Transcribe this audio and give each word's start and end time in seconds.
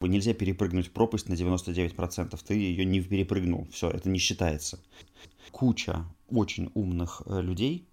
Нельзя 0.00 0.32
перепрыгнуть 0.32 0.92
пропасть 0.92 1.28
на 1.28 1.34
99%, 1.34 2.40
ты 2.46 2.54
ее 2.54 2.86
не 2.86 3.02
перепрыгнул, 3.02 3.68
все, 3.70 3.90
это 3.90 4.08
не 4.08 4.18
считается. 4.18 4.80
Куча 5.50 6.06
очень 6.30 6.70
умных 6.72 7.20
э, 7.26 7.42
людей 7.42 7.86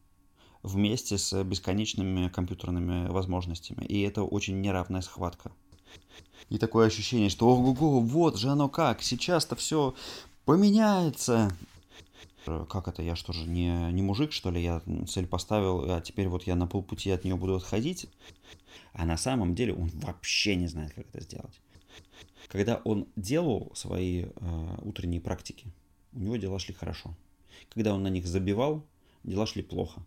вместе 0.63 1.17
с 1.17 1.43
бесконечными 1.43 2.29
компьютерными 2.29 3.09
возможностями, 3.09 3.83
и 3.85 4.01
это 4.03 4.23
очень 4.23 4.61
неравная 4.61 5.01
схватка. 5.01 5.51
И 6.47 6.57
такое 6.57 6.87
ощущение, 6.87 7.29
что 7.29 7.49
ого-го, 7.49 7.99
вот 7.99 8.37
же 8.37 8.47
оно 8.47 8.69
как, 8.69 9.01
сейчас-то 9.01 9.57
все 9.57 9.93
поменяется. 10.45 11.51
Как 12.45 12.87
это, 12.87 13.01
я 13.01 13.17
что 13.17 13.33
же, 13.33 13.45
не, 13.45 13.91
не 13.91 14.01
мужик, 14.01 14.31
что 14.31 14.49
ли, 14.49 14.63
я 14.63 14.81
цель 15.09 15.27
поставил, 15.27 15.91
а 15.91 15.99
теперь 15.99 16.29
вот 16.29 16.43
я 16.43 16.55
на 16.55 16.67
полпути 16.67 17.11
от 17.11 17.25
нее 17.25 17.35
буду 17.35 17.57
отходить? 17.57 18.07
А 18.93 19.05
на 19.05 19.17
самом 19.17 19.55
деле 19.55 19.73
он 19.73 19.89
вообще 19.95 20.55
не 20.55 20.67
знает, 20.67 20.93
как 20.93 21.05
это 21.09 21.21
сделать. 21.21 21.59
Когда 22.47 22.81
он 22.85 23.07
делал 23.17 23.71
свои 23.75 24.23
э, 24.23 24.29
утренние 24.83 25.19
практики, 25.19 25.67
у 26.13 26.19
него 26.19 26.37
дела 26.37 26.59
шли 26.59 26.73
хорошо. 26.73 27.13
Когда 27.69 27.93
он 27.93 28.03
на 28.03 28.07
них 28.07 28.25
забивал, 28.25 28.85
дела 29.23 29.45
шли 29.45 29.63
плохо. 29.63 30.01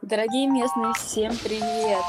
Дорогие 0.00 0.46
местные, 0.46 0.92
всем 0.94 1.32
привет! 1.42 2.04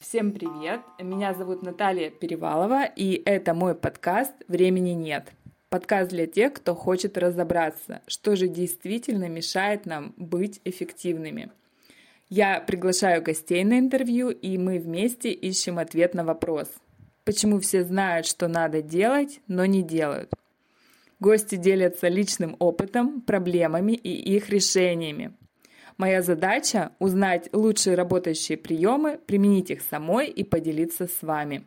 Всем 0.00 0.32
привет! 0.32 0.80
Меня 0.98 1.34
зовут 1.34 1.62
Наталья 1.62 2.10
Перевалова, 2.10 2.86
и 2.86 3.22
это 3.24 3.54
мой 3.54 3.74
подкаст 3.74 4.32
«Времени 4.48 4.90
нет». 4.90 5.32
Подкаст 5.72 6.10
для 6.10 6.26
тех, 6.26 6.52
кто 6.52 6.74
хочет 6.74 7.16
разобраться, 7.16 8.02
что 8.06 8.36
же 8.36 8.46
действительно 8.46 9.30
мешает 9.30 9.86
нам 9.86 10.12
быть 10.18 10.60
эффективными. 10.66 11.50
Я 12.28 12.60
приглашаю 12.60 13.22
гостей 13.22 13.64
на 13.64 13.78
интервью, 13.78 14.28
и 14.28 14.58
мы 14.58 14.78
вместе 14.78 15.32
ищем 15.32 15.78
ответ 15.78 16.12
на 16.12 16.24
вопрос. 16.24 16.68
Почему 17.24 17.58
все 17.58 17.84
знают, 17.84 18.26
что 18.26 18.48
надо 18.48 18.82
делать, 18.82 19.40
но 19.46 19.64
не 19.64 19.82
делают? 19.82 20.34
Гости 21.20 21.54
делятся 21.54 22.08
личным 22.08 22.54
опытом, 22.58 23.22
проблемами 23.22 23.92
и 23.92 24.10
их 24.36 24.50
решениями. 24.50 25.32
Моя 25.96 26.20
задача– 26.20 26.92
узнать 26.98 27.48
лучшие 27.54 27.96
работающие 27.96 28.58
приемы, 28.58 29.18
применить 29.24 29.70
их 29.70 29.80
самой 29.80 30.28
и 30.28 30.44
поделиться 30.44 31.06
с 31.06 31.22
вами. 31.22 31.64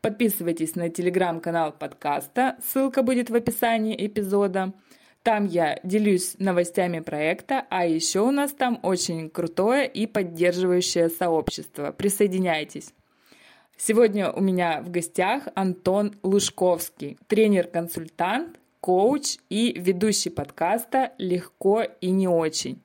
Подписывайтесь 0.00 0.76
на 0.76 0.88
телеграм-канал 0.88 1.72
подкаста, 1.72 2.56
ссылка 2.64 3.02
будет 3.02 3.28
в 3.28 3.34
описании 3.34 3.94
эпизода. 4.06 4.72
Там 5.22 5.44
я 5.44 5.78
делюсь 5.84 6.36
новостями 6.38 7.00
проекта, 7.00 7.66
а 7.68 7.84
еще 7.84 8.20
у 8.20 8.30
нас 8.30 8.52
там 8.52 8.80
очень 8.82 9.28
крутое 9.28 9.86
и 9.86 10.06
поддерживающее 10.06 11.10
сообщество. 11.10 11.92
Присоединяйтесь. 11.92 12.94
Сегодня 13.76 14.32
у 14.32 14.40
меня 14.40 14.80
в 14.80 14.90
гостях 14.90 15.48
Антон 15.54 16.14
Лужковский, 16.22 17.18
тренер-консультант, 17.26 18.58
коуч 18.80 19.36
и 19.50 19.78
ведущий 19.78 20.30
подкаста 20.30 21.12
«Легко 21.18 21.82
и 21.82 22.10
не 22.10 22.26
очень». 22.26 22.82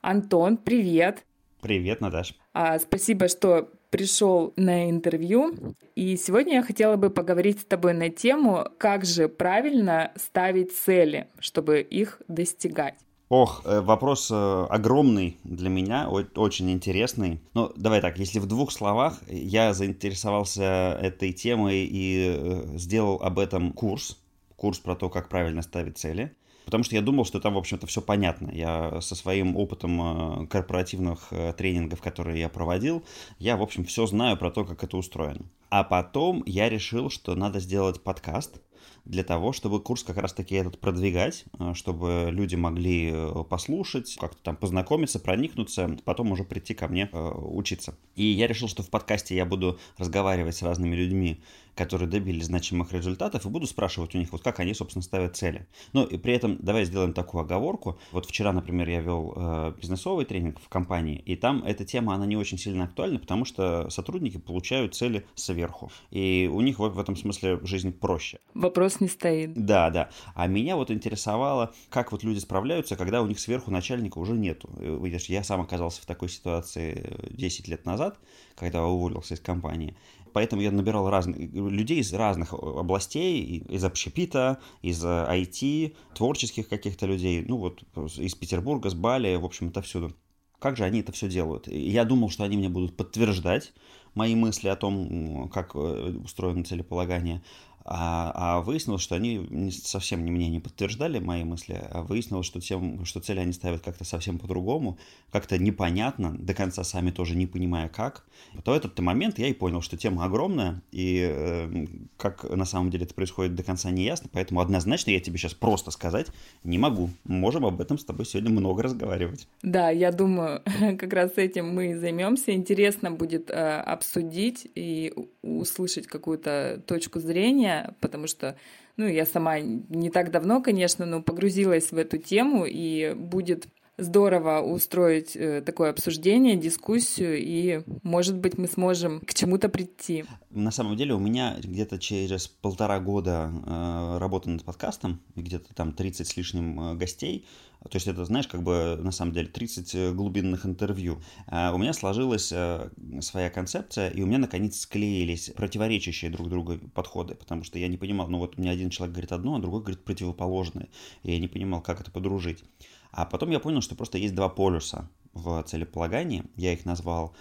Антон, 0.00 0.56
привет! 0.56 1.24
Привет, 1.60 2.00
Наташ. 2.00 2.34
А, 2.52 2.78
спасибо, 2.80 3.28
что 3.28 3.70
пришел 3.90 4.52
на 4.56 4.90
интервью. 4.90 5.74
И 5.94 6.16
сегодня 6.16 6.54
я 6.54 6.62
хотела 6.62 6.96
бы 6.96 7.10
поговорить 7.10 7.60
с 7.60 7.64
тобой 7.64 7.94
на 7.94 8.10
тему, 8.10 8.66
как 8.78 9.04
же 9.04 9.28
правильно 9.28 10.12
ставить 10.16 10.76
цели, 10.76 11.28
чтобы 11.38 11.80
их 11.80 12.20
достигать. 12.28 12.94
Ох, 13.28 13.62
э, 13.66 13.82
вопрос 13.82 14.30
э, 14.30 14.66
огромный 14.70 15.36
для 15.44 15.68
меня, 15.68 16.08
очень 16.08 16.70
интересный. 16.70 17.42
Ну, 17.52 17.70
давай 17.76 18.00
так, 18.00 18.18
если 18.18 18.38
в 18.38 18.46
двух 18.46 18.72
словах, 18.72 19.20
я 19.28 19.74
заинтересовался 19.74 20.98
этой 21.02 21.34
темой 21.34 21.84
и 21.84 22.34
э, 22.38 22.78
сделал 22.78 23.20
об 23.22 23.38
этом 23.38 23.72
курс, 23.72 24.18
курс 24.56 24.78
про 24.78 24.96
то, 24.96 25.10
как 25.10 25.28
правильно 25.28 25.60
ставить 25.60 25.98
цели 25.98 26.34
потому 26.68 26.84
что 26.84 26.96
я 26.96 27.00
думал, 27.00 27.24
что 27.24 27.40
там, 27.40 27.54
в 27.54 27.56
общем-то, 27.56 27.86
все 27.86 28.02
понятно. 28.02 28.50
Я 28.52 29.00
со 29.00 29.14
своим 29.14 29.56
опытом 29.56 30.42
э, 30.42 30.46
корпоративных 30.48 31.28
э, 31.30 31.54
тренингов, 31.56 32.02
которые 32.02 32.40
я 32.40 32.50
проводил, 32.50 33.02
я, 33.38 33.56
в 33.56 33.62
общем, 33.62 33.86
все 33.86 34.04
знаю 34.04 34.36
про 34.36 34.50
то, 34.50 34.66
как 34.66 34.84
это 34.84 34.98
устроено. 34.98 35.46
А 35.70 35.82
потом 35.82 36.42
я 36.44 36.68
решил, 36.68 37.08
что 37.08 37.34
надо 37.34 37.58
сделать 37.58 38.02
подкаст, 38.02 38.60
для 39.06 39.24
того, 39.24 39.54
чтобы 39.54 39.80
курс 39.80 40.02
как 40.02 40.18
раз-таки 40.18 40.56
этот 40.56 40.78
продвигать, 40.78 41.46
э, 41.58 41.72
чтобы 41.72 42.28
люди 42.30 42.54
могли 42.54 43.14
послушать, 43.48 44.18
как-то 44.20 44.42
там 44.42 44.54
познакомиться, 44.54 45.18
проникнуться, 45.18 45.96
потом 46.04 46.32
уже 46.32 46.44
прийти 46.44 46.74
ко 46.74 46.86
мне 46.86 47.06
учиться. 47.06 47.96
И 48.14 48.24
я 48.24 48.46
решил, 48.46 48.68
что 48.68 48.82
в 48.82 48.90
подкасте 48.90 49.34
я 49.34 49.46
буду 49.46 49.78
разговаривать 49.96 50.56
с 50.56 50.62
разными 50.62 50.94
людьми, 50.94 51.40
которые 51.78 52.08
добились 52.08 52.46
значимых 52.46 52.92
результатов, 52.92 53.46
и 53.46 53.48
буду 53.48 53.68
спрашивать 53.68 54.12
у 54.16 54.18
них, 54.18 54.32
вот 54.32 54.42
как 54.42 54.58
они, 54.58 54.74
собственно, 54.74 55.02
ставят 55.02 55.36
цели. 55.36 55.68
Ну, 55.92 56.04
и 56.04 56.18
при 56.18 56.34
этом 56.34 56.58
давай 56.58 56.84
сделаем 56.84 57.12
такую 57.12 57.42
оговорку. 57.42 58.00
Вот 58.10 58.26
вчера, 58.26 58.52
например, 58.52 58.88
я 58.88 59.00
вел 59.00 59.32
э, 59.36 59.74
бизнесовый 59.80 60.24
тренинг 60.24 60.58
в 60.60 60.68
компании, 60.68 61.22
и 61.24 61.36
там 61.36 61.62
эта 61.62 61.84
тема, 61.84 62.14
она 62.14 62.26
не 62.26 62.36
очень 62.36 62.58
сильно 62.58 62.84
актуальна, 62.84 63.20
потому 63.20 63.44
что 63.44 63.88
сотрудники 63.90 64.38
получают 64.38 64.96
цели 64.96 65.24
сверху. 65.36 65.92
И 66.10 66.50
у 66.52 66.60
них 66.62 66.80
вот 66.80 66.94
в 66.94 66.98
этом 66.98 67.14
смысле 67.14 67.60
жизнь 67.62 67.92
проще. 67.92 68.40
Вопрос 68.54 68.98
не 68.98 69.06
стоит. 69.06 69.54
Да, 69.54 69.90
да. 69.90 70.10
А 70.34 70.48
меня 70.48 70.74
вот 70.74 70.90
интересовало, 70.90 71.72
как 71.90 72.10
вот 72.10 72.24
люди 72.24 72.40
справляются, 72.40 72.96
когда 72.96 73.22
у 73.22 73.28
них 73.28 73.38
сверху 73.38 73.70
начальника 73.70 74.18
уже 74.18 74.32
нету. 74.32 74.68
Видишь, 74.78 75.26
я 75.26 75.44
сам 75.44 75.60
оказался 75.60 76.02
в 76.02 76.06
такой 76.06 76.28
ситуации 76.28 77.16
10 77.30 77.68
лет 77.68 77.86
назад, 77.86 78.18
когда 78.56 78.84
уволился 78.84 79.34
из 79.34 79.40
компании. 79.40 79.94
Поэтому 80.32 80.62
я 80.62 80.70
набирал 80.70 81.10
разных 81.10 81.36
людей 81.68 82.00
из 82.00 82.12
разных 82.12 82.52
областей, 82.52 83.64
из 83.68 83.84
общепита, 83.84 84.58
из 84.82 85.04
IT, 85.04 85.94
творческих 86.14 86.68
каких-то 86.68 87.06
людей, 87.06 87.44
ну 87.46 87.56
вот 87.56 87.82
из 88.18 88.34
Петербурга, 88.34 88.90
с 88.90 88.94
Бали, 88.94 89.36
в 89.36 89.44
общем, 89.44 89.68
это 89.68 89.82
всюду. 89.82 90.14
Как 90.58 90.76
же 90.76 90.84
они 90.84 91.00
это 91.00 91.12
все 91.12 91.28
делают? 91.28 91.68
Я 91.68 92.04
думал, 92.04 92.30
что 92.30 92.42
они 92.42 92.56
мне 92.56 92.68
будут 92.68 92.96
подтверждать 92.96 93.72
мои 94.14 94.34
мысли 94.34 94.68
о 94.68 94.76
том, 94.76 95.48
как 95.48 95.74
э, 95.74 96.18
устроено 96.24 96.64
целеполагание. 96.64 97.42
А, 97.90 98.32
а 98.34 98.60
выяснилось, 98.60 99.00
что 99.00 99.14
они 99.14 99.46
не, 99.48 99.70
совсем 99.70 100.22
не 100.22 100.30
мне 100.30 100.50
не 100.50 100.60
подтверждали 100.60 101.20
мои 101.20 101.42
мысли, 101.42 101.80
а 101.90 102.02
выяснилось, 102.02 102.44
что, 102.44 102.60
тем, 102.60 103.06
что 103.06 103.20
цели 103.20 103.40
они 103.40 103.54
ставят 103.54 103.80
как-то 103.80 104.04
совсем 104.04 104.38
по-другому, 104.38 104.98
как-то 105.32 105.56
непонятно, 105.56 106.36
до 106.38 106.52
конца 106.52 106.84
сами 106.84 107.10
тоже 107.10 107.34
не 107.34 107.46
понимая 107.46 107.88
как. 107.88 108.26
То 108.62 108.74
этот 108.74 108.98
момент 108.98 109.38
я 109.38 109.46
и 109.46 109.54
понял, 109.54 109.80
что 109.80 109.96
тема 109.96 110.26
огромная, 110.26 110.82
и 110.92 111.26
э, 111.30 111.86
как 112.18 112.44
на 112.44 112.66
самом 112.66 112.90
деле 112.90 113.06
это 113.06 113.14
происходит 113.14 113.54
до 113.54 113.62
конца 113.62 113.90
не 113.90 114.04
ясно, 114.04 114.28
поэтому 114.30 114.60
однозначно 114.60 115.10
я 115.12 115.20
тебе 115.20 115.38
сейчас 115.38 115.54
просто 115.54 115.90
сказать 115.90 116.26
не 116.64 116.76
могу. 116.76 117.08
Можем 117.24 117.64
об 117.64 117.80
этом 117.80 117.98
с 117.98 118.04
тобой 118.04 118.26
сегодня 118.26 118.50
много 118.50 118.82
разговаривать. 118.82 119.48
Да, 119.62 119.88
я 119.88 120.12
думаю, 120.12 120.62
как 120.98 121.10
раз 121.14 121.38
этим 121.38 121.74
мы 121.74 121.92
и 121.92 121.94
займемся. 121.94 122.52
Интересно 122.52 123.10
будет 123.10 123.48
э, 123.50 123.54
обсудить 123.54 124.70
и 124.74 125.14
услышать 125.40 126.06
какую-то 126.06 126.82
точку 126.86 127.20
зрения 127.20 127.77
потому 128.00 128.26
что, 128.26 128.56
ну, 128.96 129.06
я 129.06 129.26
сама 129.26 129.60
не 129.60 130.10
так 130.10 130.30
давно, 130.30 130.62
конечно, 130.62 131.06
но 131.06 131.22
погрузилась 131.22 131.92
в 131.92 131.98
эту 131.98 132.18
тему, 132.18 132.64
и 132.66 133.14
будет 133.14 133.66
здорово 133.98 134.60
устроить 134.60 135.36
э, 135.36 135.60
такое 135.60 135.90
обсуждение, 135.90 136.56
дискуссию, 136.56 137.36
и, 137.38 137.82
может 138.02 138.36
быть, 138.36 138.56
мы 138.56 138.68
сможем 138.68 139.20
к 139.20 139.34
чему-то 139.34 139.68
прийти. 139.68 140.24
На 140.50 140.70
самом 140.70 140.96
деле 140.96 141.14
у 141.14 141.18
меня 141.18 141.56
где-то 141.60 141.98
через 141.98 142.48
полтора 142.48 143.00
года 143.00 143.50
э, 143.52 144.18
работы 144.18 144.50
над 144.50 144.64
подкастом, 144.64 145.20
где-то 145.34 145.74
там 145.74 145.92
30 145.92 146.26
с 146.26 146.36
лишним 146.36 146.80
э, 146.80 146.94
гостей, 146.94 147.44
то 147.82 147.96
есть 147.96 148.08
это, 148.08 148.24
знаешь, 148.24 148.48
как 148.48 148.62
бы 148.62 148.98
на 149.00 149.12
самом 149.12 149.32
деле 149.32 149.46
30 149.46 149.94
э, 149.94 150.12
глубинных 150.12 150.66
интервью. 150.66 151.22
А 151.46 151.72
у 151.72 151.78
меня 151.78 151.92
сложилась 151.92 152.50
э, 152.52 152.90
своя 153.20 153.50
концепция, 153.50 154.10
и 154.10 154.20
у 154.20 154.26
меня 154.26 154.38
наконец 154.38 154.80
склеились 154.80 155.50
противоречащие 155.50 156.30
друг 156.30 156.48
другу 156.48 156.78
подходы, 156.92 157.34
потому 157.34 157.62
что 157.62 157.78
я 157.78 157.88
не 157.88 157.96
понимал, 157.96 158.28
ну 158.28 158.38
вот 158.38 158.58
меня 158.58 158.72
один 158.72 158.90
человек 158.90 159.14
говорит 159.14 159.32
одно, 159.32 159.56
а 159.56 159.60
другой 159.60 159.80
говорит 159.80 160.04
противоположное, 160.04 160.88
и 161.22 161.32
я 161.32 161.38
не 161.38 161.48
понимал, 161.48 161.80
как 161.80 162.00
это 162.00 162.10
подружить. 162.10 162.64
А 163.10 163.24
потом 163.24 163.50
я 163.50 163.60
понял, 163.60 163.80
что 163.80 163.94
просто 163.94 164.18
есть 164.18 164.34
два 164.34 164.48
полюса 164.48 165.08
в 165.32 165.62
целеполагании. 165.62 166.44
Я 166.56 166.72
их 166.72 166.84
назвал 166.84 167.34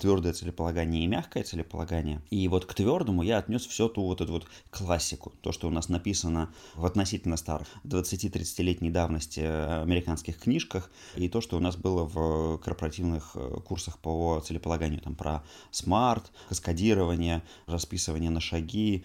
твердое 0.00 0.32
целеполагание 0.32 1.04
и 1.04 1.06
мягкое 1.06 1.42
целеполагание. 1.42 2.22
И 2.30 2.46
вот 2.48 2.66
к 2.66 2.74
твердому 2.74 3.22
я 3.22 3.38
отнес 3.38 3.66
всю 3.66 3.88
ту 3.88 4.02
вот 4.02 4.20
эту 4.20 4.32
вот 4.32 4.46
классику, 4.70 5.32
то, 5.40 5.52
что 5.52 5.68
у 5.68 5.70
нас 5.70 5.88
написано 5.88 6.52
в 6.74 6.86
относительно 6.86 7.36
старых 7.36 7.68
20-30-летней 7.84 8.90
давности 8.90 9.40
э, 9.40 9.82
американских 9.82 10.38
книжках, 10.38 10.90
и 11.16 11.28
то, 11.28 11.40
что 11.40 11.56
у 11.56 11.60
нас 11.60 11.76
было 11.76 12.04
в 12.04 12.58
корпоративных 12.58 13.32
э, 13.34 13.56
курсах 13.64 13.98
по 13.98 14.40
целеполаганию, 14.40 15.00
там 15.00 15.14
про 15.14 15.42
смарт, 15.70 16.30
каскадирование, 16.48 17.42
расписывание 17.66 18.30
на 18.30 18.40
шаги, 18.40 19.04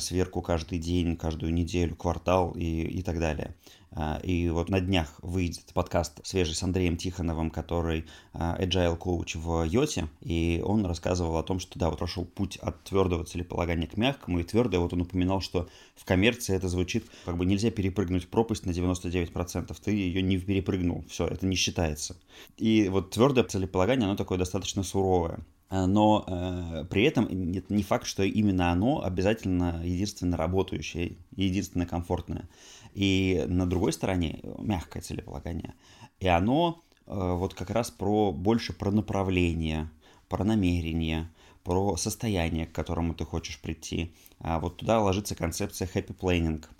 сверку 0.00 0.42
каждый 0.42 0.78
день, 0.78 1.16
каждую 1.16 1.52
неделю, 1.52 1.96
квартал 1.96 2.52
и, 2.52 2.82
и 2.82 3.02
так 3.02 3.18
далее. 3.18 3.54
А, 3.96 4.18
и 4.24 4.48
вот 4.48 4.70
на 4.70 4.80
днях 4.80 5.14
выйдет 5.22 5.72
подкаст 5.72 6.20
свежий 6.26 6.54
с 6.54 6.62
Андреем 6.64 6.96
Тихоновым, 6.96 7.50
который 7.50 8.06
а, 8.32 8.56
agile 8.60 8.96
коуч 8.96 9.36
в 9.36 9.62
Йоте, 9.64 10.08
и 10.20 10.62
он 10.64 10.84
рассказывал 10.86 11.36
о 11.36 11.42
том, 11.42 11.58
что 11.58 11.78
да, 11.78 11.90
вот 11.90 11.98
прошел 11.98 12.24
путь 12.24 12.56
от 12.56 12.82
твердого 12.84 13.24
целеполагания 13.24 13.86
к 13.86 13.96
мягкому, 13.96 14.40
и 14.40 14.44
твердое, 14.44 14.80
вот 14.80 14.92
он 14.92 15.02
упоминал, 15.02 15.40
что 15.40 15.68
в 15.94 16.04
коммерции 16.04 16.54
это 16.54 16.68
звучит, 16.68 17.04
как 17.24 17.36
бы 17.36 17.46
нельзя 17.46 17.70
перепрыгнуть 17.70 18.28
пропасть 18.28 18.66
на 18.66 18.70
99%, 18.70 19.76
ты 19.84 19.90
ее 19.90 20.22
не 20.22 20.38
перепрыгнул, 20.38 21.04
все, 21.08 21.26
это 21.26 21.46
не 21.46 21.56
считается. 21.56 22.16
И 22.56 22.88
вот 22.88 23.10
твердое 23.10 23.44
целеполагание, 23.44 24.06
оно 24.06 24.16
такое 24.16 24.38
достаточно 24.38 24.82
суровое. 24.82 25.40
А, 25.74 25.86
но 25.86 26.24
э, 26.26 26.84
при 26.88 27.02
этом 27.02 27.26
не 27.30 27.82
факт, 27.82 28.06
что 28.06 28.22
именно 28.22 28.70
оно 28.70 29.02
обязательно 29.02 29.82
единственно 29.84 30.36
работающее, 30.36 31.16
единственно 31.34 31.86
комфортное. 31.86 32.48
И 32.94 33.44
на 33.48 33.66
другой 33.66 33.92
стороне 33.92 34.40
мягкое 34.58 35.00
целеполагание. 35.00 35.74
И 36.20 36.28
оно 36.28 36.84
э, 37.06 37.32
вот 37.34 37.54
как 37.54 37.70
раз 37.70 37.90
про 37.90 38.30
больше 38.30 38.72
про 38.72 38.92
направление, 38.92 39.90
про 40.34 40.42
намерение, 40.42 41.30
про 41.62 41.96
состояние, 41.96 42.66
к 42.66 42.72
которому 42.72 43.14
ты 43.14 43.24
хочешь 43.24 43.60
прийти. 43.60 44.12
А 44.40 44.58
вот 44.58 44.78
туда 44.78 45.00
ложится 45.00 45.36
концепция 45.36 45.86
happy 45.86 46.16
planning– 46.18 46.64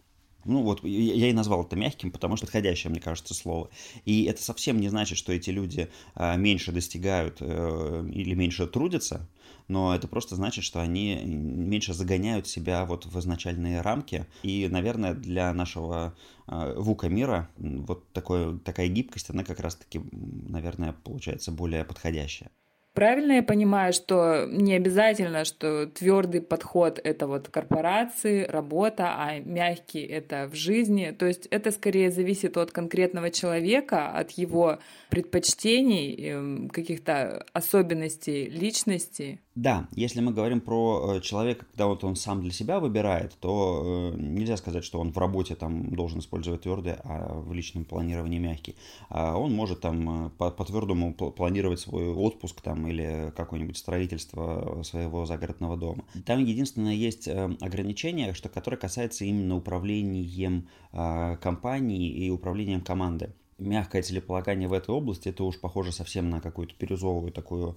ну 0.44 0.62
вот, 0.62 0.84
я 0.84 1.28
и 1.28 1.32
назвал 1.32 1.64
это 1.64 1.76
мягким, 1.76 2.10
потому 2.10 2.36
что 2.36 2.46
подходящее, 2.46 2.90
мне 2.90 3.00
кажется, 3.00 3.34
слово. 3.34 3.70
И 4.04 4.24
это 4.24 4.42
совсем 4.42 4.80
не 4.80 4.88
значит, 4.88 5.18
что 5.18 5.32
эти 5.32 5.50
люди 5.50 5.88
а, 6.14 6.36
меньше 6.36 6.72
достигают 6.72 7.38
э, 7.40 8.08
или 8.12 8.34
меньше 8.34 8.66
трудятся, 8.66 9.26
но 9.68 9.94
это 9.94 10.06
просто 10.06 10.36
значит, 10.36 10.64
что 10.64 10.80
они 10.80 11.16
меньше 11.24 11.94
загоняют 11.94 12.46
себя 12.46 12.84
вот 12.84 13.06
в 13.06 13.18
изначальные 13.18 13.80
рамки. 13.80 14.26
И, 14.42 14.68
наверное, 14.70 15.14
для 15.14 15.52
нашего 15.54 16.14
а, 16.46 16.74
вука 16.78 17.08
мира 17.08 17.48
вот 17.56 18.06
такое, 18.12 18.58
такая 18.58 18.88
гибкость, 18.88 19.30
она 19.30 19.44
как 19.44 19.60
раз-таки, 19.60 20.00
наверное, 20.12 20.92
получается 20.92 21.52
более 21.52 21.84
подходящая. 21.84 22.50
Правильно 22.94 23.32
я 23.32 23.42
понимаю, 23.42 23.92
что 23.92 24.46
не 24.48 24.74
обязательно, 24.74 25.44
что 25.44 25.86
твердый 25.86 26.40
подход 26.40 27.00
это 27.02 27.26
вот 27.26 27.48
корпорации, 27.48 28.44
работа, 28.44 29.14
а 29.16 29.40
мягкий 29.40 30.02
это 30.02 30.48
в 30.48 30.54
жизни. 30.54 31.10
То 31.10 31.26
есть 31.26 31.46
это 31.46 31.72
скорее 31.72 32.12
зависит 32.12 32.56
от 32.56 32.70
конкретного 32.70 33.32
человека, 33.32 34.10
от 34.10 34.30
его 34.32 34.78
предпочтений, 35.10 36.14
эм, 36.28 36.68
каких-то 36.68 37.44
особенностей 37.52 38.48
личности. 38.48 39.40
Да, 39.54 39.86
если 39.94 40.20
мы 40.20 40.32
говорим 40.32 40.60
про 40.60 41.16
э, 41.16 41.20
человека, 41.20 41.64
когда 41.66 41.86
вот 41.86 42.02
он 42.02 42.16
сам 42.16 42.40
для 42.40 42.50
себя 42.50 42.80
выбирает, 42.80 43.36
то 43.38 44.12
э, 44.12 44.16
нельзя 44.20 44.56
сказать, 44.56 44.82
что 44.82 44.98
он 44.98 45.12
в 45.12 45.18
работе 45.18 45.54
там 45.54 45.94
должен 45.94 46.18
использовать 46.18 46.62
твердый, 46.62 46.94
а 47.04 47.40
в 47.40 47.52
личном 47.52 47.84
планировании 47.84 48.40
мягкий. 48.40 48.74
А 49.10 49.36
он 49.36 49.52
может 49.54 49.80
там 49.80 50.26
э, 50.26 50.30
по, 50.30 50.50
по 50.50 50.64
твердому 50.64 51.14
планировать 51.14 51.78
свой 51.78 52.08
отпуск 52.08 52.62
там 52.62 52.88
или 52.88 53.32
какое-нибудь 53.36 53.76
строительство 53.76 54.82
своего 54.82 55.24
загородного 55.24 55.76
дома. 55.76 56.04
Там 56.26 56.44
единственное 56.44 56.94
есть 56.94 57.28
ограничение, 57.28 58.34
что, 58.34 58.48
которое 58.48 58.76
касается 58.76 59.24
именно 59.24 59.56
управлением 59.56 60.66
компанией 60.90 62.08
и 62.26 62.30
управлением 62.30 62.80
командой 62.80 63.30
мягкое 63.58 64.02
целеполагание 64.02 64.68
в 64.68 64.72
этой 64.72 64.90
области, 64.90 65.28
это 65.28 65.44
уж 65.44 65.58
похоже 65.60 65.92
совсем 65.92 66.30
на 66.30 66.40
какую-то 66.40 66.74
бирюзовую 66.78 67.32
такую 67.32 67.76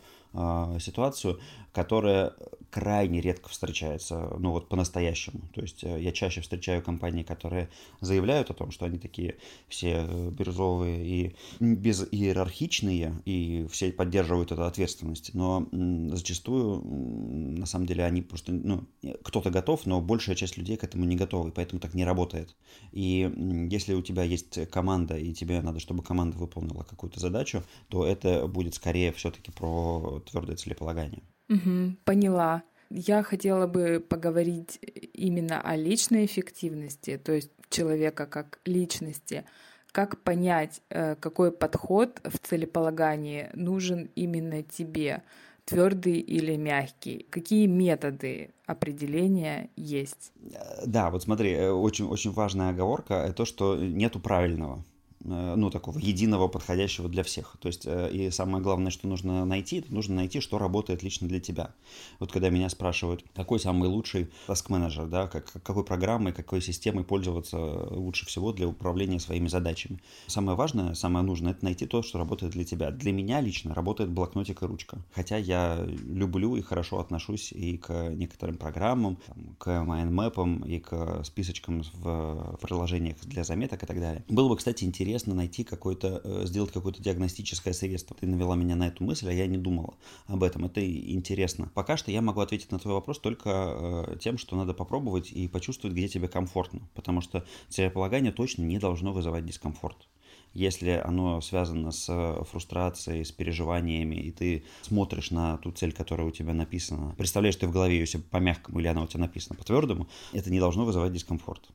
ситуацию, 0.79 1.39
которая 1.73 2.33
крайне 2.69 3.21
редко 3.21 3.49
встречается, 3.49 4.35
ну 4.39 4.51
вот 4.51 4.67
по-настоящему. 4.67 5.41
То 5.53 5.61
есть 5.61 5.83
э, 5.83 6.01
я 6.01 6.11
чаще 6.11 6.41
встречаю 6.41 6.81
компании, 6.81 7.23
которые 7.23 7.69
заявляют 8.01 8.49
о 8.49 8.53
том, 8.53 8.71
что 8.71 8.85
они 8.85 8.97
такие 8.97 9.37
все 9.67 10.05
э, 10.07 10.29
бирюзовые 10.31 11.05
и 11.05 11.35
безиерархичные, 11.59 13.13
и 13.25 13.67
все 13.71 13.91
поддерживают 13.91 14.51
эту 14.51 14.65
ответственность. 14.65 15.33
Но 15.33 15.67
зачастую, 15.71 16.81
на 16.83 17.65
самом 17.65 17.85
деле, 17.85 18.05
они 18.05 18.21
просто, 18.21 18.51
ну, 18.51 18.85
кто-то 19.23 19.49
готов, 19.49 19.85
но 19.85 20.01
большая 20.01 20.35
часть 20.35 20.57
людей 20.57 20.77
к 20.77 20.83
этому 20.83 21.05
не 21.05 21.15
готовы, 21.15 21.51
поэтому 21.51 21.79
так 21.79 21.93
не 21.93 22.05
работает. 22.05 22.55
И 22.91 23.31
если 23.71 23.93
у 23.93 24.01
тебя 24.01 24.23
есть 24.23 24.69
команда, 24.69 25.17
и 25.17 25.33
тебе 25.33 25.61
надо, 25.61 25.79
чтобы 25.79 26.03
команда 26.03 26.37
выполнила 26.37 26.83
какую-то 26.83 27.19
задачу, 27.19 27.63
то 27.89 28.05
это 28.05 28.47
будет 28.47 28.75
скорее 28.75 29.11
все-таки 29.13 29.51
про 29.51 30.21
твердое 30.29 30.55
целеполагание. 30.55 31.23
Угу, 31.49 31.97
поняла. 32.03 32.63
Я 32.89 33.23
хотела 33.23 33.67
бы 33.67 34.03
поговорить 34.07 34.79
именно 35.13 35.61
о 35.61 35.75
личной 35.75 36.25
эффективности, 36.25 37.17
то 37.17 37.33
есть 37.33 37.51
человека 37.69 38.25
как 38.25 38.59
личности. 38.65 39.45
Как 39.91 40.21
понять, 40.23 40.81
э, 40.89 41.15
какой 41.15 41.51
подход 41.51 42.21
в 42.23 42.37
целеполагании 42.39 43.49
нужен 43.53 44.09
именно 44.15 44.61
тебе, 44.61 45.23
твердый 45.65 46.19
или 46.19 46.55
мягкий? 46.55 47.25
Какие 47.29 47.67
методы 47.67 48.51
определения 48.65 49.69
есть? 49.75 50.31
Э, 50.53 50.85
да, 50.85 51.09
вот 51.09 51.23
смотри, 51.23 51.51
э, 51.51 51.71
очень, 51.71 52.05
очень 52.05 52.31
важная 52.31 52.69
оговорка— 52.69 53.33
то, 53.35 53.45
что 53.45 53.75
нету 53.75 54.19
правильного. 54.19 54.83
Э, 55.27 55.55
ну, 55.55 55.69
такого 55.69 55.99
единого, 55.99 56.47
подходящего 56.47 57.09
для 57.09 57.23
всех. 57.23 57.57
То 57.59 57.67
есть, 57.67 57.85
э, 57.85 58.09
и 58.11 58.31
самое 58.31 58.63
главное, 58.63 58.91
что 58.91 59.07
нужно 59.07 59.45
найти, 59.45 59.77
это 59.79 59.93
нужно 59.93 60.15
найти, 60.15 60.39
что 60.39 60.57
работает 60.57 61.03
лично 61.03 61.27
для 61.27 61.39
тебя. 61.39 61.71
Вот 62.19 62.31
когда 62.31 62.49
меня 62.49 62.69
спрашивают, 62.69 63.25
какой 63.35 63.59
самый 63.59 63.89
лучший 63.89 64.29
task-менеджер, 64.47 65.07
да, 65.07 65.27
как, 65.27 65.51
какой 65.63 65.83
программой, 65.83 66.31
какой 66.31 66.61
системой 66.61 67.03
пользоваться 67.03 67.57
лучше 67.57 68.25
всего 68.25 68.53
для 68.53 68.67
управления 68.67 69.19
своими 69.19 69.47
задачами. 69.47 69.99
Самое 70.27 70.57
важное, 70.57 70.93
самое 70.93 71.25
нужное, 71.25 71.51
это 71.51 71.65
найти 71.65 71.85
то, 71.85 72.01
что 72.01 72.17
работает 72.17 72.53
для 72.53 72.63
тебя. 72.63 72.91
Для 72.91 73.11
меня 73.11 73.41
лично 73.41 73.73
работает 73.73 74.09
блокнотик 74.09 74.61
и 74.61 74.65
ручка. 74.65 74.99
Хотя 75.13 75.37
я 75.37 75.85
люблю 75.85 76.55
и 76.55 76.61
хорошо 76.61 76.99
отношусь 76.99 77.51
и 77.51 77.77
к 77.77 78.09
некоторым 78.11 78.57
программам, 78.57 79.17
к 79.57 79.83
майндмэпам, 79.83 80.61
и 80.61 80.79
к 80.79 81.23
списочкам 81.25 81.83
в 81.93 82.57
приложениях 82.61 83.17
для 83.23 83.43
заметок 83.43 83.83
и 83.83 83.85
так 83.85 83.99
далее. 83.99 84.23
Было 84.29 84.49
бы, 84.49 84.55
кстати, 84.55 84.83
интересно 84.85 85.16
интересно 85.17 85.33
найти 85.33 85.63
какой-то, 85.63 86.21
э, 86.23 86.45
сделать 86.45 86.71
какое-то 86.71 87.01
диагностическое 87.01 87.73
средство. 87.73 88.15
Ты 88.19 88.27
навела 88.27 88.55
меня 88.55 88.75
на 88.75 88.87
эту 88.87 89.03
мысль, 89.03 89.29
а 89.29 89.33
я 89.33 89.47
не 89.47 89.57
думала 89.57 89.95
об 90.27 90.43
этом. 90.43 90.65
Это 90.65 90.79
интересно. 90.85 91.71
Пока 91.73 91.97
что 91.97 92.11
я 92.11 92.21
могу 92.21 92.41
ответить 92.41 92.71
на 92.71 92.77
твой 92.77 92.93
вопрос 92.93 93.19
только 93.19 93.49
э, 93.49 94.17
тем, 94.19 94.37
что 94.37 94.55
надо 94.55 94.73
попробовать 94.73 95.31
и 95.31 95.47
почувствовать, 95.47 95.97
где 95.97 96.07
тебе 96.07 96.27
комфортно. 96.27 96.81
Потому 96.93 97.21
что 97.21 97.43
целеполагание 97.69 98.31
точно 98.31 98.61
не 98.63 98.77
должно 98.77 99.11
вызывать 99.11 99.45
дискомфорт 99.45 100.07
если 100.53 101.01
оно 101.03 101.39
связано 101.41 101.91
с 101.91 102.07
э, 102.09 102.43
фрустрацией, 102.45 103.23
с 103.23 103.31
переживаниями, 103.31 104.15
и 104.15 104.31
ты 104.31 104.63
смотришь 104.81 105.29
на 105.29 105.57
ту 105.57 105.71
цель, 105.71 105.93
которая 105.93 106.27
у 106.27 106.31
тебя 106.31 106.53
написана, 106.53 107.13
представляешь 107.15 107.55
ты 107.57 107.67
в 107.67 107.71
голове 107.71 107.99
ее 107.99 108.19
по-мягкому, 108.19 108.79
или 108.79 108.87
она 108.87 109.03
у 109.03 109.07
тебя 109.07 109.21
написана 109.21 109.55
по-твердому, 109.55 110.07
это 110.33 110.49
не 110.49 110.59
должно 110.59 110.85
вызывать 110.85 111.13
дискомфорт. 111.13 111.69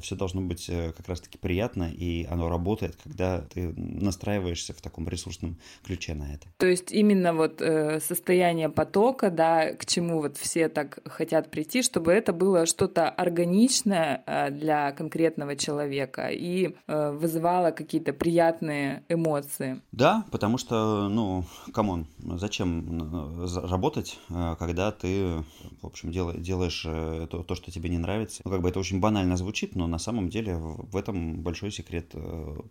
Все 0.00 0.14
должно 0.16 0.40
быть 0.40 0.68
э, 0.70 0.92
как 0.96 1.08
раз-таки 1.08 1.36
приятно, 1.36 1.90
и 1.92 2.24
оно 2.24 2.48
работает, 2.48 2.96
когда 3.02 3.42
ты 3.42 3.74
настраиваешься 3.76 4.72
в 4.72 4.80
таком 4.80 5.06
ресурсном 5.08 5.58
ключе 5.84 6.14
на 6.14 6.32
это. 6.32 6.46
То 6.56 6.66
есть 6.66 6.92
именно 6.92 7.34
вот 7.34 7.60
э, 7.60 8.00
состояние 8.00 8.70
потока, 8.70 9.30
да, 9.30 9.74
к 9.74 9.84
чему 9.84 10.22
вот 10.22 10.38
все 10.38 10.68
так 10.68 11.00
хотят 11.04 11.50
прийти, 11.50 11.82
чтобы 11.82 12.12
это 12.12 12.32
было 12.32 12.64
что-то 12.64 13.10
органичное 13.10 14.22
для 14.50 14.92
конкретного 14.92 15.56
человека 15.56 16.28
и 16.28 16.74
вызывало 16.86 17.72
какие-то 17.72 17.95
какие-то 17.96 18.12
приятные 18.12 19.04
эмоции. 19.08 19.80
Да, 19.92 20.26
потому 20.30 20.58
что, 20.58 21.08
ну, 21.08 21.44
come 21.72 21.91
on, 21.91 22.06
зачем 22.18 23.42
э, 23.42 23.46
работать, 23.66 24.18
э, 24.28 24.56
когда 24.58 24.92
ты, 24.92 25.42
в 25.80 25.86
общем, 25.86 26.10
делаешь 26.10 26.84
э, 26.86 27.26
то, 27.30 27.42
то, 27.42 27.54
что 27.54 27.70
тебе 27.70 27.88
не 27.88 27.98
нравится. 27.98 28.42
Ну, 28.44 28.50
как 28.50 28.60
бы 28.60 28.68
это 28.68 28.80
очень 28.80 29.00
банально 29.00 29.36
звучит, 29.36 29.76
но 29.76 29.86
на 29.86 29.98
самом 29.98 30.28
деле 30.28 30.56
в 30.56 30.94
этом 30.94 31.42
большой 31.42 31.70
секрет 31.70 32.14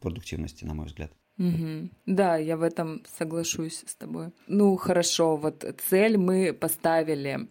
продуктивности, 0.02 0.64
на 0.66 0.76
мой 0.76 0.86
взгляд. 0.86 1.12
Угу. 1.38 1.90
Да, 2.06 2.38
я 2.38 2.56
в 2.56 2.62
этом 2.62 3.02
соглашусь 3.18 3.84
с 3.88 3.96
тобой. 3.96 4.28
Ну 4.48 4.78
хорошо, 4.78 5.36
вот 5.38 5.66
цель 5.90 6.18
мы 6.18 6.54
поставили 6.54 7.50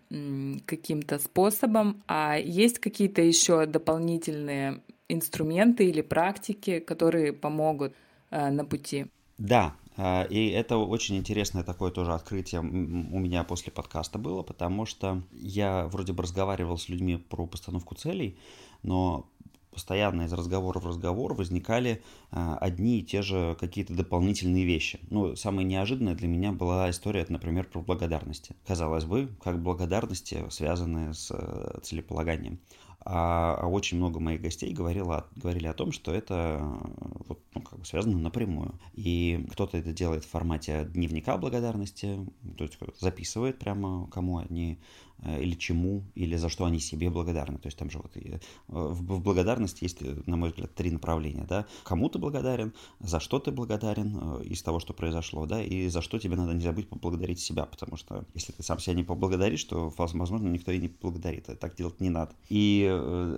каким-то 0.65 1.19
способом, 1.19 2.03
а 2.07 2.39
есть 2.39 2.79
какие-то 2.79 3.21
еще 3.21 3.67
дополнительные 3.67 4.81
инструменты 5.09 5.89
или 5.89 6.01
практики, 6.03 6.81
которые 6.81 7.33
помогут 7.33 7.95
э, 8.31 8.51
на 8.51 8.65
пути. 8.65 9.07
Да, 9.39 9.75
э, 9.97 10.27
и 10.29 10.49
это 10.49 10.77
очень 10.77 11.17
интересное 11.17 11.63
такое 11.63 11.91
тоже 11.91 12.13
открытие 12.13 12.61
у 12.61 12.65
меня 12.65 13.45
после 13.45 13.73
подкаста 13.73 14.19
было, 14.19 14.43
потому 14.43 14.87
что 14.87 15.23
я 15.33 15.87
вроде 15.89 16.13
бы 16.13 16.23
разговаривал 16.23 16.79
с 16.79 16.89
людьми 16.89 17.17
про 17.17 17.47
постановку 17.47 17.95
целей, 17.95 18.39
но 18.83 19.29
постоянно 19.75 20.23
из 20.23 20.33
разговора 20.33 20.79
в 20.79 20.87
разговор 20.87 21.35
возникали 21.35 22.03
а, 22.31 22.57
одни 22.59 23.01
и 23.01 23.03
те 23.03 23.21
же 23.23 23.57
какие-то 23.61 23.93
дополнительные 23.93 24.65
вещи. 24.65 25.01
Ну, 25.11 25.37
самое 25.37 25.67
неожиданное 25.67 26.15
для 26.15 26.29
меня 26.29 26.53
была 26.53 26.89
история, 26.89 27.27
например, 27.29 27.67
про 27.67 27.81
благодарности. 27.81 28.55
Казалось 28.67 29.05
бы, 29.05 29.29
как 29.43 29.61
благодарности 29.61 30.45
связаны 30.49 31.13
с 31.13 31.31
э, 31.33 31.81
целеполаганием. 31.83 32.61
А, 33.07 33.67
очень 33.67 33.99
много 33.99 34.19
моих 34.19 34.41
гостей 34.41 34.73
говорило, 34.73 35.27
говорили 35.37 35.67
о 35.67 35.75
том, 35.75 35.93
что 35.93 36.13
это 36.13 36.61
вот, 37.29 37.41
ну, 37.55 37.61
как 37.61 37.79
бы 37.79 37.85
связано 37.85 38.19
напрямую. 38.19 38.79
И 38.95 39.47
кто-то 39.53 39.77
это 39.77 39.93
делает 39.93 40.25
в 40.25 40.31
формате 40.31 40.89
дневника 40.93 41.37
благодарности, 41.37 42.19
то 42.57 42.65
есть 42.65 42.79
записывает 43.01 43.59
прямо, 43.59 44.09
кому 44.09 44.39
они 44.39 44.79
Э, 45.14 45.14
или 45.25 45.55
чему, 45.55 46.05
или 46.15 46.37
за 46.37 46.49
что 46.49 46.65
они 46.65 46.81
себе 46.81 47.11
благодарны. 47.11 47.59
То 47.59 47.67
есть 47.67 47.79
там 47.79 47.91
же 47.91 47.99
вот 47.99 48.17
э, 48.17 48.39
в 48.69 49.21
благодарности 49.21 49.85
есть, 49.85 50.03
э, 50.03 50.17
на 50.27 50.37
мой 50.37 50.51
взгляд, 50.51 50.75
три 50.75 50.91
направления, 50.91 51.47
да. 51.49 51.67
Кому 51.85 52.09
ты 52.09 52.19
благодарен, 52.19 52.73
за 53.01 53.21
что 53.21 53.39
ты 53.39 53.51
благодарен 53.51 54.43
из 54.43 54.63
того, 54.63 54.81
что 54.81 54.93
произошло, 54.93 55.47
да, 55.47 55.63
и 55.63 55.89
за 55.89 56.03
что 56.03 56.19
тебе 56.19 56.37
надо 56.37 56.53
не 56.53 56.63
забыть 56.63 56.89
поблагодарить 56.89 57.41
себя, 57.41 57.67
потому 57.67 57.97
что 57.97 58.25
если 58.35 58.53
ты 58.53 58.63
сам 58.63 58.79
себя 58.79 58.95
не 58.95 59.05
поблагодаришь, 59.05 59.65
то, 59.65 59.93
возможно, 59.97 60.49
никто 60.49 60.73
и 60.73 60.79
не 60.79 60.89
поблагодарит. 60.89 61.49
Так 61.59 61.77
делать 61.77 62.01
не 62.01 62.11
надо. 62.11 62.33
И 62.49 62.89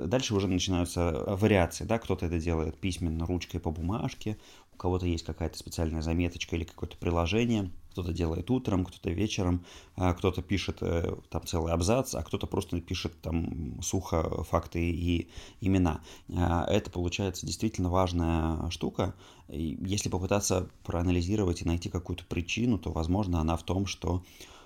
дальше 0.07 0.35
уже 0.35 0.49
начинаются 0.49 1.25
вариации, 1.27 1.85
да, 1.85 1.99
кто-то 1.99 2.27
это 2.27 2.39
делает 2.39 2.77
письменно, 2.79 3.27
ручкой 3.27 3.61
по 3.61 3.71
бумажке, 3.71 4.39
у 4.73 4.77
кого-то 4.77 5.07
есть 5.07 5.25
какая-то 5.25 5.57
специальная 5.59 6.03
заметочка 6.03 6.57
или 6.57 6.65
какое-то 6.65 6.97
приложение– 6.97 7.71
кто-то 7.97 8.13
делает 8.13 8.51
утром, 8.51 8.85
кто-то 8.85 9.09
вечером, 9.11 9.65
а 9.95 10.13
кто-то 10.13 10.43
пишет 10.43 10.79
э, 10.83 11.17
там 11.31 11.47
целый 11.47 11.73
абзац, 11.73 12.15
а 12.15 12.23
кто-то 12.23 12.47
просто 12.47 12.79
пишет 12.83 13.19
там 13.23 13.81
сухо 13.81 14.45
факты 14.45 14.91
и 14.91 15.31
имена. 15.63 16.03
А, 16.29 16.67
это 16.69 16.91
получается 16.91 17.47
действительно 17.47 17.89
важная 17.89 18.69
штука. 18.69 19.15
Если 19.49 20.11
попытаться 20.11 20.69
проанализировать 20.85 21.63
и 21.63 21.65
найти 21.65 21.89
какую-то 21.89 22.27
причину, 22.27 22.79
то, 22.79 22.93
возможно, 22.93 23.41
она 23.41 23.57
в 23.57 23.63
том, 23.63 23.87
что 23.87 24.23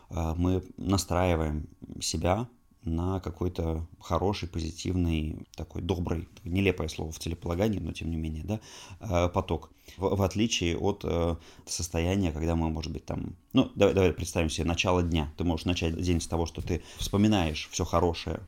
а, 0.09 0.35
мы 0.35 0.65
настраиваем 0.77 1.69
себя 2.01 2.49
на 2.85 3.21
какой-то 3.21 3.87
хороший, 4.01 4.49
позитивный, 4.49 5.47
такой 5.55 5.83
добрый, 5.83 6.29
нелепое 6.45 6.89
слово 6.89 7.13
в 7.13 7.19
целеполагании, 7.19 7.79
но 7.79 7.93
тем 7.93 8.11
не 8.11 8.17
менее, 8.17 8.45
да, 8.45 8.61
э, 9.01 9.29
поток. 9.29 9.71
В, 9.97 10.17
в 10.17 10.23
отличие 10.23 10.79
от 10.79 11.05
э, 11.05 11.37
состояния, 11.67 12.33
когда 12.33 12.57
мы, 12.57 12.71
может 12.71 12.93
быть, 12.93 13.05
там, 13.05 13.37
ну, 13.53 13.71
давай, 13.75 13.95
давай 13.95 14.13
представим 14.13 14.51
себе 14.51 14.67
начало 14.67 15.03
дня. 15.03 15.33
Ты 15.37 15.45
можешь 15.45 15.67
начать 15.67 16.01
день 16.01 16.21
с 16.21 16.27
того, 16.27 16.47
что 16.47 16.63
ты 16.63 16.83
вспоминаешь 16.97 17.69
все 17.71 17.85
хорошее, 17.85 18.41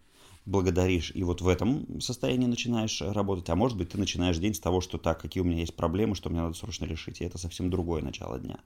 благодаришь, 0.44 1.12
и 1.14 1.22
вот 1.22 1.40
в 1.40 1.48
этом 1.48 2.00
состоянии 2.00 2.46
начинаешь 2.46 3.00
работать, 3.00 3.48
а 3.48 3.54
может 3.54 3.78
быть, 3.78 3.90
ты 3.90 3.98
начинаешь 3.98 4.38
день 4.38 4.54
с 4.54 4.60
того, 4.60 4.80
что 4.80 4.98
так, 4.98 5.20
какие 5.20 5.42
у 5.42 5.46
меня 5.46 5.60
есть 5.60 5.76
проблемы, 5.76 6.14
что 6.14 6.30
мне 6.30 6.40
надо 6.40 6.54
срочно 6.54 6.84
решить, 6.84 7.20
и 7.20 7.24
это 7.24 7.38
совсем 7.38 7.70
другое 7.70 8.02
начало 8.02 8.38
дня. 8.38 8.58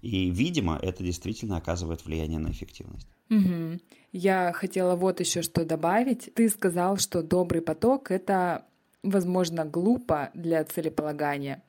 И, 0.00 0.30
видимо, 0.30 0.78
это 0.80 1.02
действительно 1.02 1.56
оказывает 1.56 2.04
влияние 2.04 2.38
на 2.38 2.50
эффективность. 2.50 3.08
Угу. 3.30 3.80
Я 4.12 4.52
хотела 4.52 4.96
вот 4.96 5.20
еще 5.20 5.42
что 5.42 5.64
добавить. 5.64 6.32
Ты 6.34 6.48
сказал, 6.48 6.96
что 6.96 7.22
добрый 7.22 7.60
поток— 7.60 8.10
это, 8.12 8.64
возможно, 9.02 9.64
глупо 9.64 10.30
для 10.34 10.64
целеполагания. 10.64 11.62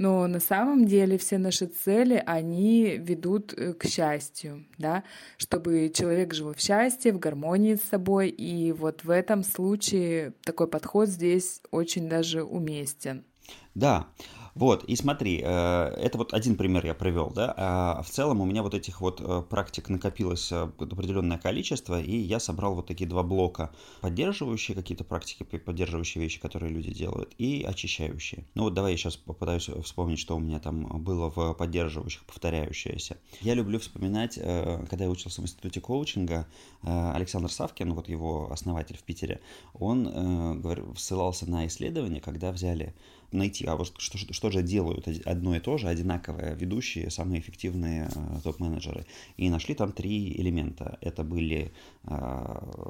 Но 0.00 0.26
на 0.26 0.40
самом 0.40 0.86
деле 0.86 1.18
все 1.18 1.36
наши 1.36 1.66
цели, 1.66 2.22
они 2.24 2.96
ведут 2.96 3.52
э, 3.52 3.74
к 3.74 3.84
счастью, 3.84 4.64
да, 4.78 5.04
чтобы 5.36 5.92
человек 5.94 6.32
жил 6.32 6.54
в 6.54 6.58
счастье, 6.58 7.12
в 7.12 7.18
гармонии 7.18 7.74
с 7.74 7.82
собой. 7.82 8.30
И 8.30 8.72
вот 8.72 9.04
в 9.04 9.10
этом 9.10 9.44
случае 9.44 10.32
такой 10.42 10.68
подход 10.68 11.10
здесь 11.10 11.60
очень 11.70 12.08
даже 12.08 12.42
уместен. 12.42 13.26
Да, 13.74 14.06
вот, 14.54 14.84
и 14.84 14.96
смотри, 14.96 15.40
э, 15.44 15.94
это 16.00 16.18
вот 16.18 16.34
один 16.34 16.56
пример 16.56 16.84
я 16.84 16.94
привел, 16.94 17.30
да, 17.30 17.54
а 17.56 18.02
в 18.02 18.10
целом 18.10 18.40
у 18.40 18.44
меня 18.44 18.62
вот 18.62 18.74
этих 18.74 19.00
вот 19.00 19.20
э, 19.20 19.42
практик 19.48 19.88
накопилось 19.88 20.50
э, 20.50 20.68
определенное 20.78 21.38
количество, 21.38 22.00
и 22.00 22.16
я 22.16 22.40
собрал 22.40 22.74
вот 22.74 22.86
такие 22.86 23.08
два 23.08 23.22
блока, 23.22 23.70
поддерживающие 24.00 24.74
какие-то 24.74 25.04
практики, 25.04 25.44
поддерживающие 25.44 26.22
вещи, 26.22 26.40
которые 26.40 26.72
люди 26.72 26.92
делают, 26.92 27.32
и 27.38 27.64
очищающие. 27.66 28.44
Ну 28.54 28.64
вот 28.64 28.74
давай 28.74 28.92
я 28.92 28.98
сейчас 28.98 29.16
попытаюсь 29.16 29.68
вспомнить, 29.84 30.18
что 30.18 30.36
у 30.36 30.40
меня 30.40 30.58
там 30.58 31.02
было 31.02 31.30
в 31.30 31.54
поддерживающих, 31.54 32.24
повторяющееся. 32.24 33.18
Я 33.40 33.54
люблю 33.54 33.78
вспоминать, 33.78 34.34
когда 34.34 35.04
я 35.04 35.10
учился 35.10 35.40
в 35.40 35.44
институте 35.44 35.80
коучинга, 35.80 36.46
Александр 36.82 37.50
Савкин, 37.50 37.94
вот 37.94 38.08
его 38.08 38.50
основатель 38.50 38.96
в 38.96 39.02
Питере, 39.02 39.40
он 39.74 40.62
ссылался 40.96 41.48
на 41.48 41.66
исследование, 41.66 42.20
когда 42.20 42.52
взяли 42.52 42.94
найти, 43.32 43.64
а 43.66 43.76
вот 43.76 43.92
что, 43.98 44.18
что 44.18 44.50
же 44.50 44.62
делают 44.62 45.08
одно 45.24 45.56
и 45.56 45.60
то 45.60 45.78
же, 45.78 45.88
одинаковые 45.88 46.54
ведущие, 46.54 47.10
самые 47.10 47.40
эффективные 47.40 48.10
э, 48.14 48.40
топ-менеджеры. 48.42 49.06
И 49.36 49.48
нашли 49.48 49.74
там 49.74 49.92
три 49.92 50.32
элемента. 50.32 50.98
Это 51.00 51.24
были 51.24 51.72
э, 52.04 52.10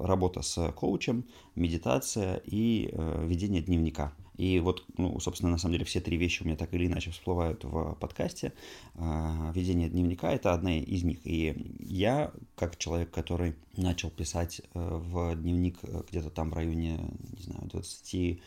работа 0.02 0.42
с 0.42 0.73
коучем, 0.73 1.25
медитация 1.54 2.40
и 2.44 2.90
э, 2.92 3.26
ведение 3.26 3.62
дневника. 3.62 4.12
И 4.37 4.59
вот, 4.59 4.85
ну, 4.97 5.20
собственно, 5.20 5.52
на 5.52 5.59
самом 5.59 5.75
деле 5.75 5.85
все 5.85 6.00
три 6.00 6.16
вещи 6.16 6.42
у 6.42 6.47
меня 6.47 6.56
так 6.56 6.73
или 6.73 6.87
иначе 6.87 7.11
всплывают 7.11 7.62
в 7.62 7.94
подкасте. 8.00 8.54
Ведение 8.94 9.90
дневника– 9.90 10.32
это 10.32 10.54
одна 10.54 10.78
из 10.78 11.02
них. 11.02 11.18
И 11.25 11.76
я, 11.78 12.32
как 12.54 12.78
человек, 12.78 13.11
который 13.11 13.54
начал 13.76 14.09
писать 14.09 14.62
в 14.73 15.37
дневник 15.37 15.76
где-то 16.09 16.30
там 16.30 16.49
в 16.49 16.54
районе, 16.54 16.99
не 17.37 17.42
знаю, 17.42 17.68
20 17.68 18.40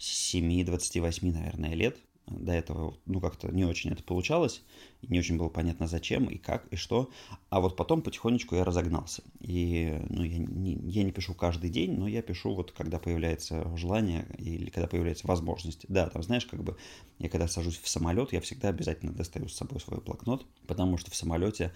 7-28, 0.00 1.32
наверное, 1.32 1.74
лет. 1.74 1.96
До 2.30 2.52
этого, 2.52 2.96
ну, 3.06 3.20
как-то 3.20 3.48
не 3.48 3.64
очень 3.64 3.90
это 3.90 4.04
получалось, 4.04 4.62
не 5.02 5.18
очень 5.18 5.36
было 5.36 5.48
понятно, 5.48 5.88
зачем 5.88 6.26
и 6.26 6.38
как 6.38 6.66
и 6.68 6.76
что. 6.76 7.10
А 7.48 7.60
вот 7.60 7.76
потом 7.76 8.02
потихонечку 8.02 8.54
я 8.54 8.64
разогнался. 8.64 9.22
И, 9.40 10.00
ну, 10.08 10.22
я 10.22 10.38
не, 10.38 10.74
я 10.74 11.02
не 11.02 11.10
пишу 11.10 11.34
каждый 11.34 11.70
день, 11.70 11.98
но 11.98 12.06
я 12.06 12.22
пишу 12.22 12.54
вот, 12.54 12.70
когда 12.70 12.98
появляется 12.98 13.76
желание 13.76 14.26
или 14.38 14.70
когда 14.70 14.86
появляется 14.86 15.26
возможность. 15.26 15.86
Да, 15.88 16.08
там, 16.08 16.22
знаешь, 16.22 16.46
как 16.46 16.62
бы, 16.62 16.76
я 17.18 17.28
когда 17.28 17.48
сажусь 17.48 17.78
в 17.78 17.88
самолет, 17.88 18.32
я 18.32 18.40
всегда 18.40 18.68
обязательно 18.68 19.12
достаю 19.12 19.48
с 19.48 19.56
собой 19.56 19.80
свой 19.80 20.00
блокнот, 20.00 20.46
потому 20.66 20.96
что 20.96 21.10
в 21.10 21.16
самолете 21.16 21.72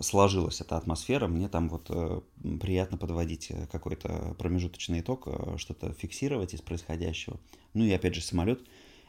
сложилась 0.00 0.60
эта 0.60 0.76
атмосфера, 0.76 1.28
мне 1.28 1.48
там 1.48 1.68
вот 1.68 1.86
э, 1.88 2.20
приятно 2.60 2.98
подводить 2.98 3.52
какой-то 3.70 4.34
промежуточный 4.38 5.00
итог, 5.00 5.26
э, 5.26 5.56
что-то 5.56 5.92
фиксировать 5.94 6.52
из 6.52 6.60
происходящего. 6.60 7.38
Ну 7.72 7.84
и 7.84 7.92
опять 7.92 8.14
же 8.14 8.20
самолет 8.20 8.60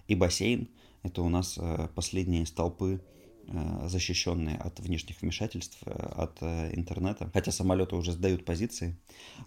и 0.08 0.16
бассейн– 0.16 0.70
это 1.06 1.22
у 1.22 1.30
нас 1.30 1.58
э, 1.58 1.88
последние 1.94 2.48
столпы 2.48 3.00
э, 3.48 3.88
защищенные 3.88 4.58
от 4.58 4.80
внешних 4.80 5.22
вмешательств, 5.22 5.78
э, 5.86 5.92
от 5.92 6.42
интернета, 6.42 7.30
хотя 7.32 7.52
самолеты 7.52 7.96
уже 7.96 8.12
сдают 8.12 8.44
позиции. 8.44 8.98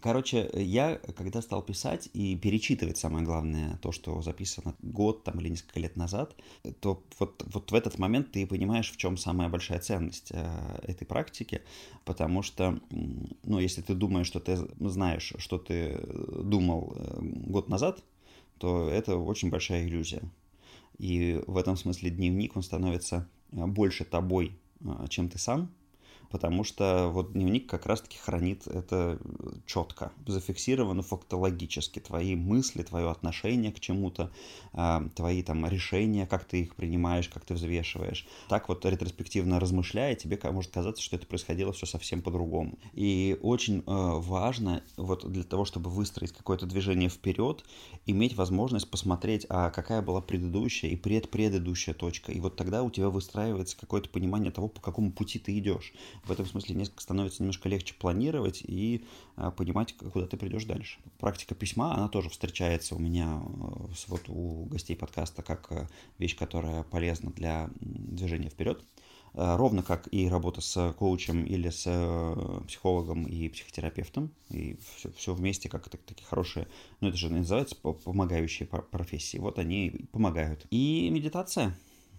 Короче, 0.00 0.48
я, 0.54 1.00
когда 1.16 1.42
стал 1.42 1.62
писать 1.62 2.08
и 2.12 2.36
перечитывать, 2.36 2.96
самое 2.96 3.24
главное, 3.24 3.76
то, 3.78 3.90
что 3.90 4.22
записано 4.22 4.76
год 4.82 5.24
там, 5.24 5.40
или 5.40 5.48
несколько 5.48 5.80
лет 5.80 5.96
назад, 5.96 6.36
то 6.80 7.02
вот, 7.18 7.44
вот 7.52 7.72
в 7.72 7.74
этот 7.74 7.98
момент 7.98 8.30
ты 8.30 8.46
понимаешь, 8.46 8.92
в 8.92 8.96
чем 8.96 9.16
самая 9.16 9.48
большая 9.48 9.80
ценность 9.80 10.30
этой 10.82 11.06
практики, 11.06 11.62
потому 12.04 12.42
что, 12.42 12.78
ну, 13.42 13.58
если 13.58 13.82
ты 13.82 13.94
думаешь, 13.94 14.28
что 14.28 14.38
ты 14.38 14.56
знаешь, 14.78 15.32
что 15.38 15.58
ты 15.58 15.98
думал 16.44 16.96
год 17.20 17.68
назад, 17.68 18.04
то 18.58 18.88
это 18.88 19.16
очень 19.16 19.50
большая 19.50 19.84
иллюзия. 19.86 20.22
И 20.98 21.40
в 21.46 21.56
этом 21.56 21.76
смысле 21.76 22.10
дневник, 22.10 22.56
он 22.56 22.62
становится 22.62 23.28
э, 23.52 23.64
больше 23.66 24.04
тобой, 24.04 24.58
э, 24.80 25.06
чем 25.08 25.28
ты 25.28 25.38
сам, 25.38 25.70
потому 26.30 26.64
что 26.64 27.08
вот 27.12 27.32
дневник 27.32 27.68
как 27.68 27.86
раз-таки 27.86 28.18
хранит 28.18 28.66
это 28.66 29.18
четко, 29.66 30.12
зафиксировано 30.26 31.02
фактологически, 31.02 32.00
твои 32.00 32.34
мысли, 32.34 32.82
твое 32.82 33.10
отношение 33.10 33.72
к 33.72 33.80
чему-то, 33.80 34.30
а, 34.72 35.06
твои 35.14 35.42
там 35.42 35.66
решения, 35.66 36.26
как 36.26 36.44
ты 36.44 36.62
их 36.62 36.74
принимаешь, 36.76 37.28
как 37.28 37.44
ты 37.44 37.54
взвешиваешь. 37.54 38.26
Так 38.48 38.68
вот 38.68 38.84
ретроспективно 38.84 39.60
размышляя, 39.60 40.14
тебе 40.14 40.38
может 40.50 40.72
казаться, 40.72 41.02
что 41.02 41.16
это 41.16 41.26
происходило 41.26 41.72
все 41.72 41.86
совсем 41.86 42.22
по-другому. 42.22 42.78
И 42.92 43.38
очень 43.42 43.78
э, 43.78 43.82
важно 43.86 44.82
вот 44.96 45.30
для 45.30 45.42
того, 45.42 45.64
чтобы 45.64 45.90
выстроить 45.90 46.32
какое-то 46.32 46.66
движение 46.66 47.08
вперед, 47.08 47.64
иметь 48.06 48.34
возможность 48.34 48.90
посмотреть, 48.90 49.46
а 49.48 49.70
какая 49.70 50.02
была 50.02 50.20
предыдущая 50.20 50.90
и 50.90 50.96
предпредыдущая 50.96 51.94
точка. 51.94 52.32
И 52.32 52.40
вот 52.40 52.56
тогда 52.56 52.82
у 52.82 52.90
тебя 52.90 53.08
выстраивается 53.08 53.76
какое-то 53.78 54.08
понимание 54.08 54.50
того, 54.50 54.68
по 54.68 54.80
какому 54.80 55.12
пути 55.12 55.38
ты 55.38 55.56
идешь 55.58 55.92
в 56.24 56.30
этом 56.30 56.46
смысле 56.46 56.74
несколько 56.74 57.02
становится 57.02 57.42
немножко 57.42 57.68
легче 57.68 57.94
планировать 57.94 58.62
и 58.66 59.04
а, 59.36 59.50
понимать, 59.50 59.96
куда 59.96 60.26
ты 60.26 60.36
придешь 60.36 60.64
дальше. 60.64 60.98
Практика 61.18 61.54
письма, 61.54 61.94
она 61.94 62.08
тоже 62.08 62.28
встречается 62.30 62.94
у 62.94 62.98
меня 62.98 63.42
э, 63.42 63.86
вот 64.08 64.28
у 64.28 64.64
гостей 64.64 64.96
подкаста 64.96 65.42
как 65.42 65.66
э, 65.70 65.86
вещь, 66.18 66.36
которая 66.36 66.82
полезна 66.82 67.30
для 67.30 67.70
движения 67.80 68.50
вперед 68.50 68.84
э, 69.34 69.56
ровно 69.56 69.82
как 69.82 70.08
и 70.12 70.28
работа 70.28 70.60
с 70.60 70.92
коучем 70.98 71.44
или 71.44 71.70
с 71.70 71.84
психологом 72.66 73.24
и 73.24 73.48
психотерапевтом, 73.48 74.30
и 74.50 74.78
все, 74.96 75.10
все 75.12 75.34
вместе 75.34 75.68
как 75.68 75.88
такие 75.88 76.26
хорошие, 76.26 76.68
ну 77.00 77.08
это 77.08 77.16
же 77.16 77.30
называется 77.30 77.76
помогающие 77.76 78.66
профессии, 78.66 79.38
вот 79.38 79.58
они 79.58 80.06
помогают. 80.12 80.66
И 80.70 81.08
медитация, 81.10 81.76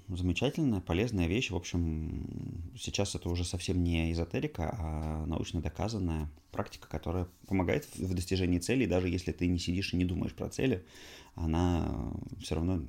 замечательная, 0.09 0.81
полезная 0.81 1.27
вещь. 1.27 1.51
В 1.51 1.55
общем, 1.55 2.71
сейчас 2.77 3.15
это 3.15 3.29
уже 3.29 3.43
совсем 3.43 3.83
не 3.83 4.11
эзотерика, 4.11 4.75
а 4.77 5.25
научно 5.25 5.61
доказанная 5.61 6.29
практика, 6.51 6.87
которая 6.89 7.27
помогает 7.47 7.87
в 7.95 8.13
достижении 8.13 8.59
целей, 8.59 8.87
даже 8.87 9.09
если 9.09 9.31
ты 9.31 9.47
не 9.47 9.59
сидишь 9.59 9.93
и 9.93 9.97
не 9.97 10.05
думаешь 10.05 10.33
про 10.33 10.49
цели, 10.49 10.85
она 11.35 12.11
все 12.41 12.55
равно 12.55 12.81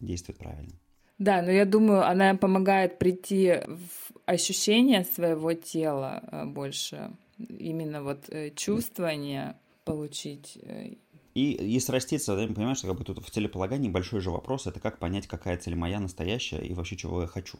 действует 0.00 0.38
правильно. 0.38 0.72
Да, 1.18 1.42
но 1.42 1.50
я 1.50 1.64
думаю, 1.64 2.06
она 2.06 2.34
помогает 2.36 2.98
прийти 2.98 3.54
в 3.66 4.16
ощущение 4.24 5.04
своего 5.04 5.52
тела 5.52 6.22
э, 6.30 6.44
больше, 6.46 7.10
именно 7.38 8.02
вот 8.04 8.28
э, 8.28 8.50
чувствование 8.50 9.56
получить 9.84 10.58
э, 10.62 10.94
и, 11.38 11.76
и 11.76 11.78
сраститься, 11.78 12.34
да, 12.34 12.46
понимаешь, 12.52 12.80
как 12.80 12.96
бы 12.96 13.04
тут 13.04 13.24
в 13.24 13.30
целеполагании 13.30 13.88
большой 13.88 14.20
же 14.20 14.30
вопрос, 14.30 14.66
это 14.66 14.80
как 14.80 14.98
понять, 14.98 15.28
какая 15.28 15.56
цель 15.56 15.76
моя 15.76 16.00
настоящая 16.00 16.60
и 16.60 16.74
вообще 16.74 16.96
чего 16.96 17.22
я 17.22 17.28
хочу. 17.28 17.58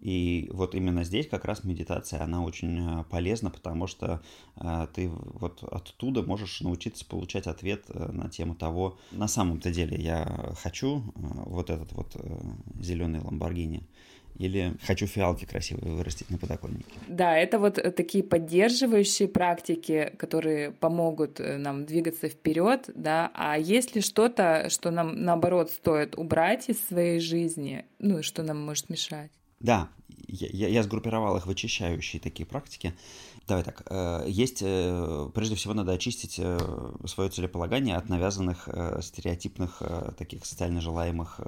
И 0.00 0.50
вот 0.52 0.74
именно 0.74 1.04
здесь 1.04 1.28
как 1.28 1.44
раз 1.44 1.62
медитация, 1.62 2.20
она 2.20 2.42
очень 2.42 2.78
э, 2.78 3.04
полезна, 3.04 3.50
потому 3.50 3.86
что 3.86 4.20
э, 4.56 4.88
ты 4.92 5.08
вот 5.08 5.62
оттуда 5.62 6.22
можешь 6.22 6.60
научиться 6.62 7.06
получать 7.06 7.46
ответ 7.46 7.84
э, 7.88 8.10
на 8.10 8.28
тему 8.28 8.56
того, 8.56 8.98
на 9.12 9.28
самом-то 9.28 9.70
деле 9.70 9.96
я 9.96 10.52
хочу 10.60 10.98
э, 10.98 11.02
вот 11.46 11.70
этот 11.70 11.92
вот 11.92 12.16
э, 12.16 12.38
зеленый 12.80 13.20
Ламборгини, 13.20 13.86
или 14.36 14.76
хочу 14.82 15.06
фиалки 15.06 15.44
красивые 15.44 15.94
вырастить 15.94 16.30
на 16.30 16.38
подоконнике. 16.38 16.84
Да, 17.08 17.36
это 17.36 17.58
вот 17.58 17.78
э, 17.78 17.90
такие 17.90 18.24
поддерживающие 18.24 19.28
практики, 19.28 20.12
которые 20.18 20.72
помогут 20.72 21.40
э, 21.40 21.56
нам 21.56 21.84
двигаться 21.84 22.28
вперед, 22.28 22.90
да. 22.94 23.30
А 23.34 23.56
есть 23.58 23.94
ли 23.94 24.00
что-то, 24.02 24.68
что 24.70 24.90
нам 24.90 25.24
наоборот 25.24 25.70
стоит 25.70 26.18
убрать 26.18 26.68
из 26.68 26.84
своей 26.84 27.20
жизни, 27.20 27.84
ну, 27.98 28.22
что 28.22 28.42
нам 28.42 28.64
может 28.64 28.88
мешать? 28.90 29.30
Да, 29.60 29.88
я, 30.26 30.48
я, 30.50 30.68
я 30.68 30.82
сгруппировал 30.82 31.36
их 31.36 31.46
в 31.46 31.50
очищающие 31.50 32.20
такие 32.20 32.44
практики. 32.44 32.92
Давай 33.46 33.62
так, 33.62 33.82
э, 33.88 34.24
есть, 34.26 34.60
прежде 34.60 35.54
всего, 35.54 35.74
надо 35.74 35.92
очистить 35.92 36.40
свое 37.06 37.30
целеполагание 37.30 37.96
от 37.96 38.08
навязанных 38.08 38.68
стереотипных 39.00 39.82
таких 40.18 40.44
социально 40.44 40.80
желаемых 40.80 41.40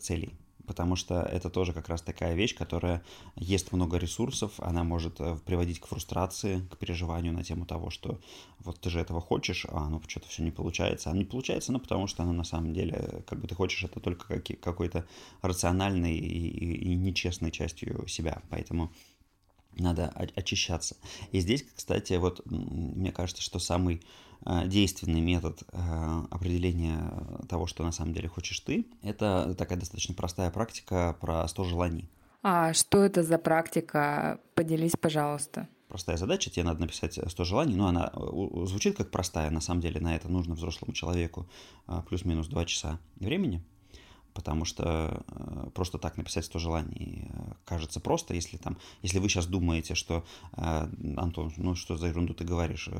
целей 0.00 0.34
потому 0.66 0.96
что 0.96 1.22
это 1.22 1.50
тоже 1.50 1.72
как 1.72 1.88
раз 1.88 2.02
такая 2.02 2.34
вещь, 2.34 2.54
которая 2.54 3.02
ест 3.36 3.72
много 3.72 3.96
ресурсов, 3.96 4.52
она 4.58 4.84
может 4.84 5.20
э, 5.20 5.36
приводить 5.44 5.80
к 5.80 5.86
фрустрации, 5.86 6.60
к 6.70 6.76
переживанию 6.76 7.32
на 7.32 7.44
тему 7.44 7.66
того, 7.66 7.90
что 7.90 8.18
вот 8.60 8.80
ты 8.80 8.90
же 8.90 9.00
этого 9.00 9.20
хочешь, 9.20 9.66
а 9.70 9.88
ну 9.88 10.00
что-то 10.06 10.28
все 10.28 10.42
не 10.42 10.50
получается. 10.50 11.10
А 11.10 11.14
не 11.14 11.24
получается, 11.24 11.72
ну 11.72 11.78
потому 11.78 12.06
что 12.06 12.22
оно 12.22 12.32
на 12.32 12.44
самом 12.44 12.72
деле, 12.72 13.22
как 13.26 13.40
бы 13.40 13.48
ты 13.48 13.54
хочешь 13.54 13.82
это 13.84 14.00
только 14.00 14.26
как, 14.26 14.60
какой-то 14.60 15.06
рациональной 15.42 16.16
и, 16.16 16.48
и, 16.48 16.92
и 16.92 16.94
нечестной 16.94 17.50
частью 17.50 18.06
себя, 18.08 18.42
поэтому 18.50 18.92
надо 19.76 20.08
очищаться. 20.34 20.96
И 21.32 21.40
здесь, 21.40 21.62
кстати, 21.62 22.14
вот 22.14 22.40
мне 22.46 23.12
кажется, 23.12 23.42
что 23.42 23.58
самый 23.58 24.00
Э, 24.00 24.25
действенный 24.66 25.20
метод 25.20 25.62
э, 25.72 26.22
определения 26.30 27.12
того, 27.48 27.66
что 27.66 27.82
на 27.84 27.92
самом 27.92 28.14
деле 28.14 28.28
хочешь 28.28 28.60
ты, 28.60 28.86
это 29.02 29.54
такая 29.56 29.78
достаточно 29.78 30.14
простая 30.14 30.50
практика 30.50 31.16
про 31.20 31.46
100 31.48 31.64
желаний. 31.64 32.10
А 32.42 32.72
что 32.72 33.02
это 33.02 33.22
за 33.22 33.38
практика? 33.38 34.40
Поделись, 34.54 34.92
пожалуйста. 35.00 35.68
Простая 35.88 36.16
задача, 36.16 36.50
тебе 36.50 36.64
надо 36.64 36.80
написать 36.80 37.18
100 37.24 37.44
желаний, 37.44 37.76
но 37.76 37.88
она 37.88 38.12
э, 38.12 38.66
звучит 38.66 38.96
как 38.96 39.10
простая, 39.10 39.50
на 39.50 39.60
самом 39.60 39.80
деле 39.80 40.00
на 40.00 40.14
это 40.14 40.28
нужно 40.28 40.54
взрослому 40.54 40.92
человеку 40.92 41.48
плюс-минус 42.08 42.48
2 42.48 42.64
часа 42.64 42.98
времени– 43.16 43.62
потому 44.36 44.66
что 44.66 45.24
э, 45.28 45.70
просто 45.74 45.96
так 45.96 46.18
написать 46.18 46.44
100 46.44 46.58
желаний 46.58 47.30
э, 47.30 47.52
кажется 47.64 48.00
просто, 48.00 48.34
если 48.34 48.58
там, 48.58 48.76
если 49.00 49.18
вы 49.18 49.30
сейчас 49.30 49.46
думаете, 49.46 49.94
что, 49.94 50.24
э, 50.52 50.88
Антон, 51.16 51.50
ну 51.56 51.74
что 51.74 51.96
за 51.96 52.08
ерунду 52.08 52.34
ты 52.34 52.44
говоришь, 52.44 52.90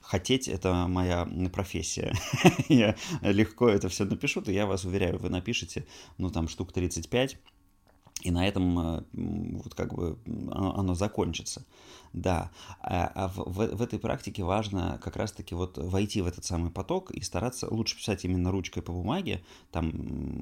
хотеть 0.00 0.48
это 0.48 0.88
моя 0.88 1.28
профессия, 1.52 2.12
я 2.68 2.96
легко 3.22 3.68
это 3.68 3.88
все 3.88 4.04
напишу, 4.04 4.42
то 4.42 4.50
я 4.50 4.66
вас 4.66 4.84
уверяю, 4.84 5.18
вы 5.18 5.30
напишете, 5.30 5.86
ну 6.18 6.28
там 6.28 6.48
штук 6.48 6.72
35, 6.72 7.38
и 8.24 8.30
на 8.30 8.48
этом 8.48 9.04
вот 9.12 9.74
как 9.74 9.94
бы 9.94 10.18
оно, 10.50 10.76
оно 10.76 10.94
закончится. 10.94 11.64
Да, 12.14 12.50
а, 12.80 13.10
а 13.14 13.28
в, 13.28 13.38
в, 13.38 13.76
в 13.76 13.82
этой 13.82 13.98
практике 13.98 14.44
важно 14.44 15.00
как 15.02 15.16
раз-таки 15.16 15.54
вот 15.54 15.78
войти 15.78 16.22
в 16.22 16.26
этот 16.26 16.44
самый 16.44 16.70
поток 16.70 17.10
и 17.10 17.20
стараться 17.20 17.68
лучше 17.72 17.96
писать 17.96 18.24
именно 18.24 18.50
ручкой 18.50 18.82
по 18.82 18.92
бумаге. 18.92 19.44
Там 19.72 19.90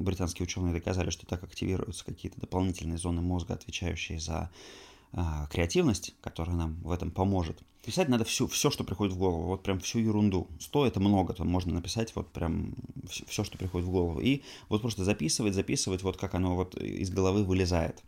британские 0.05 0.45
ученые 0.45 0.75
доказали, 0.75 1.11
что 1.11 1.27
так 1.27 1.43
активируются 1.43 2.05
какие-то 2.05 2.41
дополнительные 2.41 2.99
зоны 2.99 3.21
мозга, 3.21 3.55
отвечающие 3.55 4.21
за 4.21 4.51
а, 5.13 5.47
креативность, 5.49 6.15
которая 6.21 6.57
нам 6.57 6.75
в 6.83 6.91
этом 6.91 7.11
поможет. 7.11 7.63
Писать 7.85 8.09
надо 8.09 8.25
все, 8.25 8.47
все, 8.47 8.71
что 8.71 8.85
приходит 8.85 9.15
в 9.15 9.19
голову, 9.19 9.49
вот 9.49 9.63
прям 9.63 9.81
всю 9.81 9.99
ерунду. 9.99 10.47
Сто 10.61 10.87
это 10.87 11.01
много, 11.01 11.35
то 11.35 11.45
можно 11.45 11.75
написать 11.75 12.15
вот 12.15 12.29
прям 12.31 12.75
все, 13.09 13.25
все, 13.27 13.43
что 13.43 13.59
приходит 13.59 13.89
в 13.89 13.91
голову. 13.91 14.21
И 14.21 14.43
вот 14.69 14.83
просто 14.83 15.05
записывать, 15.05 15.55
записывать, 15.55 16.03
вот 16.03 16.17
как 16.17 16.35
оно 16.35 16.55
вот 16.55 16.77
из 16.77 17.11
головы 17.11 17.43
вылезает. 17.43 18.03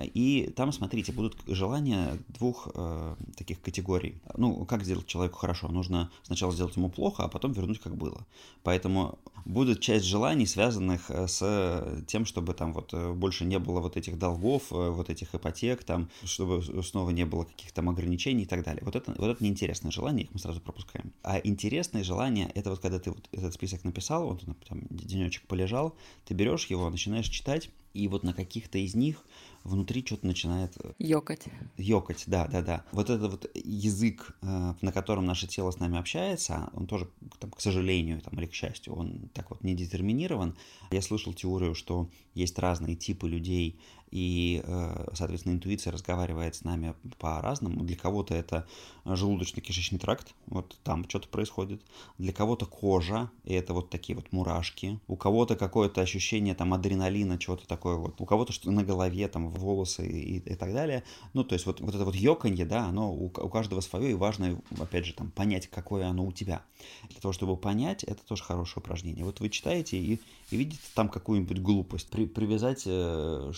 И 0.00 0.50
там, 0.56 0.72
смотрите, 0.72 1.12
будут 1.12 1.36
желания 1.46 2.18
двух 2.28 2.68
э, 2.74 3.14
таких 3.36 3.60
категорий. 3.60 4.22
Ну, 4.38 4.64
как 4.64 4.84
сделать 4.84 5.06
человеку 5.06 5.36
хорошо? 5.36 5.68
Нужно 5.68 6.10
сначала 6.22 6.50
сделать 6.52 6.76
ему 6.76 6.88
плохо, 6.88 7.24
а 7.24 7.28
потом 7.28 7.52
вернуть 7.52 7.78
как 7.78 7.94
было. 7.94 8.26
Поэтому 8.62 9.18
будет 9.44 9.80
часть 9.80 10.06
желаний, 10.06 10.46
связанных 10.46 11.10
э, 11.10 11.26
с 11.26 12.04
тем, 12.06 12.24
чтобы 12.24 12.54
там 12.54 12.72
вот 12.72 12.94
э, 12.94 13.12
больше 13.12 13.44
не 13.44 13.58
было 13.58 13.80
вот 13.80 13.98
этих 13.98 14.18
долгов, 14.18 14.62
э, 14.70 14.90
вот 14.90 15.10
этих 15.10 15.34
ипотек, 15.34 15.84
там, 15.84 16.08
чтобы 16.24 16.62
снова 16.82 17.10
не 17.10 17.26
было 17.26 17.44
каких-то 17.44 17.74
там 17.74 17.90
ограничений 17.90 18.44
и 18.44 18.46
так 18.46 18.64
далее. 18.64 18.82
Вот 18.84 18.96
это, 18.96 19.01
вот 19.06 19.30
это 19.30 19.42
неинтересное 19.42 19.90
желание, 19.90 20.24
их 20.24 20.32
мы 20.32 20.40
сразу 20.40 20.60
пропускаем. 20.60 21.12
А 21.22 21.38
интересное 21.38 22.04
желание, 22.04 22.50
это 22.54 22.70
вот 22.70 22.80
когда 22.80 22.98
ты 22.98 23.10
вот 23.10 23.28
этот 23.32 23.54
список 23.54 23.84
написал, 23.84 24.28
вот 24.28 24.42
он 24.46 24.54
там 24.68 24.82
денечек 24.90 25.46
полежал, 25.46 25.94
ты 26.24 26.34
берешь 26.34 26.66
его, 26.66 26.88
начинаешь 26.90 27.28
читать, 27.28 27.70
и 27.94 28.08
вот 28.08 28.22
на 28.22 28.32
каких-то 28.32 28.78
из 28.78 28.94
них 28.94 29.24
внутри 29.64 30.04
что-то 30.04 30.26
начинает... 30.26 30.72
Э, 30.82 30.92
ёкать. 30.98 31.44
Ёкать, 31.76 32.24
да, 32.26 32.48
да, 32.48 32.62
да. 32.62 32.84
Вот 32.92 33.10
этот 33.10 33.30
вот 33.30 33.50
язык, 33.54 34.34
э, 34.42 34.74
на 34.80 34.92
котором 34.92 35.26
наше 35.26 35.46
тело 35.46 35.70
с 35.70 35.78
нами 35.78 35.98
общается, 35.98 36.70
он 36.74 36.86
тоже, 36.86 37.08
там, 37.38 37.50
к 37.50 37.60
сожалению, 37.60 38.20
там, 38.20 38.38
или 38.38 38.46
к 38.46 38.54
счастью, 38.54 38.94
он 38.94 39.28
так 39.34 39.50
вот 39.50 39.62
не 39.62 39.74
детерминирован. 39.74 40.56
Я 40.90 41.02
слышал 41.02 41.32
теорию, 41.32 41.74
что 41.74 42.08
есть 42.34 42.58
разные 42.58 42.96
типы 42.96 43.28
людей, 43.28 43.78
и, 44.12 44.62
э, 44.62 45.06
соответственно, 45.14 45.54
интуиция 45.54 45.90
разговаривает 45.90 46.54
с 46.54 46.64
нами 46.64 46.94
по-разному. 47.18 47.82
Для 47.82 47.96
кого-то 47.96 48.34
это 48.34 48.66
желудочно-кишечный 49.04 49.98
тракт, 49.98 50.34
вот 50.46 50.76
там 50.84 51.08
что-то 51.08 51.28
происходит. 51.28 51.82
Для 52.18 52.32
кого-то 52.32 52.66
кожа, 52.66 53.30
и 53.44 53.54
это 53.54 53.72
вот 53.72 53.88
такие 53.88 54.14
вот 54.14 54.30
мурашки. 54.30 55.00
У 55.08 55.16
кого-то 55.16 55.56
какое-то 55.56 56.02
ощущение 56.02 56.54
там 56.54 56.74
адреналина, 56.74 57.38
чего-то 57.38 57.66
такое 57.66 57.96
вот. 57.96 58.20
У 58.20 58.26
кого-то 58.26 58.52
что 58.52 58.70
на 58.70 58.84
голове, 58.84 59.26
там 59.28 59.48
волосы 59.48 60.06
и, 60.06 60.38
и 60.38 60.54
так 60.54 60.74
далее. 60.74 61.04
Ну, 61.32 61.42
то 61.42 61.54
есть 61.54 61.64
вот, 61.64 61.80
вот 61.80 61.94
это 61.94 62.04
вот 62.04 62.14
ёканье, 62.14 62.66
да, 62.66 62.86
оно 62.86 63.12
у, 63.12 63.26
у 63.26 63.48
каждого 63.48 63.80
свое, 63.80 64.10
и 64.10 64.14
важно, 64.14 64.60
опять 64.78 65.06
же, 65.06 65.14
там 65.14 65.30
понять, 65.30 65.68
какое 65.68 66.06
оно 66.06 66.26
у 66.26 66.32
тебя. 66.32 66.62
Для 67.08 67.20
того, 67.20 67.32
чтобы 67.32 67.56
понять, 67.56 68.04
это 68.04 68.22
тоже 68.26 68.44
хорошее 68.44 68.82
упражнение. 68.82 69.24
Вот 69.24 69.40
вы 69.40 69.48
читаете 69.48 69.96
и, 69.96 70.20
и 70.50 70.56
видите 70.56 70.82
там 70.94 71.08
какую-нибудь 71.08 71.60
глупость. 71.60 72.10
При, 72.10 72.26
привязать 72.26 72.82
э, 72.84 73.52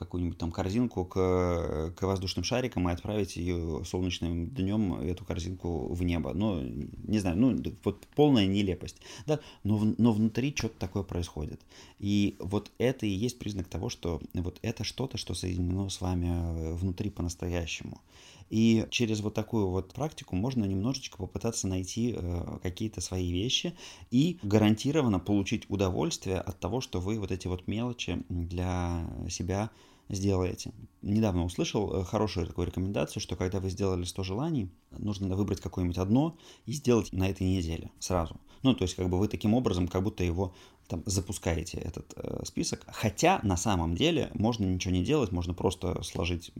какую-нибудь 0.00 0.38
там 0.38 0.50
корзинку 0.50 1.04
к, 1.04 1.92
к 1.94 2.02
воздушным 2.02 2.42
шарикам 2.42 2.88
и 2.88 2.92
отправить 2.92 3.36
ее 3.36 3.84
солнечным 3.84 4.48
днем, 4.48 4.94
эту 4.94 5.26
корзинку 5.26 5.92
в 5.92 6.02
небо. 6.02 6.32
Ну, 6.32 6.62
не 6.62 7.18
знаю, 7.18 7.36
ну, 7.36 7.62
вот 7.84 8.06
полная 8.16 8.46
нелепость. 8.46 8.96
Да, 9.26 9.40
но, 9.62 9.94
но 9.98 10.12
внутри 10.12 10.54
что-то 10.56 10.78
такое 10.78 11.02
происходит. 11.02 11.60
И 11.98 12.36
вот 12.38 12.72
это 12.78 13.04
и 13.04 13.10
есть 13.10 13.38
признак 13.38 13.68
того, 13.68 13.90
что 13.90 14.22
вот 14.32 14.58
это 14.62 14.84
что-то, 14.84 15.18
что 15.18 15.34
соединено 15.34 15.90
с 15.90 16.00
вами 16.00 16.28
э, 16.28 16.72
внутри 16.72 17.10
по-настоящему. 17.10 18.00
И 18.50 18.86
через 18.90 19.20
вот 19.20 19.34
такую 19.34 19.68
вот 19.68 19.92
практику 19.94 20.34
можно 20.34 20.64
немножечко 20.64 21.18
попытаться 21.18 21.68
найти 21.68 22.14
э, 22.16 22.58
какие-то 22.62 23.00
свои 23.00 23.30
вещи 23.30 23.74
и 24.10 24.38
гарантированно 24.42 25.20
получить 25.20 25.70
удовольствие 25.70 26.40
от 26.40 26.58
того, 26.58 26.80
что 26.80 27.00
вы 27.00 27.18
вот 27.20 27.30
эти 27.30 27.46
вот 27.46 27.68
мелочи 27.68 28.24
для 28.28 29.08
себя 29.30 29.70
сделаете. 30.14 30.72
Недавно 31.02 31.44
услышал 31.44 31.92
э, 31.92 32.04
хорошую 32.04 32.46
такую 32.46 32.66
рекомендацию, 32.66 33.22
что 33.22 33.36
когда 33.36 33.60
вы 33.60 33.70
сделали 33.70 34.04
100 34.04 34.22
желаний, 34.22 34.70
нужно 34.90 35.34
выбрать 35.34 35.60
какое-нибудь 35.60 35.98
одно 35.98 36.36
и 36.66 36.72
сделать 36.72 37.12
на 37.12 37.28
этой 37.28 37.46
неделе 37.46 37.90
сразу. 37.98 38.40
Ну, 38.62 38.74
то 38.74 38.82
есть 38.82 38.94
как 38.94 39.08
бы 39.08 39.18
вы 39.18 39.28
таким 39.28 39.54
образом 39.54 39.88
как 39.88 40.02
будто 40.02 40.22
его 40.22 40.54
там 40.88 41.02
запускаете 41.06 41.78
этот 41.78 42.12
э, 42.16 42.44
список. 42.44 42.82
Хотя 42.88 43.40
на 43.42 43.56
самом 43.56 43.94
деле 43.94 44.30
можно 44.34 44.64
ничего 44.64 44.92
не 44.92 45.04
делать, 45.04 45.32
можно 45.32 45.54
просто 45.54 46.02
сложить, 46.02 46.52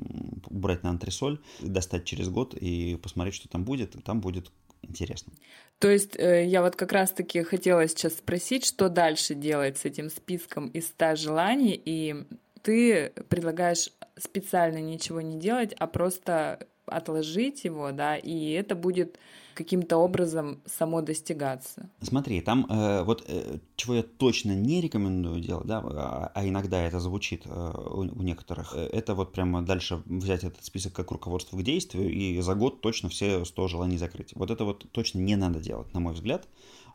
убрать 0.49 0.83
на 0.83 0.91
антресоль, 0.91 1.41
достать 1.61 2.05
через 2.05 2.29
год 2.29 2.55
и 2.55 2.97
посмотреть, 2.97 3.35
что 3.35 3.49
там 3.49 3.65
будет. 3.65 3.97
Там 4.05 4.21
будет 4.21 4.53
интересно. 4.83 5.33
То 5.79 5.91
есть 5.91 6.17
э, 6.17 6.47
я 6.47 6.63
вот 6.63 6.77
как 6.77 6.93
раз-таки 6.93 7.43
хотела 7.43 7.87
сейчас 7.89 8.15
спросить, 8.15 8.65
что 8.65 8.89
дальше 8.89 9.35
делать 9.35 9.79
с 9.79 9.85
этим 9.85 10.11
списком 10.11 10.69
из 10.69 10.87
100 10.89 11.17
желаний, 11.17 11.81
и 11.85 12.25
ты 12.63 13.13
предлагаешь 13.29 13.91
специально 14.17 14.79
ничего 14.79 15.21
не 15.21 15.39
делать, 15.39 15.75
а 15.79 15.87
просто 15.87 16.67
отложить 16.87 17.65
его, 17.65 17.93
да, 17.93 18.17
и 18.17 18.51
это 18.51 18.75
будет 18.75 19.19
каким-то 19.55 19.99
образом 19.99 20.63
само 20.65 21.03
достигаться. 21.03 21.91
Смотри, 22.01 22.41
там 22.41 22.67
э, 22.71 23.03
вот 23.03 23.25
э, 23.29 23.59
чего 23.77 23.97
я 23.97 24.03
точно 24.03 24.53
не 24.53 24.81
рекомендую 24.81 25.41
делать, 25.41 25.67
да, 25.67 25.79
а, 25.85 26.33
а 26.35 26.49
иногда 26.49 26.83
это 26.83 26.99
звучит 27.01 27.43
э, 27.45 27.51
у, 27.51 28.01
у 28.01 28.23
некоторых, 28.23 28.75
э, 28.75 28.87
это 28.87 29.15
вот 29.15 29.33
прямо 29.33 29.63
дальше 29.63 30.03
взять 30.07 30.45
этот 30.45 30.65
список 30.65 30.95
как 30.95 31.11
руководство 31.11 31.59
к 31.59 31.63
действию 31.63 32.11
и 32.11 32.41
за 32.41 32.55
год 32.55 32.81
точно 32.81 33.09
все 33.09 33.45
100 33.45 33.69
желаний 33.69 33.99
закрыть. 33.99 34.33
Вот 34.35 34.51
это 34.51 34.65
вот 34.65 34.91
точно 34.93 35.19
не 35.19 35.37
надо 35.37 35.61
делать, 35.61 35.93
на 35.93 36.01
мой 36.01 36.15
взгляд 36.15 36.49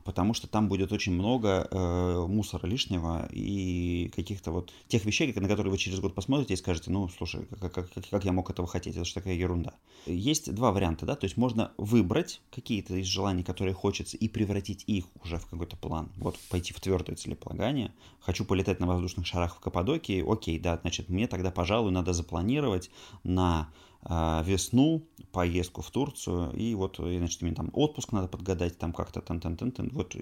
потому 0.06 0.36
что 0.36 0.48
там 0.48 0.70
будет 0.70 0.94
очень 0.94 1.14
много 1.14 1.68
э, 1.70 2.26
мусора 2.28 2.68
лишнего 2.68 3.28
и 3.32 4.12
каких-то 4.16 4.52
вот 4.52 4.72
тех 4.88 5.04
вещей, 5.04 5.34
на 5.34 5.48
которые 5.48 5.72
вы 5.72 5.78
через 5.80 6.00
год 6.00 6.14
посмотрите 6.14 6.54
и 6.54 6.58
скажете, 6.58 6.92
ну, 6.92 7.10
слушай, 7.10 7.48
как, 7.60 7.74
как, 7.74 7.90
как 8.12 8.24
я 8.24 8.32
мог 8.32 8.50
этого 8.50 8.68
хотеть, 8.68 8.96
это 8.96 9.04
же 9.04 9.14
такая 9.14 9.34
ерунда. 9.34 9.74
Есть 10.06 10.54
два 10.54 10.72
варианта, 10.72 11.08
да, 11.08 11.16
то 11.16 11.26
есть 11.26 11.38
можно 11.38 11.72
выбрать 11.78 12.40
какие-то 12.52 12.96
из 12.96 13.08
желаний, 13.08 13.44
которые 13.44 13.74
хочется, 13.74 14.16
и 14.16 14.30
превратить 14.30 14.84
их 14.86 15.06
уже 15.24 15.40
в 15.40 15.48
какой-то 15.48 15.76
план. 15.76 16.12
Вот 16.18 16.38
пойти 16.50 16.72
в 16.72 16.80
твердое 16.80 17.16
целеполагание. 17.16 17.92
Хочу 18.20 18.46
полетать 18.46 18.80
на 18.80 18.86
воздушных 18.86 19.26
шарах 19.26 19.56
в 19.56 19.60
Каппадокии, 19.60 20.24
окей, 20.26 20.60
да, 20.60 20.78
значит, 20.82 21.10
мне 21.10 21.28
тогда, 21.28 21.50
пожалуй, 21.50 21.92
надо 21.92 22.14
запланировать 22.14 22.92
на 23.24 23.70
весну 24.08 25.02
поездку 25.32 25.82
в 25.82 25.92
Турцию, 25.92 26.52
и 26.54 26.76
вот, 26.76 26.98
значит, 26.98 27.42
мне 27.42 27.54
там 27.54 27.70
отпуск 27.74 28.12
надо 28.12 28.28
подгадать, 28.28 28.78
там 28.78 28.94
как-то, 28.94 29.22
тан 29.22 29.40
тан 29.40 29.58
тан 29.58 29.72
тан 29.72 29.90
вот 29.92 30.16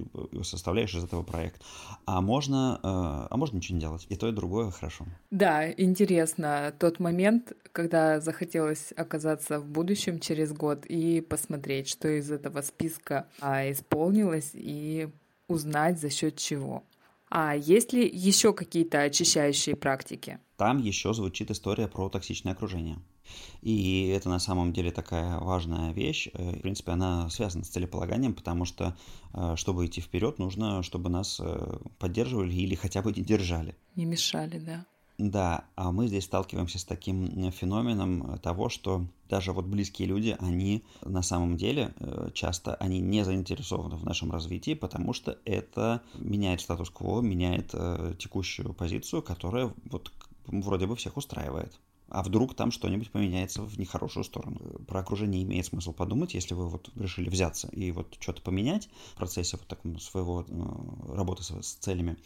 составляешь 0.44 0.96
из 0.96 1.04
этого 1.04 1.24
проект. 1.24 1.62
А 2.06 2.22
можно, 2.22 2.80
а, 2.82 3.28
а 3.30 3.38
можно 3.38 3.58
ничего 3.58 3.76
не 3.76 3.82
делать. 3.82 4.06
И 4.10 4.16
то, 4.16 4.28
и 4.28 4.32
другое 4.32 4.72
хорошо. 4.72 5.06
Да, 5.32 5.72
интересно 5.72 6.74
тот 6.80 7.00
момент, 7.00 7.54
когда 7.72 8.20
захотелось 8.20 8.94
оказаться 8.96 9.60
в 9.60 9.68
будущем 9.68 10.20
через 10.20 10.54
год 10.54 10.86
и 10.86 11.22
посмотреть, 11.22 11.90
что 11.90 12.08
из 12.08 12.32
этого 12.32 12.62
списка 12.62 13.28
а, 13.40 13.70
исполнилось, 13.70 14.52
и 14.54 15.10
узнать 15.48 16.00
за 16.00 16.10
счет 16.10 16.38
чего. 16.38 16.84
А 17.30 17.56
есть 17.56 17.94
ли 17.94 18.08
еще 18.08 18.54
какие-то 18.54 19.02
очищающие 19.02 19.76
практики? 19.76 20.40
Там 20.58 20.78
еще 20.78 21.14
звучит 21.14 21.52
история 21.52 21.88
про 21.88 22.10
токсичное 22.10 22.54
окружение. 22.54 23.00
И 23.62 24.08
это 24.08 24.30
на 24.30 24.40
самом 24.40 24.74
деле 24.74 24.92
такая 24.92 25.40
важная 25.40 25.94
вещь. 25.94 26.28
Э, 26.34 26.58
в 26.58 26.62
принципе, 26.62 26.92
она 26.92 27.30
связана 27.30 27.64
с 27.64 27.70
целеполаганием, 27.70 28.34
потому 28.34 28.66
что, 28.66 28.96
э, 29.34 29.56
чтобы 29.56 29.86
идти 29.86 30.02
вперед, 30.02 30.38
нужно, 30.40 30.84
чтобы 30.84 31.10
нас 31.10 31.40
э, 31.40 31.78
поддерживали 31.98 32.54
или 32.54 32.76
хотя 32.76 33.02
бы 33.02 33.14
не 33.14 33.24
держали. 33.24 33.76
Не 33.96 34.06
мешали, 34.06 34.60
да. 34.60 34.86
Да, 35.20 35.66
а 35.76 35.92
мы 35.92 36.08
здесь 36.08 36.26
сталкиваемся 36.26 36.80
с 36.80 36.86
таким 36.86 37.52
феноменом 37.52 38.40
того, 38.40 38.68
что 38.70 39.06
даже 39.30 39.54
вот 39.54 39.66
близкие 39.66 40.08
люди, 40.08 40.36
они 40.40 40.84
на 41.06 41.22
самом 41.22 41.56
деле 41.56 41.94
часто 42.34 42.74
они 42.76 43.00
не 43.00 43.24
заинтересованы 43.24 43.96
в 43.96 44.04
нашем 44.04 44.32
развитии, 44.32 44.74
потому 44.74 45.14
что 45.14 45.38
это 45.46 46.02
меняет 46.16 46.62
статус-кво, 46.62 47.22
меняет 47.22 47.76
текущую 48.18 48.74
позицию, 48.74 49.22
которая 49.22 49.72
вот 49.86 50.12
вроде 50.48 50.88
бы 50.88 50.96
всех 50.96 51.16
устраивает 51.16 51.80
а 52.14 52.22
вдруг 52.22 52.54
там 52.54 52.72
что-нибудь 52.72 53.12
поменяется 53.12 53.64
в 53.64 53.80
нехорошую 53.80 54.24
сторону. 54.24 54.60
Про 54.88 55.00
окружение 55.00 55.42
имеет 55.42 55.66
смысл 55.66 55.94
подумать, 55.94 56.36
если 56.36 56.54
вы 56.54 56.70
вот 56.70 56.92
решили 56.96 57.28
взяться 57.28 57.68
и 57.70 57.92
вот 57.92 58.16
что-то 58.20 58.42
поменять 58.44 58.88
в 59.14 59.18
процессе 59.18 59.58
вот 59.58 59.68
такого 59.68 59.98
своего 59.98 60.46
э, 60.48 61.16
работы 61.16 61.44
с, 61.44 61.74
целями. 61.74 62.18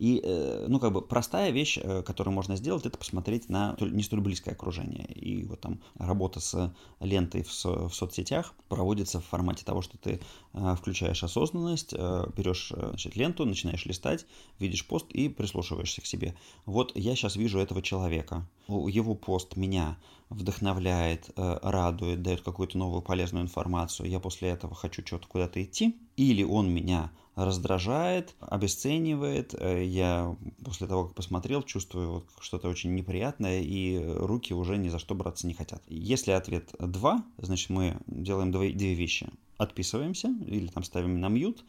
И, 0.00 0.20
э, 0.22 0.66
ну, 0.68 0.80
как 0.80 0.92
бы 0.92 1.00
простая 1.00 1.50
вещь, 1.50 1.78
э, 1.80 2.02
которую 2.02 2.34
можно 2.34 2.56
сделать, 2.56 2.86
это 2.86 2.98
посмотреть 2.98 3.48
на 3.48 3.76
не 3.80 4.02
столь 4.02 4.20
близкое 4.20 4.50
окружение. 4.50 5.06
И 5.12 5.44
вот 5.44 5.60
там 5.60 5.80
работа 5.94 6.40
с 6.40 6.74
лентой 6.98 7.44
в, 7.44 7.50
в 7.64 7.94
соцсетях 7.94 8.52
проводится 8.68 9.20
в 9.20 9.24
формате 9.26 9.64
того, 9.64 9.80
что 9.80 9.96
ты 9.96 10.20
включаешь 10.52 11.22
осознанность, 11.22 11.92
берешь 11.92 12.72
значит, 12.74 13.14
ленту, 13.14 13.44
начинаешь 13.44 13.84
листать, 13.86 14.26
видишь 14.58 14.86
пост 14.86 15.06
и 15.10 15.28
прислушиваешься 15.28 16.00
к 16.00 16.06
себе. 16.06 16.34
Вот 16.64 16.96
я 16.96 17.14
сейчас 17.14 17.36
вижу 17.36 17.58
этого 17.58 17.82
человека, 17.82 18.48
его 18.68 19.14
пост 19.36 19.54
меня 19.54 19.98
вдохновляет, 20.30 21.28
э, 21.36 21.58
радует, 21.62 22.22
дает 22.22 22.40
какую-то 22.40 22.78
новую 22.78 23.02
полезную 23.02 23.44
информацию, 23.44 24.08
я 24.08 24.18
после 24.18 24.48
этого 24.48 24.74
хочу 24.74 25.06
что-то 25.06 25.28
куда-то 25.28 25.62
идти, 25.62 25.94
или 26.16 26.42
он 26.42 26.70
меня 26.70 27.12
раздражает, 27.34 28.34
обесценивает, 28.40 29.54
э, 29.54 29.84
я 29.84 30.34
после 30.64 30.86
того, 30.86 31.04
как 31.04 31.14
посмотрел, 31.14 31.62
чувствую 31.62 32.26
что-то 32.40 32.70
очень 32.70 32.94
неприятное, 32.94 33.60
и 33.60 34.02
руки 34.02 34.54
уже 34.54 34.78
ни 34.78 34.88
за 34.88 34.98
что 34.98 35.14
браться 35.14 35.46
не 35.46 35.52
хотят. 35.52 35.82
Если 35.86 36.30
ответ 36.30 36.74
2, 36.78 37.22
значит 37.36 37.68
мы 37.68 37.98
делаем 38.06 38.52
две, 38.52 38.70
вещи. 38.72 39.28
Отписываемся 39.58 40.28
или 40.46 40.68
там 40.68 40.82
ставим 40.82 41.20
на 41.20 41.28
мьют 41.28 41.62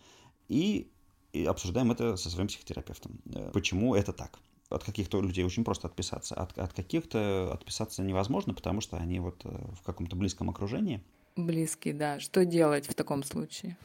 и 0.47 0.87
и 1.33 1.43
обсуждаем 1.45 1.91
это 1.91 2.15
со 2.15 2.29
своим 2.29 2.47
психотерапевтом. 2.47 3.19
Э, 3.35 3.51
почему 3.53 3.93
это 3.93 4.13
так? 4.13 4.39
От 4.69 4.83
каких-то 4.83 5.21
людей 5.21 5.43
очень 5.45 5.63
просто 5.63 5.87
отписаться, 5.87 6.35
от, 6.35 6.57
от 6.57 6.73
каких-то 6.73 7.53
отписаться 7.53 8.03
невозможно, 8.03 8.53
потому 8.53 8.81
что 8.81 8.97
они 8.97 9.19
вот 9.19 9.41
э, 9.45 9.49
в 9.73 9.81
каком-то 9.83 10.15
близком 10.15 10.49
окружении. 10.49 11.01
Близкий, 11.35 11.93
да. 11.93 12.19
Что 12.19 12.45
делать 12.45 12.87
в 12.87 12.93
таком 12.93 13.23
случае? 13.23 13.77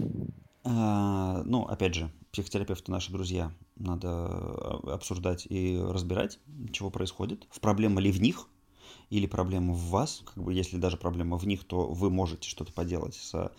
А, 0.64 1.42
ну, 1.44 1.62
опять 1.62 1.94
же, 1.94 2.10
психотерапевты 2.32 2.90
наши 2.90 3.12
друзья. 3.12 3.52
Надо 3.76 4.08
э, 4.08 4.90
обсуждать 4.90 5.46
и 5.48 5.78
разбирать, 5.78 6.38
чего 6.72 6.90
происходит. 6.90 7.46
В 7.50 7.60
проблема 7.60 8.00
ли 8.00 8.10
в 8.10 8.20
них, 8.20 8.48
или 9.10 9.26
проблема 9.26 9.74
в 9.74 9.90
вас. 9.90 10.22
Как 10.34 10.42
бы, 10.42 10.52
если 10.52 10.78
даже 10.78 10.96
проблема 10.96 11.36
в 11.36 11.46
них, 11.46 11.64
то 11.64 11.88
вы 11.88 12.10
можете 12.10 12.48
что-то 12.48 12.72
поделать 12.72 13.14
с 13.14 13.52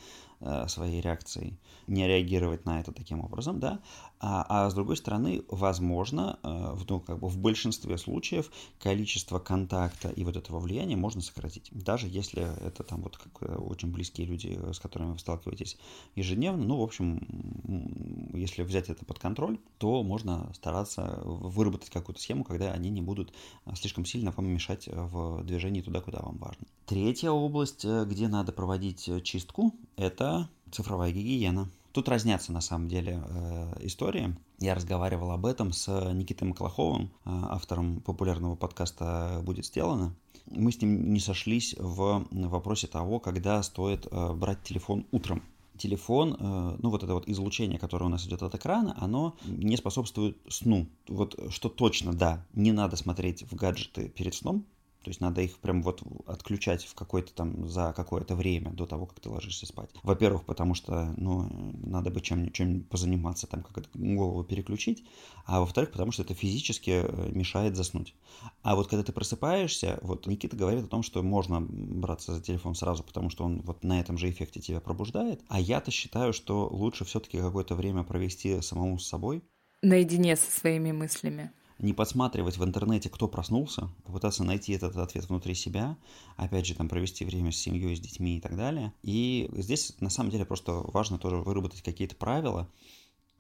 Э, 0.46 0.68
своей 0.68 1.00
реакцией, 1.00 1.58
не 1.88 2.06
реагировать 2.06 2.66
на 2.66 2.82
это 2.82 2.92
таким 2.92 3.22
образом, 3.22 3.62
да, 3.62 3.80
а, 4.26 4.46
а 4.48 4.70
с 4.70 4.74
другой 4.74 4.96
стороны, 4.96 5.44
возможно, 5.50 6.40
э, 6.44 6.48
в, 6.48 6.90
ну, 6.90 7.02
как 7.02 7.20
бы 7.20 7.28
в 7.28 7.38
большинстве 7.38 7.98
случаев 7.98 8.50
количество 8.80 9.38
контакта 9.38 10.08
и 10.12 10.24
вот 10.24 10.38
этого 10.38 10.60
влияния 10.60 10.96
можно 10.96 11.20
сократить, 11.20 11.68
даже 11.74 12.08
если 12.08 12.42
это 12.66 12.84
там 12.84 13.02
вот 13.02 13.18
как 13.18 13.42
э, 13.42 13.54
очень 13.56 13.92
близкие 13.92 14.26
люди, 14.26 14.58
с 14.72 14.80
которыми 14.80 15.12
вы 15.12 15.20
сталкиваетесь 15.20 15.78
ежедневно, 16.16 16.64
ну, 16.64 16.78
в 16.78 16.84
общем, 16.84 18.32
если 18.34 18.64
взять 18.64 18.90
это 18.90 19.04
под 19.04 19.20
контроль, 19.20 19.60
то 19.78 20.04
можно 20.04 20.50
стараться 20.54 21.20
выработать 21.26 21.90
какую-то 21.90 22.22
схему, 22.22 22.46
когда 22.46 22.72
они 22.72 22.90
не 22.92 23.02
будут 23.02 23.34
слишком 23.76 24.06
сильно 24.06 24.32
вам 24.32 24.48
мешать 24.48 24.88
в 24.88 25.44
движении 25.44 25.82
туда, 25.82 26.00
куда 26.00 26.20
вам 26.22 26.38
важно. 26.38 26.66
Третья 26.86 27.32
область, 27.32 27.84
где 27.84 28.30
надо 28.30 28.54
проводить 28.54 29.10
чистку, 29.26 29.74
это 29.98 30.50
цифровая 30.72 31.12
гигиена. 31.12 31.70
Тут 31.94 32.10
разнятся 32.10 32.52
на 32.52 32.60
самом 32.60 32.88
деле 32.88 33.24
э, 33.24 33.74
истории. 33.82 34.36
Я 34.58 34.74
разговаривал 34.74 35.30
об 35.30 35.46
этом 35.46 35.72
с 35.72 35.88
Никитой 36.12 36.48
Маклаховым, 36.48 37.04
э, 37.04 37.08
автором 37.26 38.02
популярного 38.02 38.56
подкаста 38.56 39.42
«Будет 39.44 39.68
сделано». 39.68 40.16
Мы 40.48 40.72
с 40.72 40.82
ним 40.82 41.14
не 41.14 41.20
сошлись 41.20 41.76
в 41.78 42.26
вопросе 42.32 42.88
того, 42.88 43.20
когда 43.20 43.62
стоит 43.62 44.08
э, 44.10 44.34
брать 44.34 44.64
телефон 44.64 45.06
утром. 45.12 45.44
Телефон, 45.78 46.38
ну 46.40 46.90
вот 46.92 47.02
это 47.02 47.16
вот 47.16 47.28
излучение, 47.28 47.80
которое 47.80 48.06
у 48.06 48.10
нас 48.10 48.28
идет 48.28 48.44
от 48.44 48.54
экрана, 48.54 48.96
оно 49.02 49.36
не 49.44 49.76
способствует 49.76 50.38
сну. 50.48 50.86
Вот 51.08 51.36
что 51.50 51.68
точно, 51.68 52.14
да, 52.14 52.46
не 52.54 52.72
надо 52.72 52.96
смотреть 52.96 53.42
в 53.52 53.56
гаджеты 53.56 54.08
перед 54.08 54.36
сном, 54.36 54.66
то 55.04 55.10
есть 55.10 55.20
надо 55.20 55.42
их 55.42 55.58
прям 55.60 55.84
вот 55.84 56.02
отключать 56.26 56.86
в 56.86 56.96
какой-то 56.96 57.34
там 57.34 57.68
за 57.68 57.94
какое-то 57.94 58.36
время 58.36 58.72
до 58.72 58.86
того, 58.86 59.06
как 59.06 59.20
ты 59.20 59.30
ложишься 59.30 59.66
спать. 59.66 59.90
Во-первых, 60.02 60.46
потому 60.46 60.76
что, 60.76 61.14
ну, 61.18 61.50
надо 61.84 62.10
бы 62.10 62.22
чем-нибудь 62.22 62.54
чем 62.54 62.84
позаниматься, 62.84 63.46
там, 63.46 63.64
как 63.64 63.78
это 63.78 63.90
голову 63.94 64.44
переключить. 64.44 65.04
А 65.46 65.60
во-вторых, 65.60 65.92
потому 65.92 66.12
что 66.14 66.24
это 66.24 66.34
физически 66.34 67.02
э, 67.04 67.32
мешает 67.32 67.76
заснуть. 67.76 68.16
А 68.62 68.76
вот 68.76 68.88
когда 68.88 69.04
ты 69.04 69.12
просыпаешься, 69.12 70.00
вот 70.02 70.26
Никита 70.26 70.56
говорит 70.56 70.86
о 70.86 70.88
том, 70.88 71.04
что 71.04 71.22
можно 71.22 71.60
браться 71.60 72.34
за 72.34 72.42
телефон 72.42 72.74
сразу, 72.74 73.04
потому 73.04 73.30
что 73.30 73.44
он 73.44 73.62
вот 73.62 73.84
на 73.84 74.00
этом 74.00 74.18
же 74.18 74.30
эффекте 74.30 74.62
тебя 74.62 74.80
пробуждает. 74.80 75.42
А 75.50 75.60
я-то 75.60 75.92
считаю, 75.92 76.32
что 76.32 76.68
лучше 76.70 77.04
все-таки 77.04 77.38
какое-то 77.38 77.76
время 77.76 78.04
провести 78.04 78.62
самому 78.62 79.00
с 79.00 79.08
собой. 79.08 79.44
Наедине 79.82 80.38
со 80.38 80.50
своими 80.50 80.94
мыслями 80.94 81.52
не 81.80 81.94
подсматривать 81.94 82.58
в 82.58 82.64
интернете, 82.64 83.10
кто 83.10 83.28
проснулся, 83.28 83.90
попытаться 84.06 84.44
найти 84.44 84.74
этот 84.74 84.96
ответ 84.96 85.28
внутри 85.30 85.56
себя, 85.56 85.98
опять 86.38 86.66
же, 86.66 86.76
там, 86.76 86.90
провести 86.90 87.26
время 87.26 87.52
с 87.52 87.58
семьей, 87.58 87.96
с 87.96 88.00
детьми 88.00 88.38
и 88.38 88.42
так 88.42 88.56
далее. 88.56 88.94
И 89.04 89.50
здесь, 89.54 89.96
на 90.00 90.10
самом 90.10 90.30
деле, 90.30 90.46
просто 90.46 90.72
важно 90.72 91.18
тоже 91.18 91.38
выработать 91.38 91.82
какие-то 91.82 92.16
правила, 92.16 92.70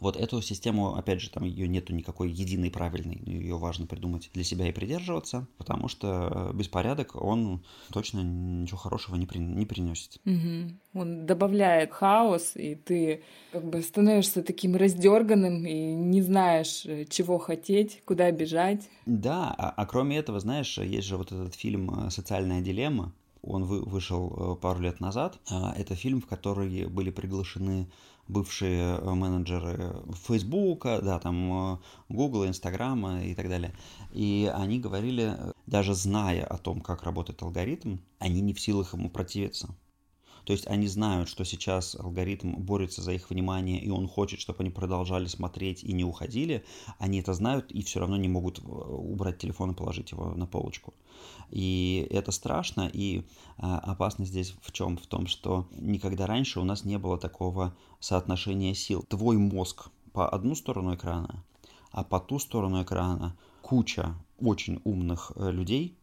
Вот 0.03 0.17
эту 0.17 0.41
систему, 0.41 0.95
опять 0.95 1.21
же, 1.21 1.29
там 1.29 1.45
ее 1.45 1.65
нету 1.65 1.93
никакой 1.93 2.29
единой 2.29 2.69
правильной, 2.69 3.21
ее 3.25 3.57
важно 3.57 3.87
придумать 3.87 4.29
для 4.33 4.43
себя 4.43 4.67
и 4.67 4.73
придерживаться, 4.73 5.47
потому 5.57 5.87
что 5.87 6.51
беспорядок, 6.53 7.15
он 7.15 7.63
точно 7.89 8.19
ничего 8.19 8.77
хорошего 8.77 9.15
не, 9.15 9.25
при, 9.25 9.37
не 9.37 9.65
приносит. 9.65 10.19
Угу. 10.25 10.99
Он 10.99 11.25
добавляет 11.25 11.93
хаос, 11.93 12.51
и 12.55 12.75
ты 12.75 13.23
как 13.53 13.63
бы 13.63 13.81
становишься 13.81 14.43
таким 14.43 14.75
раздерганным 14.75 15.65
и 15.65 15.93
не 15.93 16.21
знаешь, 16.21 16.85
чего 17.09 17.37
хотеть, 17.37 18.01
куда 18.03 18.29
бежать. 18.31 18.89
Да, 19.05 19.55
а, 19.57 19.69
а 19.69 19.85
кроме 19.85 20.17
этого, 20.17 20.41
знаешь, 20.41 20.77
есть 20.79 21.07
же 21.07 21.15
вот 21.15 21.31
этот 21.31 21.55
фильм 21.55 22.09
«Социальная 22.09 22.59
дилемма», 22.59 23.13
он 23.43 23.65
вы, 23.65 23.81
вышел 23.81 24.33
э, 24.35 24.61
пару 24.61 24.79
лет 24.79 24.99
назад. 24.99 25.39
А, 25.49 25.73
это 25.77 25.95
фильм, 25.95 26.21
в 26.21 26.25
который 26.27 26.87
были 26.87 27.11
приглашены 27.11 27.89
бывшие 28.27 28.97
э, 28.97 29.13
менеджеры 29.13 30.01
Фейсбука, 30.25 31.01
да, 31.01 31.19
там 31.19 31.81
Гугла, 32.09 32.47
Инстаграма 32.47 33.23
и 33.23 33.35
так 33.35 33.49
далее. 33.49 33.75
И 34.11 34.51
они 34.53 34.79
говорили, 34.79 35.37
даже 35.67 35.93
зная 35.93 36.45
о 36.45 36.57
том, 36.57 36.81
как 36.81 37.03
работает 37.03 37.41
алгоритм, 37.43 37.97
они 38.19 38.41
не 38.41 38.53
в 38.53 38.59
силах 38.61 38.93
ему 38.93 39.09
противиться. 39.09 39.75
То 40.45 40.53
есть 40.53 40.67
они 40.67 40.87
знают, 40.87 41.29
что 41.29 41.45
сейчас 41.45 41.95
алгоритм 41.95 42.55
борется 42.55 43.01
за 43.01 43.13
их 43.13 43.29
внимание, 43.29 43.79
и 43.79 43.89
он 43.89 44.07
хочет, 44.07 44.39
чтобы 44.39 44.59
они 44.61 44.69
продолжали 44.69 45.27
смотреть 45.27 45.83
и 45.83 45.93
не 45.93 46.03
уходили. 46.03 46.65
Они 46.99 47.19
это 47.19 47.33
знают 47.33 47.71
и 47.71 47.81
все 47.81 47.99
равно 47.99 48.17
не 48.17 48.27
могут 48.27 48.59
э, 48.59 48.61
убрать 48.63 49.37
телефон 49.37 49.71
и 49.71 49.75
положить 49.75 50.11
его 50.11 50.33
на 50.35 50.45
полочку. 50.45 50.93
И 51.49 52.07
это 52.09 52.31
страшно, 52.31 52.89
и 52.91 53.23
а, 53.57 53.77
опасность 53.79 54.31
здесь 54.31 54.55
в 54.61 54.71
чем? 54.71 54.97
В 54.97 55.05
том, 55.07 55.27
что 55.27 55.67
никогда 55.71 56.25
раньше 56.25 56.59
у 56.59 56.63
нас 56.63 56.83
не 56.83 56.97
было 56.97 57.17
такого 57.17 57.75
соотношения 57.99 58.73
сил. 58.73 59.03
Твой 59.07 59.37
мозг 59.37 59.89
по 60.11 60.27
одну 60.27 60.55
сторону 60.55 60.95
экрана, 60.95 61.43
а 61.91 62.03
по 62.03 62.19
ту 62.19 62.39
сторону 62.39 62.83
экрана 62.83 63.37
куча 63.61 64.15
очень 64.39 64.81
умных 64.83 65.31
э, 65.35 65.51
людей, 65.51 65.95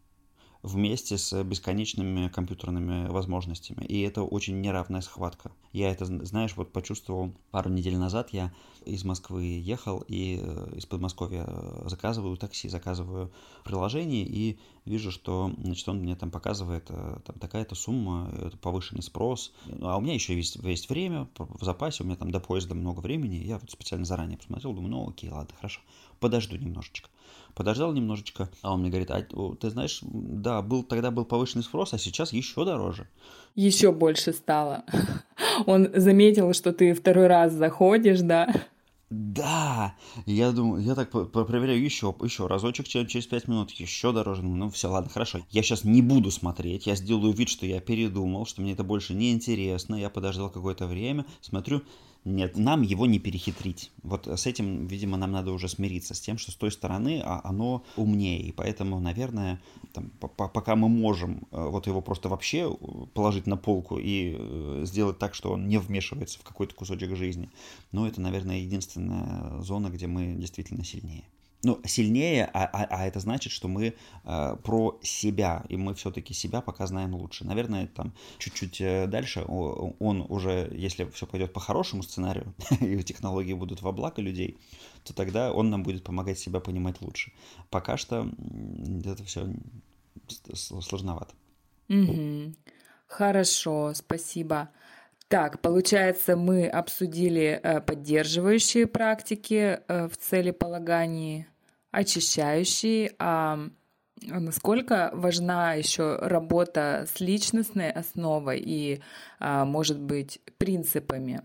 вместе 0.63 1.17
с 1.17 1.43
бесконечными 1.43 2.29
компьютерными 2.29 3.09
возможностями. 3.09 3.85
И 3.87 4.01
это 4.03 4.23
очень 4.23 4.61
неравная 4.61 5.01
схватка. 5.01 5.53
Я 5.73 5.91
это, 5.91 6.05
знаешь, 6.05 6.57
вот 6.57 6.73
почувствовал 6.73 7.33
пару 7.51 7.71
недель 7.71 7.97
назад. 7.97 8.31
Я 8.33 8.53
из 8.85 9.05
Москвы 9.05 9.45
ехал 9.45 10.05
и 10.07 10.41
э, 10.43 10.73
из 10.77 10.87
Подмосковья 10.87 11.47
заказываю 11.85 12.37
такси, 12.37 12.69
заказываю 12.69 13.31
приложение 13.65 14.25
и 14.25 14.59
вижу, 14.85 15.11
что 15.11 15.53
значит, 15.63 15.89
он 15.89 15.99
мне 15.99 16.17
там 16.17 16.31
показывает 16.31 16.87
э, 16.89 17.19
там, 17.25 17.39
такая-то 17.39 17.75
сумма, 17.75 18.31
это 18.39 18.57
повышенный 18.57 19.03
спрос. 19.03 19.53
А 19.81 19.97
у 19.97 20.01
меня 20.01 20.15
еще 20.15 20.35
есть, 20.35 20.57
есть 20.57 20.89
время 20.91 21.29
в 21.39 21.65
запасе, 21.65 22.03
у 22.03 22.07
меня 22.07 22.17
там 22.17 22.31
до 22.31 22.41
поезда 22.41 22.75
много 22.75 23.01
времени. 23.01 23.37
Я 23.37 23.59
вот 23.59 23.71
специально 23.71 24.05
заранее 24.05 24.39
посмотрел, 24.39 24.73
думаю, 24.73 24.91
ну 24.91 25.09
окей, 25.09 25.31
ладно, 25.31 25.55
хорошо, 25.57 25.81
подожду 26.19 26.57
немножечко 26.57 27.09
подождал 27.55 27.93
немножечко, 27.93 28.51
а 28.63 28.75
он 28.75 28.81
мне 28.81 28.91
говорит, 28.91 29.11
а 29.11 29.23
ты 29.61 29.71
знаешь, 29.71 30.01
да, 30.03 30.63
был, 30.63 30.83
тогда 30.83 31.11
был 31.11 31.25
повышенный 31.25 31.65
спрос, 31.65 31.95
а 31.95 31.99
сейчас 31.99 32.33
еще 32.33 32.65
дороже. 32.65 33.09
Еще 33.55 33.93
больше 33.93 34.33
стало. 34.33 34.85
Он 35.67 35.91
заметил, 35.95 36.55
что 36.55 36.73
ты 36.73 36.95
второй 36.95 37.27
раз 37.27 37.53
заходишь, 37.53 38.21
да? 38.21 38.49
Да, 39.11 39.97
я 40.25 40.53
думаю, 40.53 40.85
я 40.85 40.95
так 40.95 41.11
проверяю 41.11 41.83
еще, 41.83 42.15
еще 42.23 42.47
разочек 42.47 42.87
через 42.87 43.27
пять 43.27 43.49
минут, 43.49 43.73
еще 43.73 44.13
дороже. 44.13 44.43
Ну 44.43 44.71
все, 44.71 44.89
ладно, 44.89 45.11
хорошо. 45.11 45.41
Я 45.51 45.65
сейчас 45.65 45.83
не 45.83 46.01
буду 46.01 46.31
смотреть, 46.31 46.87
я 46.87 46.95
сделаю 46.95 47.35
вид, 47.35 47.49
что 47.49 47.67
я 47.67 47.81
передумал, 47.81 48.47
что 48.47 48.63
мне 48.63 48.73
это 48.73 48.85
больше 48.85 49.15
не 49.15 49.33
интересно. 49.33 49.97
Я 49.97 50.11
подождал 50.11 50.49
какое-то 50.49 50.87
время, 50.87 51.27
смотрю, 51.41 51.83
нет, 52.25 52.57
нам 52.59 52.83
его 52.83 53.07
не 53.07 53.19
перехитрить. 53.19 53.91
Вот 54.03 54.27
с 54.27 54.47
этим, 54.47 54.87
видимо, 54.87 55.17
нам 55.17 55.33
надо 55.33 55.53
уже 55.53 55.69
смириться, 55.69 56.15
с 56.15 56.21
тем, 56.21 56.37
что 56.37 56.53
с 56.53 56.55
той 56.55 56.71
стороны 56.71 57.23
а 57.25 57.41
оно 57.45 57.83
умнее. 57.97 58.41
И 58.43 58.53
поэтому, 58.53 59.01
наверное, 59.01 59.61
там, 59.95 60.11
пока 60.19 60.77
мы 60.77 60.89
можем 60.89 61.47
э, 61.51 61.67
вот 61.67 61.87
его 61.87 62.03
просто 62.03 62.29
вообще 62.29 62.71
положить 63.15 63.47
на 63.47 63.57
полку 63.57 63.99
и 63.99 64.37
э, 64.39 64.83
сделать 64.85 65.19
так, 65.19 65.35
что 65.35 65.53
он 65.53 65.69
не 65.69 65.79
вмешивается 65.79 66.39
в 66.39 66.43
какой-то 66.43 66.75
кусочек 66.75 67.17
жизни, 67.17 67.49
ну, 67.91 68.07
это, 68.07 68.21
наверное, 68.21 68.59
единственная 68.59 69.61
зона, 69.63 69.89
где 69.89 70.07
мы 70.07 70.35
действительно 70.35 70.85
сильнее 70.85 71.25
ну, 71.63 71.81
сильнее, 71.85 72.51
а, 72.53 72.65
а, 72.65 72.87
а 72.91 73.07
это 73.07 73.21
значит, 73.21 73.53
что 73.53 73.69
мы 73.69 73.95
э, 74.25 74.57
про 74.65 74.99
себя, 75.03 75.65
и 75.69 75.77
мы 75.77 75.95
все-таки 75.95 76.33
себя 76.33 76.61
пока 76.61 76.87
знаем 76.87 77.15
лучше. 77.15 77.45
Наверное, 77.45 77.87
там 77.87 78.15
чуть-чуть 78.39 78.81
э, 78.81 79.07
дальше 79.07 79.45
он 79.47 80.27
уже, 80.29 80.71
если 80.75 81.05
все 81.11 81.27
пойдет 81.27 81.53
по 81.53 81.61
хорошему 81.61 82.03
сценарию, 82.03 82.55
и 82.81 83.03
технологии 83.03 83.55
будут 83.55 83.83
во 83.83 83.93
благо 83.93 84.23
людей, 84.23 84.57
то 85.05 85.15
тогда 85.15 85.53
он 85.53 85.71
нам 85.71 85.83
будет 85.83 86.03
помогать 86.03 86.39
себя 86.39 86.61
понимать 86.61 87.01
лучше. 87.01 87.33
Пока 87.69 87.97
что 87.97 88.31
это 89.05 89.25
все 89.25 89.49
сложновато. 90.55 91.35
Хорошо, 93.07 93.93
спасибо. 93.95 94.71
Так, 95.31 95.61
получается, 95.61 96.35
мы 96.35 96.67
обсудили 96.67 97.61
э, 97.63 97.81
поддерживающие 97.81 98.89
практики 98.89 99.79
э, 99.87 100.09
в 100.09 100.17
целеполагании, 100.17 101.47
очищающие, 101.93 103.15
а 103.21 103.61
насколько 104.23 105.13
важна 105.15 105.75
еще 105.75 106.17
работа 106.17 107.07
с 107.15 107.21
личностной 107.21 107.93
основой 107.93 108.59
и, 108.59 109.03
а, 109.39 109.65
может 109.65 110.01
быть, 110.01 110.41
принципами? 110.59 111.43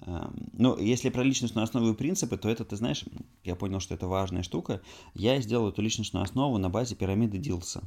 Эм, 0.00 0.50
ну, 0.52 0.76
если 0.76 1.08
про 1.08 1.22
личностную 1.22 1.64
основу 1.64 1.92
и 1.92 1.96
принципы, 1.96 2.36
то 2.36 2.50
это, 2.50 2.66
ты 2.66 2.76
знаешь, 2.76 3.06
я 3.44 3.56
понял, 3.56 3.80
что 3.80 3.94
это 3.94 4.08
важная 4.08 4.42
штука. 4.42 4.82
Я 5.14 5.40
сделал 5.40 5.70
эту 5.70 5.80
личностную 5.80 6.22
основу 6.22 6.58
на 6.58 6.68
базе 6.68 6.96
пирамиды 6.96 7.38
Дилса. 7.38 7.82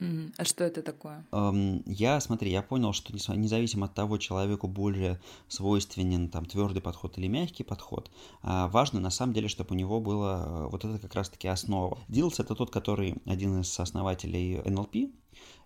А 0.00 0.44
что 0.44 0.64
это 0.64 0.82
такое? 0.82 1.26
Я, 1.86 2.20
смотри, 2.20 2.50
я 2.50 2.62
понял, 2.62 2.92
что 2.92 3.12
независимо 3.12 3.86
от 3.86 3.94
того, 3.94 4.18
человеку 4.18 4.68
более 4.68 5.20
свойственен 5.48 6.28
там 6.28 6.44
твердый 6.44 6.80
подход 6.80 7.18
или 7.18 7.26
мягкий 7.26 7.64
подход, 7.64 8.10
а, 8.42 8.68
важно 8.68 9.00
на 9.00 9.10
самом 9.10 9.32
деле, 9.32 9.48
чтобы 9.48 9.74
у 9.74 9.78
него 9.78 10.00
было 10.00 10.44
э, 10.46 10.68
вот 10.70 10.84
это 10.84 10.98
как 10.98 11.14
раз-таки 11.14 11.48
основа. 11.48 11.98
Дилс 12.08 12.38
это 12.38 12.54
тот, 12.54 12.70
который 12.70 13.16
один 13.26 13.60
из 13.60 13.78
основателей 13.80 14.62
НЛП, 14.64 15.10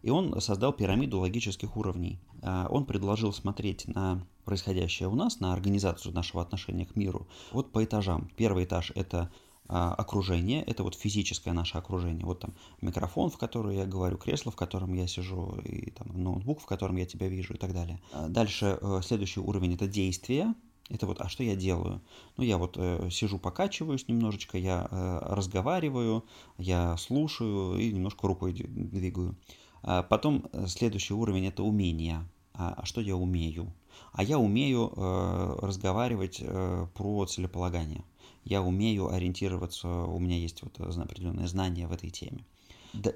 и 0.02 0.10
он 0.10 0.40
создал 0.40 0.72
пирамиду 0.72 1.20
логических 1.20 1.76
уровней. 1.76 2.18
А, 2.42 2.66
он 2.70 2.86
предложил 2.86 3.32
смотреть 3.32 3.86
на 3.86 4.26
происходящее 4.44 5.08
у 5.08 5.14
нас, 5.14 5.40
на 5.40 5.52
организацию 5.52 6.14
нашего 6.14 6.42
отношения 6.42 6.86
к 6.86 6.96
миру, 6.96 7.28
вот 7.52 7.70
по 7.70 7.84
этажам. 7.84 8.30
Первый 8.36 8.64
этаж– 8.64 8.92
это 8.94 9.30
окружение, 9.72 10.62
это 10.62 10.82
вот 10.82 10.94
физическое 10.94 11.52
наше 11.52 11.78
окружение. 11.78 12.24
Вот 12.24 12.40
там 12.40 12.54
микрофон, 12.80 13.30
в 13.30 13.38
который 13.38 13.76
я 13.76 13.86
говорю, 13.86 14.18
кресло, 14.18 14.52
в 14.52 14.56
котором 14.56 14.92
я 14.92 15.06
сижу, 15.06 15.56
и 15.64 15.90
там 15.90 16.08
ноутбук, 16.14 16.60
в 16.60 16.66
котором 16.66 16.96
я 16.96 17.06
тебя 17.06 17.28
вижу 17.28 17.54
и 17.54 17.56
так 17.56 17.72
далее. 17.72 18.00
А 18.12 18.28
дальше 18.28 18.78
э, 18.80 19.00
следующий 19.02 19.40
уровень 19.40 19.74
это 19.74 19.86
действие. 19.86 20.54
Это 20.90 21.06
вот, 21.06 21.20
а 21.20 21.28
что 21.28 21.42
я 21.42 21.56
делаю? 21.56 22.02
Ну, 22.36 22.44
я 22.44 22.58
вот 22.58 22.76
э, 22.76 23.08
сижу, 23.10 23.38
покачиваюсь 23.38 24.08
немножечко, 24.08 24.58
я 24.58 24.88
э, 24.90 25.18
разговариваю, 25.34 26.24
я 26.58 26.96
слушаю 26.98 27.78
и 27.78 27.92
немножко 27.92 28.26
рукой 28.26 28.52
двигаю. 28.52 29.36
А 29.82 30.02
потом 30.02 30.44
э, 30.52 30.66
следующий 30.66 31.14
уровень 31.14 31.46
это 31.46 31.62
умение. 31.62 32.28
А, 32.54 32.74
а 32.76 32.84
что 32.84 33.00
я 33.00 33.16
умею? 33.16 33.72
А 34.12 34.22
я 34.22 34.38
умею 34.38 34.92
э, 34.94 35.58
разговаривать 35.62 36.38
э, 36.40 36.86
про 36.94 37.26
целеполагание 37.26 38.04
я 38.44 38.62
умею 38.62 39.12
ориентироваться, 39.12 39.88
у 39.88 40.18
меня 40.18 40.36
есть 40.36 40.62
вот 40.62 40.80
определенное 40.80 41.46
знание 41.46 41.86
в 41.86 41.92
этой 41.92 42.10
теме. 42.10 42.44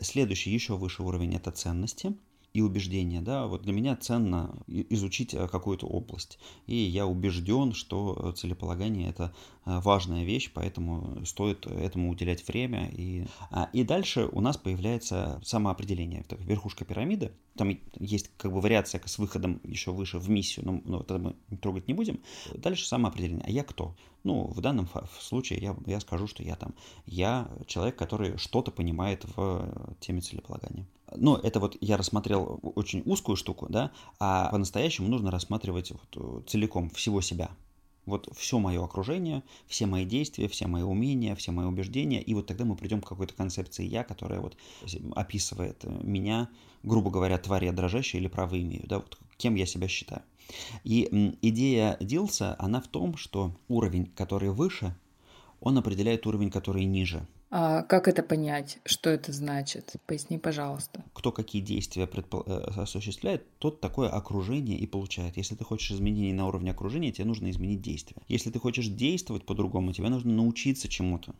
Следующий, 0.00 0.50
еще 0.50 0.76
выше 0.76 1.02
уровень– 1.02 1.34
это 1.36 1.50
ценности 1.50 2.16
и 2.56 2.62
убеждения. 2.62 3.20
Да? 3.20 3.46
Вот 3.46 3.62
для 3.62 3.72
меня 3.74 3.96
ценно 3.96 4.56
изучить 4.66 5.34
э, 5.34 5.46
какую-то 5.46 5.86
область. 5.86 6.38
И 6.66 6.74
я 6.74 7.06
убежден, 7.06 7.74
что 7.74 8.32
целеполагание– 8.32 9.08
это 9.10 9.34
э, 9.66 9.78
важная 9.80 10.24
вещь, 10.24 10.50
поэтому 10.54 11.22
стоит 11.26 11.66
этому 11.66 12.10
уделять 12.10 12.48
время. 12.48 12.90
И, 12.96 13.26
а, 13.50 13.68
и 13.74 13.84
дальше 13.84 14.26
у 14.32 14.40
нас 14.40 14.56
появляется 14.56 15.38
самоопределение. 15.44 16.20
Это 16.20 16.36
верхушка 16.36 16.86
пирамиды. 16.86 17.32
Там 17.56 17.78
есть 17.98 18.30
как 18.38 18.52
бы 18.52 18.62
вариация 18.62 19.02
с 19.04 19.18
выходом 19.18 19.60
еще 19.62 19.90
выше 19.90 20.18
в 20.18 20.30
миссию, 20.30 20.64
но, 20.64 20.80
но 20.84 21.00
это 21.00 21.18
мы 21.18 21.34
трогать 21.58 21.88
не 21.88 21.94
будем. 21.94 22.20
Дальше 22.54 22.86
самоопределение. 22.86 23.44
А 23.46 23.50
я 23.50 23.64
кто? 23.64 23.94
Ну, 24.24 24.46
в 24.46 24.62
данном 24.62 24.88
случае 25.20 25.60
я, 25.60 25.76
я 25.84 26.00
скажу, 26.00 26.26
что 26.26 26.42
я 26.42 26.56
там, 26.56 26.74
я 27.04 27.50
человек, 27.66 27.96
который 27.96 28.38
что-то 28.38 28.70
понимает 28.70 29.26
в 29.36 29.96
теме 30.00 30.22
целеполагания. 30.22 30.86
Ну, 31.14 31.36
это 31.36 31.60
вот 31.60 31.76
я 31.80 31.96
рассмотрел 31.96 32.60
очень 32.74 33.02
узкую 33.04 33.36
штуку, 33.36 33.66
да, 33.68 33.92
а 34.18 34.48
по-настоящему 34.50 35.08
нужно 35.08 35.30
рассматривать 35.30 35.92
вот 35.92 36.48
целиком 36.48 36.90
всего 36.90 37.20
себя. 37.20 37.50
Вот 38.06 38.28
все 38.36 38.60
мое 38.60 38.82
окружение, 38.84 39.42
все 39.66 39.86
мои 39.86 40.04
действия, 40.04 40.48
все 40.48 40.68
мои 40.68 40.82
умения, 40.82 41.34
все 41.34 41.50
мои 41.50 41.66
убеждения, 41.66 42.22
и 42.22 42.34
вот 42.34 42.46
тогда 42.46 42.64
мы 42.64 42.76
придем 42.76 43.00
к 43.00 43.08
какой-то 43.08 43.34
концепции 43.34 43.84
я, 43.84 44.04
которая 44.04 44.40
вот 44.40 44.56
описывает 45.16 45.84
меня, 45.84 46.48
грубо 46.84 47.10
говоря, 47.10 47.36
тварь 47.38 47.64
я 47.64 47.72
дрожащая 47.72 48.20
или 48.20 48.28
право 48.28 48.60
имею, 48.60 48.86
да, 48.86 48.98
вот 48.98 49.18
кем 49.36 49.56
я 49.56 49.66
себя 49.66 49.88
считаю. 49.88 50.22
И 50.84 51.36
идея 51.42 51.96
Дилса, 52.00 52.54
она 52.60 52.80
в 52.80 52.86
том, 52.86 53.16
что 53.16 53.52
уровень, 53.66 54.06
который 54.06 54.50
выше, 54.50 54.94
он 55.60 55.76
определяет 55.76 56.26
уровень, 56.26 56.50
который 56.50 56.84
ниже. 56.84 57.26
А 57.50 57.82
как 57.82 58.08
это 58.08 58.22
понять? 58.22 58.78
Что 58.84 59.08
это 59.10 59.32
значит? 59.32 59.94
Поясни, 60.06 60.36
пожалуйста. 60.36 61.04
Кто 61.12 61.30
какие 61.30 61.62
действия 61.62 62.04
предпо- 62.06 62.42
э, 62.46 62.80
осуществляет, 62.82 63.46
тот 63.58 63.80
такое 63.80 64.08
окружение 64.08 64.78
и 64.78 64.86
получает. 64.86 65.36
Если 65.36 65.54
ты 65.54 65.64
хочешь 65.64 65.92
изменений 65.92 66.32
на 66.32 66.48
уровне 66.48 66.72
окружения, 66.72 67.12
тебе 67.12 67.26
нужно 67.26 67.50
изменить 67.50 67.80
действия. 67.80 68.16
Если 68.26 68.50
ты 68.50 68.58
хочешь 68.58 68.88
действовать 68.88 69.46
по-другому, 69.46 69.92
тебе 69.92 70.08
нужно 70.08 70.32
научиться 70.32 70.88
чему-то 70.88 71.34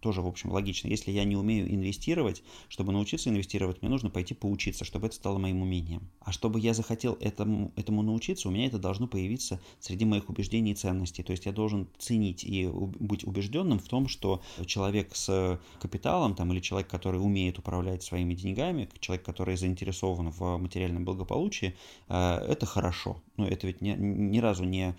тоже, 0.00 0.22
в 0.22 0.26
общем, 0.26 0.52
логично. 0.52 0.88
Если 0.88 1.10
я 1.10 1.24
не 1.24 1.36
умею 1.36 1.72
инвестировать, 1.72 2.42
чтобы 2.68 2.92
научиться 2.92 3.30
инвестировать, 3.30 3.82
мне 3.82 3.90
нужно 3.90 4.10
пойти 4.10 4.34
поучиться, 4.34 4.84
чтобы 4.84 5.06
это 5.06 5.16
стало 5.16 5.38
моим 5.38 5.62
умением. 5.62 6.08
А 6.20 6.32
чтобы 6.32 6.60
я 6.60 6.74
захотел 6.74 7.16
этому, 7.20 7.72
этому 7.76 8.02
научиться, 8.02 8.48
у 8.48 8.50
меня 8.50 8.66
это 8.66 8.78
должно 8.78 9.06
появиться 9.06 9.60
среди 9.80 10.04
моих 10.04 10.28
убеждений 10.28 10.72
и 10.72 10.74
ценностей. 10.74 11.22
То 11.22 11.32
есть 11.32 11.46
я 11.46 11.52
должен 11.52 11.88
ценить 11.98 12.44
и 12.44 12.68
быть 12.68 13.24
убежденным 13.24 13.78
в 13.78 13.88
том, 13.88 14.08
что 14.08 14.42
человек 14.66 15.14
с 15.14 15.60
капиталом 15.80 16.34
там, 16.34 16.52
или 16.52 16.60
человек, 16.60 16.88
который 16.88 17.20
умеет 17.20 17.58
управлять 17.58 18.02
своими 18.02 18.34
деньгами, 18.34 18.88
человек, 19.00 19.24
который 19.24 19.56
заинтересован 19.56 20.30
в 20.30 20.58
материальном 20.58 21.04
благополучии, 21.04 21.74
э, 22.08 22.14
это 22.48 22.66
хорошо. 22.66 23.20
Но 23.38 23.46
это 23.46 23.66
ведь 23.66 23.80
ни, 23.80 23.90
ни 23.92 24.38
разу 24.38 24.64
не, 24.64 24.94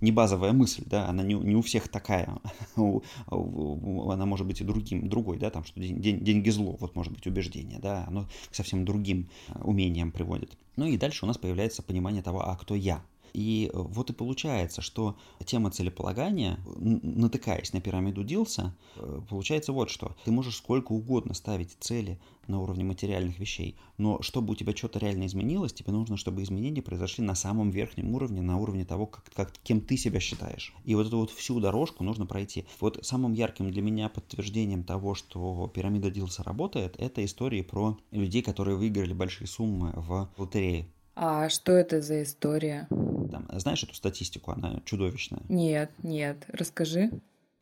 не 0.00 0.12
базовая 0.12 0.52
мысль, 0.52 0.84
да, 0.86 1.08
она 1.08 1.22
не, 1.22 1.34
не 1.34 1.56
у 1.56 1.62
всех 1.62 1.88
такая. 1.88 2.28
Она 2.76 4.24
она 4.24 4.26
может 4.26 4.46
быть 4.46 4.60
и 4.60 4.64
другим, 4.64 5.08
другой, 5.08 5.38
да, 5.38 5.50
там, 5.50 5.64
что 5.64 5.78
день, 5.80 6.20
деньги 6.20 6.50
зло, 6.50 6.76
вот 6.80 6.96
может 6.96 7.12
быть 7.12 7.26
убеждение, 7.26 7.78
да, 7.78 8.04
оно 8.06 8.26
к 8.50 8.54
совсем 8.54 8.84
другим 8.84 9.28
э, 9.48 9.60
умениям 9.62 10.12
приводит. 10.12 10.56
Ну 10.76 10.86
и 10.86 10.96
дальше 10.96 11.24
у 11.24 11.28
нас 11.28 11.36
появляется 11.36 11.82
понимание 11.82 12.22
того, 12.22 12.40
а 12.48 12.56
кто 12.56 12.74
я, 12.74 13.02
и 13.34 13.70
вот 13.74 14.10
и 14.10 14.12
получается, 14.12 14.80
что 14.80 15.16
тема 15.44 15.70
целеполагания, 15.70 16.58
натыкаясь 16.64 17.72
на 17.72 17.80
пирамиду 17.80 18.22
Дилса, 18.22 18.74
э, 18.96 19.20
получается 19.28 19.72
вот 19.72 19.90
что. 19.90 20.16
Ты 20.24 20.30
можешь 20.30 20.56
сколько 20.56 20.92
угодно 20.92 21.34
ставить 21.34 21.76
цели 21.80 22.20
на 22.46 22.60
уровне 22.60 22.84
материальных 22.84 23.38
вещей, 23.40 23.76
но 23.98 24.22
чтобы 24.22 24.52
у 24.52 24.56
тебя 24.56 24.74
что-то 24.76 25.00
реально 25.00 25.26
изменилось, 25.26 25.72
тебе 25.72 25.92
нужно, 25.92 26.16
чтобы 26.16 26.42
изменения 26.42 26.80
произошли 26.80 27.24
на 27.24 27.34
самом 27.34 27.70
верхнем 27.70 28.14
уровне, 28.14 28.40
на 28.40 28.56
уровне 28.56 28.84
того, 28.84 29.06
как, 29.06 29.24
как, 29.34 29.52
кем 29.64 29.80
ты 29.80 29.96
себя 29.96 30.20
считаешь. 30.20 30.72
И 30.84 30.94
вот 30.94 31.08
эту 31.08 31.18
вот 31.18 31.30
всю 31.30 31.58
дорожку 31.58 32.04
нужно 32.04 32.26
пройти. 32.26 32.66
Вот 32.80 33.00
самым 33.02 33.32
ярким 33.32 33.70
для 33.70 33.82
меня 33.82 34.08
подтверждением 34.08 34.84
того, 34.84 35.14
что 35.14 35.68
пирамида 35.74 36.10
Дилса 36.10 36.44
работает, 36.44 36.94
это 36.98 37.24
истории 37.24 37.62
про 37.62 37.98
людей, 38.12 38.42
которые 38.42 38.76
выиграли 38.76 39.12
большие 39.12 39.48
суммы 39.48 39.92
в 39.96 40.30
лотерее. 40.36 40.86
А 41.16 41.48
что 41.48 41.72
это 41.72 42.02
за 42.02 42.22
история? 42.22 42.86
Там, 42.88 43.46
знаешь 43.52 43.82
эту 43.82 43.94
статистику, 43.94 44.50
она 44.50 44.80
чудовищная. 44.84 45.42
Нет, 45.48 45.90
нет, 46.02 46.44
расскажи. 46.48 47.10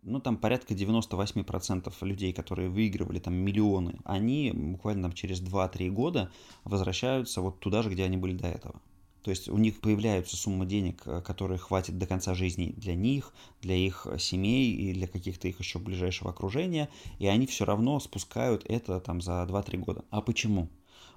Ну, 0.02 0.20
там 0.20 0.36
порядка 0.36 0.74
98% 0.74 1.92
людей, 2.00 2.32
которые 2.32 2.68
выигрывали 2.68 3.20
там 3.20 3.34
миллионы, 3.34 4.00
они 4.04 4.50
буквально 4.52 5.02
там, 5.02 5.12
через 5.12 5.40
2-3 5.40 5.90
года 5.90 6.32
возвращаются 6.64 7.40
вот 7.40 7.60
туда 7.60 7.82
же, 7.82 7.90
где 7.90 8.04
они 8.04 8.16
были 8.16 8.36
до 8.36 8.48
этого. 8.48 8.80
То 9.22 9.30
есть 9.30 9.48
у 9.48 9.56
них 9.56 9.80
появляются 9.80 10.36
суммы 10.36 10.66
денег, 10.66 11.02
э, 11.06 11.22
которые 11.22 11.58
хватит 11.58 11.96
до 11.98 12.06
конца 12.06 12.34
жизни 12.34 12.74
для 12.76 12.96
них, 12.96 13.32
для 13.60 13.76
их 13.76 14.06
семей 14.18 14.72
и 14.72 14.92
для 14.92 15.06
каких-то 15.06 15.46
их 15.46 15.60
еще 15.60 15.78
ближайшего 15.78 16.30
окружения, 16.30 16.88
и 17.20 17.28
они 17.28 17.46
все 17.46 17.64
равно 17.64 18.00
спускают 18.00 18.64
это 18.68 18.98
там 18.98 19.20
за 19.20 19.44
2-3 19.48 19.78
года. 19.78 20.04
А 20.10 20.20
почему? 20.20 20.68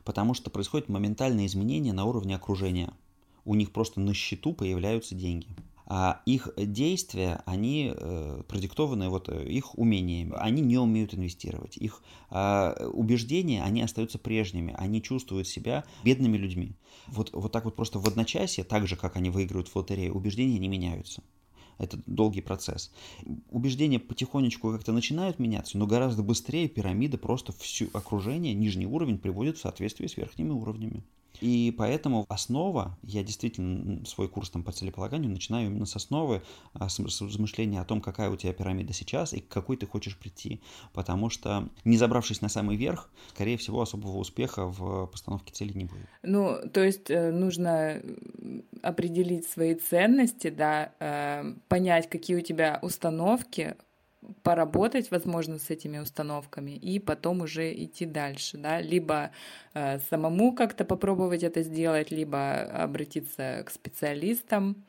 Потому 0.05 0.33
что 0.33 0.49
происходит 0.49 0.87
моментальное 0.87 1.45
изменение 1.45 1.91
на 1.91 2.05
уровне 2.05 2.35
окружения– 2.35 2.93
у 3.45 3.53
них 3.53 3.71
просто 3.71 4.01
на 4.01 4.13
счету 4.13 4.53
появляются 4.53 5.15
деньги. 5.15 5.47
А 5.87 6.23
их 6.25 6.49
действия, 6.57 7.43
они 7.45 7.93
э, 7.95 8.41
продиктованы 8.47 9.09
вот 9.09 9.29
э, 9.29 9.47
их 9.47 9.77
умениями. 9.77 10.33
Они 10.35 10.63
не 10.63 10.79
умеют 10.79 11.13
инвестировать. 11.13 11.77
Их 11.77 12.01
э, 12.31 12.87
убеждения, 12.91 13.61
они 13.61 13.83
остаются 13.83 14.17
прежними. 14.17 14.73
Они 14.79 14.99
чувствуют 14.99 15.47
себя 15.47 15.83
бедными 16.03 16.37
людьми. 16.37 16.75
Вот, 17.05 17.29
вот 17.33 17.51
так 17.51 17.65
вот 17.65 17.75
просто 17.75 17.99
в 17.99 18.07
одночасье, 18.07 18.63
так 18.63 18.87
же, 18.87 18.95
как 18.95 19.15
они 19.15 19.29
выигрывают 19.29 19.67
в 19.67 19.75
лотерею, 19.75 20.15
убеждения 20.15 20.57
не 20.57 20.69
меняются. 20.69 21.21
Это 21.77 21.99
долгий 22.05 22.41
процесс. 22.41 22.91
Убеждения 23.49 23.99
потихонечку 23.99 24.71
как-то 24.71 24.91
начинают 24.91 25.39
меняться, 25.39 25.77
но 25.77 25.87
гораздо 25.87 26.23
быстрее 26.23 26.67
пирамида 26.67 27.17
просто 27.17 27.51
все 27.51 27.89
окружение, 27.93 28.53
нижний 28.53 28.87
уровень 28.87 29.17
приводит 29.17 29.57
в 29.57 29.61
соответствие 29.61 30.07
с 30.07 30.17
верхними 30.17 30.51
уровнями. 30.51 31.03
И 31.41 31.73
поэтому 31.77 32.25
основа, 32.29 32.97
я 33.03 33.23
действительно 33.23 34.05
свой 34.05 34.27
курс 34.27 34.49
там 34.49 34.63
по 34.63 34.71
целеполаганию 34.71 35.31
начинаю 35.31 35.67
именно 35.67 35.85
с 35.85 35.95
основы, 35.95 36.41
а, 36.73 36.89
с, 36.89 36.99
размышления 36.99 37.81
о 37.81 37.85
том, 37.85 38.01
какая 38.01 38.29
у 38.29 38.35
тебя 38.35 38.53
пирамида 38.53 38.93
сейчас 38.93 39.33
и 39.33 39.39
к 39.39 39.47
какой 39.47 39.77
ты 39.77 39.85
хочешь 39.85 40.17
прийти. 40.17 40.61
Потому 40.93 41.29
что, 41.29 41.69
не 41.83 41.97
забравшись 41.97 42.41
на 42.41 42.49
самый 42.49 42.77
верх, 42.77 43.09
скорее 43.29 43.57
всего, 43.57 43.81
особого 43.81 44.17
успеха 44.17 44.67
в 44.67 45.07
постановке 45.07 45.53
цели 45.53 45.73
не 45.73 45.85
будет. 45.85 46.07
Ну, 46.23 46.57
то 46.71 46.83
есть 46.83 47.09
э, 47.09 47.31
нужно 47.31 48.01
определить 48.81 49.47
свои 49.47 49.75
ценности, 49.75 50.49
да, 50.49 50.91
э, 50.99 51.53
понять, 51.67 52.09
какие 52.09 52.37
у 52.37 52.41
тебя 52.41 52.79
установки, 52.81 53.75
поработать, 54.43 55.11
возможно, 55.11 55.59
с 55.59 55.69
этими 55.69 55.97
установками 55.97 56.71
и 56.71 56.99
потом 56.99 57.41
уже 57.41 57.73
идти 57.73 58.05
дальше, 58.05 58.57
да, 58.57 58.81
либо 58.81 59.31
э, 59.73 59.99
самому 60.09 60.53
как-то 60.53 60.85
попробовать 60.85 61.43
это 61.43 61.63
сделать, 61.63 62.11
либо 62.11 62.61
обратиться 62.61 63.63
к 63.65 63.69
специалистам. 63.69 64.83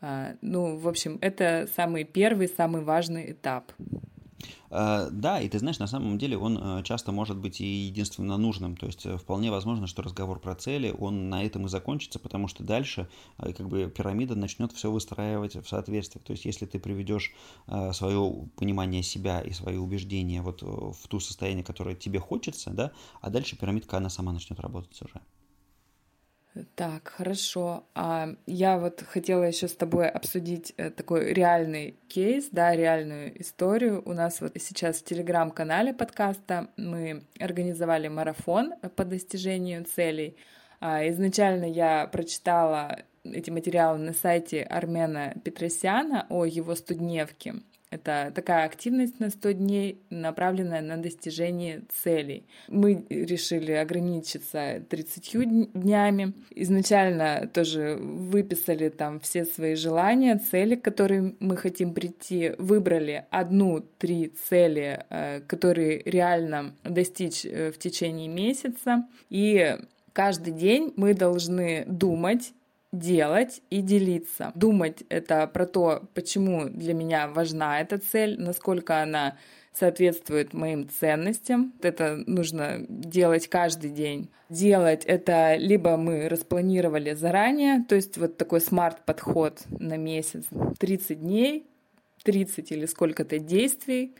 Э, 0.00 0.34
ну, 0.40 0.76
в 0.76 0.88
общем, 0.88 1.18
это 1.20 1.68
самый 1.76 2.04
первый, 2.04 2.48
самый 2.48 2.82
важный 2.82 3.32
этап. 3.32 3.72
Э, 4.70 5.08
да, 5.10 5.40
и 5.40 5.48
ты 5.48 5.58
знаешь, 5.58 5.78
на 5.78 5.86
самом 5.86 6.18
деле 6.18 6.38
он 6.38 6.58
э, 6.58 6.82
часто 6.84 7.12
может 7.12 7.36
быть 7.36 7.60
и 7.60 7.64
единственно 7.64 8.36
нужным. 8.36 8.76
То 8.76 8.86
есть 8.86 9.06
э, 9.06 9.16
вполне 9.16 9.50
возможно, 9.50 9.86
что 9.86 10.02
разговор 10.02 10.40
про 10.40 10.54
цели, 10.54 10.94
он 10.98 11.28
на 11.28 11.44
этом 11.44 11.66
и 11.66 11.68
закончится, 11.68 12.18
потому 12.18 12.48
что 12.48 12.62
дальше 12.62 13.08
как 13.38 13.68
бы 13.68 13.92
пирамида 13.94 14.34
начнет 14.34 14.72
все 14.72 14.90
выстраивать 14.90 15.56
в 15.56 15.68
соответствии. 15.68 16.20
То 16.20 16.32
есть 16.32 16.44
если 16.44 16.66
ты 16.66 16.78
приведешь 16.78 17.34
свое 17.92 18.48
понимание 18.56 19.02
себя 19.02 19.40
и 19.40 19.52
свои 19.52 19.76
убеждения 19.76 20.42
вот 20.42 20.62
в 20.62 21.08
ту 21.08 21.20
состояние, 21.20 21.64
которое 21.64 21.94
тебе 21.94 22.18
хочется, 22.18 22.70
да, 22.70 22.92
а 23.20 23.30
дальше 23.30 23.56
пирамидка, 23.56 23.96
она 23.96 24.10
сама 24.10 24.32
начнет 24.32 24.60
работать 24.60 25.00
уже. 25.02 25.20
Так, 26.74 27.08
хорошо. 27.08 27.84
А 27.94 28.34
я 28.46 28.78
вот 28.78 29.02
хотела 29.02 29.44
еще 29.44 29.68
с 29.68 29.76
тобой 29.76 30.08
обсудить 30.08 30.74
э, 30.76 30.90
такой 30.90 31.32
реальный 31.32 31.96
кейс, 32.08 32.48
да, 32.50 32.74
реальную 32.74 33.40
историю. 33.40 34.02
У 34.04 34.12
нас 34.12 34.40
вот 34.40 34.52
сейчас 34.56 34.96
в 34.96 35.04
телеграм-канале 35.04 35.94
подкаста 35.94 36.68
мы 36.76 37.22
организовали 37.38 38.08
марафон 38.08 38.74
по 38.96 39.04
достижению 39.04 39.84
целей. 39.84 40.36
А 40.80 41.06
изначально 41.08 41.66
я 41.66 42.08
прочитала 42.08 42.98
эти 43.22 43.50
материалы 43.50 43.98
на 43.98 44.12
сайте 44.12 44.62
Армена 44.62 45.34
Петросяна 45.44 46.26
о 46.30 46.44
его 46.44 46.74
студневке. 46.74 47.56
Это 47.90 48.30
такая 48.32 48.66
активность 48.66 49.18
на 49.18 49.30
100 49.30 49.52
дней, 49.52 50.00
направленная 50.10 50.80
на 50.80 50.96
достижение 50.96 51.82
целей. 52.02 52.46
Мы 52.68 53.04
решили 53.10 53.72
ограничиться 53.72 54.82
30 54.88 55.72
днями. 55.74 56.32
Изначально 56.50 57.50
тоже 57.52 57.96
выписали 58.00 58.90
там 58.90 59.18
все 59.18 59.44
свои 59.44 59.74
желания, 59.74 60.38
цели, 60.38 60.76
к 60.76 60.82
которым 60.82 61.36
мы 61.40 61.56
хотим 61.56 61.92
прийти. 61.92 62.52
Выбрали 62.58 63.24
одну-три 63.30 64.32
цели, 64.48 65.04
э, 65.10 65.40
которые 65.40 66.02
реально 66.04 66.76
достичь 66.84 67.44
э, 67.44 67.72
в 67.72 67.78
течение 67.78 68.28
месяца. 68.28 69.04
И 69.30 69.76
каждый 70.12 70.52
день 70.52 70.92
мы 70.94 71.14
должны 71.14 71.84
думать 71.86 72.52
делать 72.92 73.62
и 73.70 73.80
делиться. 73.82 74.52
Думать 74.54 75.04
это 75.08 75.46
про 75.46 75.66
то, 75.66 76.08
почему 76.14 76.68
для 76.68 76.94
меня 76.94 77.28
важна 77.28 77.80
эта 77.80 77.98
цель, 77.98 78.40
насколько 78.40 79.02
она 79.02 79.36
соответствует 79.72 80.52
моим 80.52 80.88
ценностям. 80.88 81.72
Это 81.80 82.22
нужно 82.26 82.84
делать 82.88 83.48
каждый 83.48 83.90
день. 83.90 84.30
Делать 84.48 85.04
это 85.04 85.54
либо 85.56 85.96
мы 85.96 86.28
распланировали 86.28 87.14
заранее, 87.14 87.84
то 87.88 87.94
есть 87.94 88.18
вот 88.18 88.36
такой 88.36 88.60
смарт-подход 88.60 89.60
на 89.78 89.96
месяц, 89.96 90.44
30 90.80 91.20
дней, 91.20 91.66
30 92.24 92.72
или 92.72 92.86
сколько-то 92.86 93.38
действий, 93.38 94.16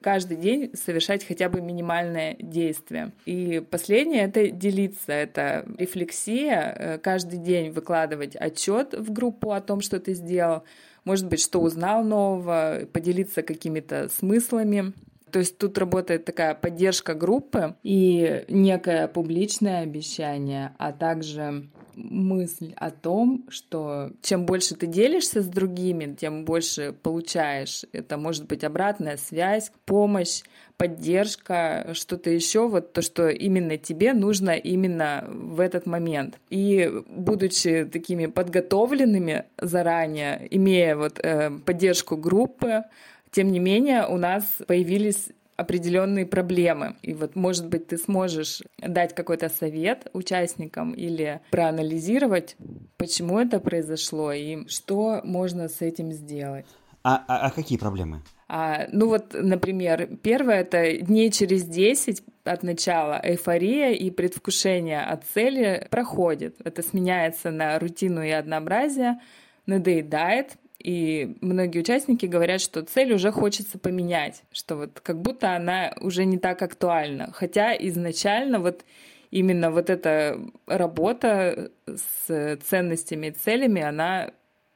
каждый 0.00 0.36
день 0.36 0.70
совершать 0.74 1.26
хотя 1.26 1.48
бы 1.48 1.60
минимальное 1.60 2.36
действие. 2.38 3.12
И 3.24 3.62
последнее— 3.70 4.22
это 4.24 4.48
делиться, 4.48 5.12
это 5.12 5.66
рефлексия, 5.78 6.74
э, 6.76 6.98
каждый 6.98 7.38
день 7.38 7.70
выкладывать 7.70 8.36
отчет 8.36 8.94
в 8.94 9.12
группу 9.12 9.52
о 9.52 9.60
том, 9.60 9.80
что 9.80 9.98
ты 9.98 10.14
сделал, 10.14 10.64
может 11.04 11.28
быть, 11.28 11.40
что 11.40 11.60
узнал 11.60 12.04
нового, 12.04 12.86
поделиться 12.92 13.42
какими-то 13.42 14.08
смыслами. 14.08 14.92
То 15.30 15.40
есть 15.40 15.58
тут 15.58 15.76
работает 15.76 16.24
такая 16.24 16.54
поддержка 16.54 17.14
группы 17.14 17.74
и 17.82 18.44
некое 18.48 19.08
публичное 19.08 19.82
обещание, 19.82 20.72
а 20.78 20.92
также 20.92 21.68
мысль 21.96 22.74
о 22.76 22.90
том, 22.90 23.44
что 23.48 24.10
чем 24.22 24.46
больше 24.46 24.74
ты 24.74 24.86
делишься 24.86 25.42
с 25.42 25.46
другими, 25.46 26.14
тем 26.14 26.44
больше 26.44 26.94
получаешь. 27.02 27.84
Это 27.92 28.16
может 28.16 28.46
быть 28.46 28.62
обратная 28.62 29.16
связь, 29.16 29.72
помощь, 29.86 30.42
поддержка, 30.76 31.90
что-то 31.94 32.30
еще, 32.30 32.68
вот 32.68 32.92
то, 32.92 33.02
что 33.02 33.28
именно 33.28 33.78
тебе 33.78 34.12
нужно 34.12 34.50
именно 34.50 35.24
в 35.28 35.60
этот 35.60 35.86
момент. 35.86 36.38
И 36.50 36.90
будучи 37.08 37.84
такими 37.90 38.26
подготовленными 38.26 39.44
заранее, 39.58 40.46
имея 40.50 40.96
вот 40.96 41.18
э, 41.22 41.50
поддержку 41.64 42.16
группы, 42.16 42.84
тем 43.30 43.50
не 43.50 43.58
менее 43.58 44.06
у 44.06 44.16
нас 44.16 44.44
появились 44.66 45.28
определенные 45.56 46.26
проблемы. 46.26 46.96
И 47.02 47.14
вот, 47.14 47.34
может 47.34 47.68
быть, 47.68 47.88
ты 47.88 47.96
сможешь 47.96 48.62
дать 48.78 49.14
какой-то 49.14 49.48
совет 49.48 50.08
участникам 50.12 50.92
или 50.92 51.40
проанализировать, 51.50 52.56
почему 52.96 53.38
это 53.38 53.58
произошло 53.60 54.32
и 54.32 54.66
что 54.68 55.20
можно 55.24 55.68
с 55.68 55.80
этим 55.80 56.12
сделать. 56.12 56.66
А, 57.02 57.24
а, 57.28 57.46
а 57.46 57.50
какие 57.50 57.78
проблемы? 57.78 58.22
А, 58.48 58.86
ну 58.92 59.08
вот, 59.08 59.32
например, 59.32 60.08
первое— 60.22 60.60
это 60.62 60.96
дней 60.98 61.30
через 61.30 61.64
10 61.64 62.22
от 62.44 62.62
начала 62.62 63.20
эйфория 63.22 63.92
и 63.92 64.10
предвкушение 64.10 65.02
от 65.02 65.24
цели 65.24 65.86
проходит. 65.90 66.56
Это 66.64 66.82
сменяется 66.82 67.50
на 67.50 67.78
рутину 67.78 68.22
и 68.22 68.30
однообразие, 68.30 69.20
надоедает, 69.66 70.56
и 70.86 71.36
многие 71.40 71.80
участники 71.80 72.26
говорят, 72.26 72.60
что 72.60 72.80
цель 72.84 73.12
уже 73.12 73.32
хочется 73.32 73.76
поменять, 73.76 74.44
что 74.52 74.76
вот 74.76 75.00
как 75.00 75.20
будто 75.20 75.56
она 75.56 75.92
уже 76.00 76.24
не 76.24 76.38
так 76.38 76.62
актуальна. 76.62 77.32
Хотя 77.32 77.74
изначально 77.74 78.60
вот 78.60 78.84
именно 79.32 79.72
вот 79.72 79.90
эта 79.90 80.40
работа 80.68 81.72
с 81.88 82.56
ценностями 82.62 83.26
и 83.26 83.30
целями, 83.32 83.82
она 83.82 84.30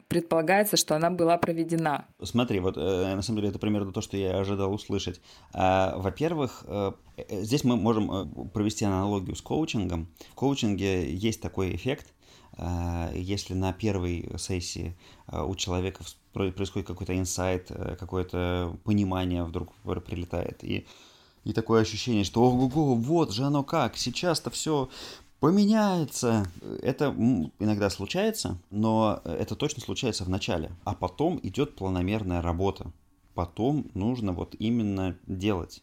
предполагается, 0.09 0.77
что 0.77 0.97
она 0.97 1.11
была 1.11 1.39
проведена. 1.39 2.07
Смотри, 2.21 2.59
вот 2.59 2.77
э, 2.77 3.15
на 3.15 3.23
самом 3.23 3.39
деле 3.39 3.51
это 3.51 3.61
примерно 3.61 3.93
то, 3.93 4.01
что 4.01 4.17
я 4.17 4.37
ожидал 4.41 4.75
услышать. 4.75 5.21
А, 5.55 5.95
во-первых, 5.97 6.65
э, 6.67 6.91
э, 7.19 7.43
здесь 7.43 7.63
мы 7.63 7.77
можем 7.77 8.51
провести 8.53 8.85
аналогию 8.85 9.37
с 9.37 9.43
коучингом. 9.43 10.09
В 10.33 10.35
коучинге 10.35 11.09
есть 11.15 11.41
такой 11.41 11.77
эффект, 11.77 12.13
если 13.15 13.55
на 13.55 13.73
первой 13.73 14.31
сессии 14.39 14.97
у 15.31 15.55
человека 15.55 16.05
происходит 16.33 16.87
какой-то 16.87 17.19
инсайт, 17.19 17.69
какое-то 17.99 18.77
понимание 18.85 19.45
вдруг 19.45 19.73
прилетает, 20.05 20.63
и 20.63 20.87
и 21.45 21.53
такое 21.53 21.83
ощущение, 21.83 22.25
что 22.25 22.43
ого-го, 22.43 22.95
вот 22.95 23.33
же 23.33 23.45
оно 23.45 23.65
как, 23.65 23.97
сейчас-то 23.97 24.51
все 24.51 24.91
поменяется. 25.41 26.47
Это 26.83 27.15
иногда 27.59 27.89
случается, 27.89 28.59
но 28.71 29.21
это 29.25 29.57
точно 29.57 29.81
случается 29.81 30.25
в 30.25 30.29
начале. 30.29 30.71
А 30.85 30.95
потом 30.95 31.41
идет 31.43 31.77
планомерная 31.77 32.43
работа. 32.43 32.93
Потом 33.35 33.91
нужно 33.95 34.33
вот 34.33 34.55
именно 34.59 35.17
делать. 35.27 35.83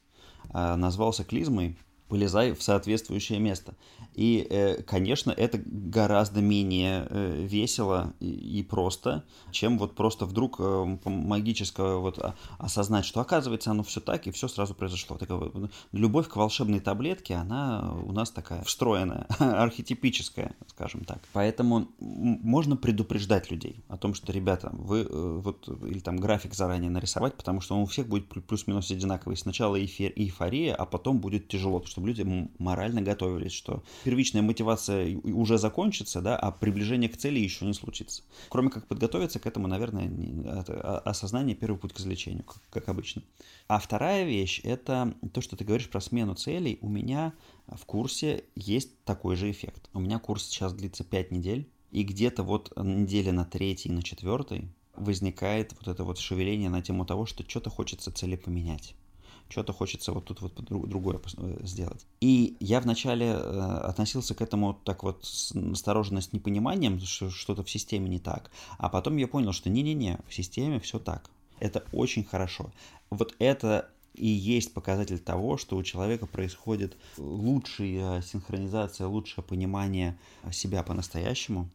А, 0.51 0.78
назвался 0.78 1.23
клизмой 1.23 1.75
полезай 2.07 2.53
в 2.53 2.61
соответствующее 2.61 3.39
место. 3.39 3.73
И, 4.18 4.47
э, 4.49 4.82
конечно, 4.82 5.30
это 5.30 5.61
гораздо 5.63 6.41
менее 6.41 7.05
э, 7.07 7.45
весело 7.47 8.15
и 8.20 8.65
просто, 8.68 9.24
чем 9.51 9.78
вот 9.78 9.93
просто 9.93 10.26
вдруг 10.26 10.55
э, 10.57 10.97
магическое 11.05 11.97
вот 11.97 12.20
осознать, 12.57 13.05
что 13.05 13.22
оказывается 13.22 13.70
оно 13.70 13.84
все 13.84 14.01
так, 14.01 14.26
и 14.26 14.32
все 14.32 14.47
сразу 14.47 14.74
произошло. 14.74 15.20
Любовь 15.91 16.28
к 16.30 16.36
волшебной 16.36 16.80
таблетке, 16.80 17.36
она 17.36 17.93
у 17.93 18.11
нас 18.11 18.32
такая 18.32 18.63
встроенная, 18.63 19.28
архетипическая, 19.39 20.55
скажем 20.65 21.01
так. 21.05 21.20
Поэтому 21.34 21.88
можно 21.99 22.76
предупреждать 22.76 23.51
людей 23.51 23.84
о 23.88 23.97
том, 23.97 24.15
что, 24.15 24.34
ребята, 24.34 24.72
вы 24.74 25.03
вот, 25.41 25.70
или 25.86 25.99
там 25.99 26.18
график 26.18 26.55
заранее 26.55 26.89
нарисовать, 26.89 27.36
потому 27.36 27.61
что 27.61 27.76
он 27.76 27.84
у 27.84 27.86
всех 27.86 28.07
будет 28.07 28.28
плюс-минус 28.28 28.89
одинаковый. 28.89 29.38
Сначала 29.38 29.80
эйфория, 29.80 30.74
а 30.74 30.88
потом 30.88 31.20
будет 31.20 31.47
тяжело, 31.49 31.84
чтобы 31.86 32.07
люди 32.07 32.49
морально 32.57 33.03
готовились, 33.03 33.53
что 33.53 33.84
первичная 34.07 34.41
мотивация 34.41 35.17
уже 35.17 35.57
закончится, 35.57 36.21
да, 36.21 36.37
а 36.37 36.49
приближение 36.49 37.09
к 37.09 37.17
цели 37.17 37.39
еще 37.39 37.65
не 37.65 37.73
случится. 37.73 38.23
Кроме 38.47 38.69
как 38.69 38.87
подготовиться 38.87 39.37
к 39.37 39.45
этому, 39.45 39.67
наверное, 39.67 40.09
это 40.61 40.99
осознание 40.99 41.57
первый 41.57 41.77
путь 41.77 41.91
к 41.91 41.99
излечению, 41.99 42.45
как, 42.45 42.61
как 42.69 42.87
обычно. 42.87 43.21
А 43.67 43.79
вторая 43.79 44.23
вещь– 44.23 44.61
это 44.63 45.13
то, 45.33 45.41
что 45.41 45.57
ты 45.57 45.65
говоришь 45.65 45.89
про 45.89 45.99
смену 45.99 46.35
целей. 46.35 46.79
У 46.79 46.87
меня 46.87 47.33
в 47.67 47.83
курсе 47.85 48.45
есть 48.55 48.97
такой 49.03 49.35
же 49.35 49.51
эффект. 49.51 49.89
У 49.93 49.99
меня 49.99 50.19
курс 50.19 50.45
сейчас 50.45 50.71
длится 50.71 51.03
5 51.03 51.31
недель, 51.31 51.69
и 51.91 52.03
где-то 52.03 52.43
вот 52.43 52.71
недели 52.77 53.31
на 53.31 53.43
третий, 53.43 53.89
на 53.89 54.03
четвертый 54.03 54.69
возникает 54.95 55.73
вот 55.77 55.89
это 55.89 56.05
вот 56.05 56.17
шевеление 56.17 56.69
на 56.69 56.81
тему 56.81 57.05
того, 57.05 57.25
что 57.25 57.43
что-то 57.45 57.69
хочется 57.69 58.09
цели 58.13 58.37
поменять 58.37 58.95
что-то 59.49 59.73
хочется 59.73 60.11
вот 60.11 60.25
тут 60.25 60.41
вот 60.41 60.53
другое 60.89 61.19
э, 61.37 61.57
сделать. 61.63 62.05
И 62.21 62.55
я 62.59 62.79
вначале 62.81 63.27
э, 63.27 63.35
относился 63.35 64.35
к 64.35 64.41
этому 64.41 64.73
так 64.83 65.03
вот 65.03 65.25
с 65.25 65.55
осторожно, 65.55 66.21
с 66.21 66.33
непониманием, 66.33 66.99
что 66.99 67.29
что-то 67.29 67.63
в 67.63 67.69
системе 67.69 68.09
не 68.09 68.19
так. 68.19 68.51
А 68.77 68.89
потом 68.89 69.17
я 69.17 69.27
понял, 69.27 69.53
что 69.53 69.69
не-не-не, 69.69 70.19
в 70.27 70.33
системе 70.33 70.79
все 70.79 70.99
так. 70.99 71.29
Это 71.59 71.83
очень 71.91 72.23
хорошо. 72.23 72.71
Вот 73.09 73.35
это 73.39 73.89
и 74.13 74.27
есть 74.27 74.73
показатель 74.73 75.19
того, 75.19 75.57
что 75.57 75.77
у 75.77 75.83
человека 75.83 76.25
происходит 76.25 76.97
лучшая 77.17 78.21
синхронизация, 78.21 79.07
лучшее 79.07 79.43
понимание 79.43 80.17
себя 80.51 80.81
по-настоящему, 80.83 81.69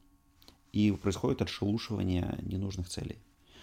и 0.73 0.91
происходит 0.91 1.43
отшелушивание 1.43 2.39
ненужных 2.43 2.89
целей. 2.89 3.19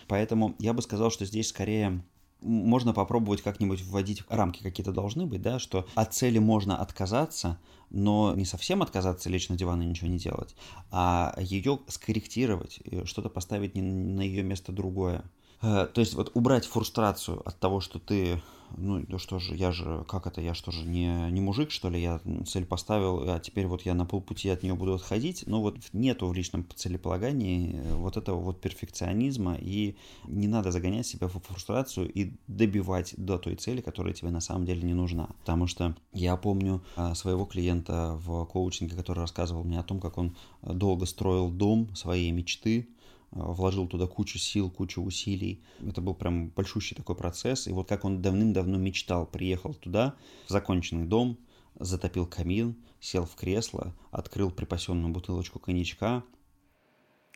Поэтому 0.07 0.55
я 0.60 0.74
бы 0.74 0.82
сказал, 0.82 1.12
что 1.12 1.26
здесь 1.26 1.49
скорее 1.49 2.01
можно 2.42 2.94
попробовать 2.94 3.42
как-нибудь 3.42 3.82
вводить 3.82 4.24
рамки 4.30 4.64
какие-то 4.64 4.92
должны 4.92 5.26
быть, 5.26 5.42
да, 5.42 5.60
что 5.60 5.86
от 5.96 6.14
цели 6.14 6.40
можно 6.40 6.78
отказаться, 6.78 7.60
но 7.90 8.34
не 8.36 8.46
совсем 8.46 8.82
отказаться, 8.82 9.30
лечь 9.30 9.50
на 9.50 9.58
диван 9.58 9.82
и 9.82 9.86
ничего 9.86 10.08
не 10.08 10.20
делать, 10.20 10.56
а 10.92 11.36
ее 11.38 11.80
скорректировать, 11.88 12.80
что-то 13.06 13.30
поставить 13.30 13.76
на 13.76 14.22
ее 14.22 14.44
место 14.44 14.72
другое. 14.72 15.24
Э, 15.62 15.88
то 15.93 16.01
есть 16.01 16.14
вот 16.14 16.32
убрать 16.34 16.66
фрустрацию 16.66 17.41
от 17.47 17.60
того, 17.60 17.80
что 17.80 17.99
ты 17.99 18.41
ну, 18.78 19.03
что 19.18 19.39
же, 19.39 19.55
я 19.55 19.72
же, 19.72 20.05
как 20.07 20.28
это, 20.28 20.41
я 20.41 20.53
что 20.53 20.72
же, 20.72 20.86
не, 20.86 21.32
не 21.32 21.41
мужик, 21.41 21.72
что 21.72 21.89
ли, 21.89 22.01
я 22.01 22.22
цель 22.45 22.66
поставил, 22.66 23.30
а 23.30 23.39
теперь 23.39 23.68
вот 23.68 23.82
я 23.84 23.93
на 23.93 24.05
полпути 24.05 24.49
от 24.49 24.64
нее 24.64 24.76
буду 24.76 24.93
отходить, 24.93 25.43
но 25.47 25.62
вот 25.62 25.78
нету 25.93 26.28
в 26.28 26.34
личном 26.34 26.68
целеполагании 26.76 27.76
э, 27.76 27.95
вот 27.95 28.18
этого 28.18 28.39
вот 28.39 28.62
перфекционизма, 28.62 29.57
и 29.60 29.95
не 30.28 30.47
надо 30.47 30.72
загонять 30.72 31.07
себя 31.07 31.28
в 31.28 31.39
фрустрацию 31.39 32.12
и 32.12 32.34
добивать 32.47 33.14
до 33.18 33.38
той 33.38 33.55
цели, 33.55 33.82
которая 33.82 34.14
тебе 34.14 34.30
на 34.30 34.41
самом 34.41 34.66
деле 34.66 34.84
не 34.84 34.93
нужна. 34.93 35.30
Потому 35.39 35.68
что 35.68 35.95
я 36.14 36.36
помню 36.38 36.84
а, 36.95 37.16
своего 37.16 37.45
клиента 37.45 38.20
в 38.24 38.45
коучинге, 38.45 38.95
который 38.95 39.20
рассказывал 39.20 39.64
мне 39.64 39.80
о 39.80 39.84
том, 39.84 39.99
как 39.99 40.18
он 40.18 40.36
долго 40.62 41.05
строил 41.05 41.49
дом 41.49 41.93
своей 41.95 42.32
мечты, 42.32 42.88
вложил 43.32 43.88
туда 43.88 44.08
кучу 44.08 44.38
сил, 44.38 44.70
кучу 44.70 45.02
усилий. 45.02 45.64
Это 45.86 46.02
был 46.02 46.16
прям 46.16 46.50
большущий 46.50 46.96
такой 46.96 47.16
процесс. 47.16 47.68
И 47.68 47.72
вот 47.72 47.88
как 47.88 48.06
он 48.06 48.22
давным-давно 48.22 48.78
мечтал, 48.78 49.26
приехал 49.26 49.74
туда, 49.74 50.16
в 50.48 50.50
законченный 50.50 51.06
дом, 51.06 51.38
затопил 51.80 52.26
камин, 52.26 52.76
сел 53.00 53.26
в 53.26 53.36
кресло, 53.36 53.96
открыл 54.12 54.52
припасенную 54.52 55.14
бутылочку 55.14 55.60
коньячка. 55.60 56.24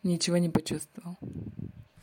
Ничего 0.04 0.38
не 0.38 0.50
почувствовал. 0.50 1.18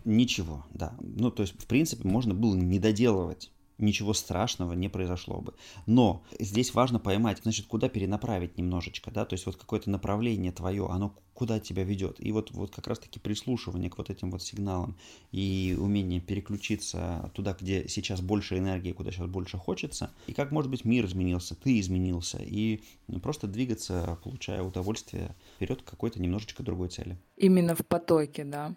Ничего, 0.04 0.64
да. 0.72 0.96
Ну, 1.00 1.30
то 1.30 1.42
есть, 1.42 1.60
в 1.60 1.66
принципе, 1.66 2.08
можно 2.08 2.32
было 2.32 2.54
не 2.54 2.78
доделывать 2.78 3.52
ничего 3.80 4.12
страшного 4.12 4.72
не 4.74 4.88
произошло 4.88 5.40
бы. 5.40 5.54
Но 5.86 6.22
здесь 6.38 6.74
важно 6.74 6.98
поймать, 6.98 7.40
значит, 7.42 7.66
куда 7.66 7.88
перенаправить 7.88 8.58
немножечко, 8.58 9.10
да, 9.10 9.24
то 9.24 9.34
есть 9.34 9.46
вот 9.46 9.56
какое-то 9.56 9.90
направление 9.90 10.52
твое, 10.52 10.86
оно 10.88 11.14
куда 11.34 11.58
тебя 11.58 11.84
ведет. 11.84 12.16
И 12.18 12.32
вот, 12.32 12.50
вот 12.50 12.74
как 12.74 12.86
раз-таки 12.86 13.18
прислушивание 13.18 13.88
к 13.88 13.96
вот 13.96 14.10
этим 14.10 14.30
вот 14.30 14.42
сигналам 14.42 14.96
и 15.32 15.76
умение 15.78 16.20
переключиться 16.20 17.30
туда, 17.34 17.56
где 17.58 17.88
сейчас 17.88 18.20
больше 18.20 18.58
энергии, 18.58 18.92
куда 18.92 19.10
сейчас 19.10 19.26
больше 19.26 19.56
хочется, 19.56 20.10
и 20.26 20.32
как, 20.32 20.50
может 20.50 20.70
быть, 20.70 20.84
мир 20.84 21.06
изменился, 21.06 21.54
ты 21.54 21.80
изменился, 21.80 22.38
и 22.42 22.82
просто 23.22 23.46
двигаться, 23.46 24.18
получая 24.22 24.62
удовольствие 24.62 25.34
вперед 25.56 25.82
к 25.82 25.90
какой-то 25.90 26.20
немножечко 26.20 26.62
другой 26.62 26.88
цели. 26.88 27.18
Именно 27.36 27.74
в 27.74 27.86
потоке, 27.86 28.44
да. 28.44 28.74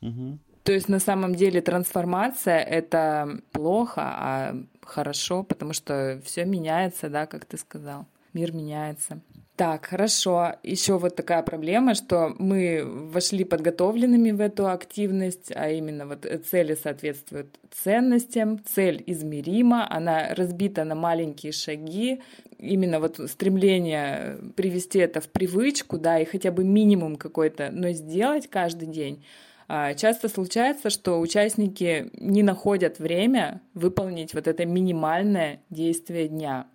Угу. 0.00 0.38
То 0.64 0.72
есть 0.72 0.88
на 0.88 0.98
самом 0.98 1.34
деле 1.34 1.60
трансформация 1.60 2.58
это 2.58 3.38
плохо, 3.52 4.00
а 4.02 4.56
хорошо, 4.82 5.42
потому 5.42 5.74
что 5.74 6.20
все 6.24 6.44
меняется, 6.46 7.10
да, 7.10 7.26
как 7.26 7.44
ты 7.44 7.58
сказал. 7.58 8.06
Мир 8.32 8.52
меняется. 8.52 9.20
Так, 9.56 9.86
хорошо. 9.86 10.56
Еще 10.64 10.98
вот 10.98 11.14
такая 11.14 11.42
проблема, 11.42 11.94
что 11.94 12.34
мы 12.38 12.82
вошли 12.84 13.44
подготовленными 13.44 14.32
в 14.32 14.40
эту 14.40 14.68
активность, 14.68 15.52
а 15.54 15.70
именно 15.70 16.06
вот 16.06 16.26
цели 16.50 16.74
соответствуют 16.74 17.60
ценностям, 17.70 18.58
цель 18.64 19.04
измерима, 19.06 19.86
она 19.88 20.34
разбита 20.34 20.82
на 20.82 20.96
маленькие 20.96 21.52
шаги, 21.52 22.20
именно 22.58 22.98
вот 22.98 23.20
стремление 23.30 24.38
привести 24.56 24.98
это 24.98 25.20
в 25.20 25.28
привычку, 25.28 25.98
да, 25.98 26.18
и 26.18 26.24
хотя 26.24 26.50
бы 26.50 26.64
минимум 26.64 27.14
какой-то, 27.14 27.70
но 27.70 27.92
сделать 27.92 28.48
каждый 28.48 28.88
день. 28.88 29.24
А, 29.68 29.94
часто 29.94 30.28
случается, 30.28 30.90
что 30.90 31.20
участники 31.20 32.10
не 32.14 32.42
находят 32.42 32.98
время 32.98 33.62
выполнить 33.72 34.34
вот 34.34 34.46
это 34.46 34.66
минимальное 34.66 35.62
действие 35.70 36.28
дня. 36.28 36.66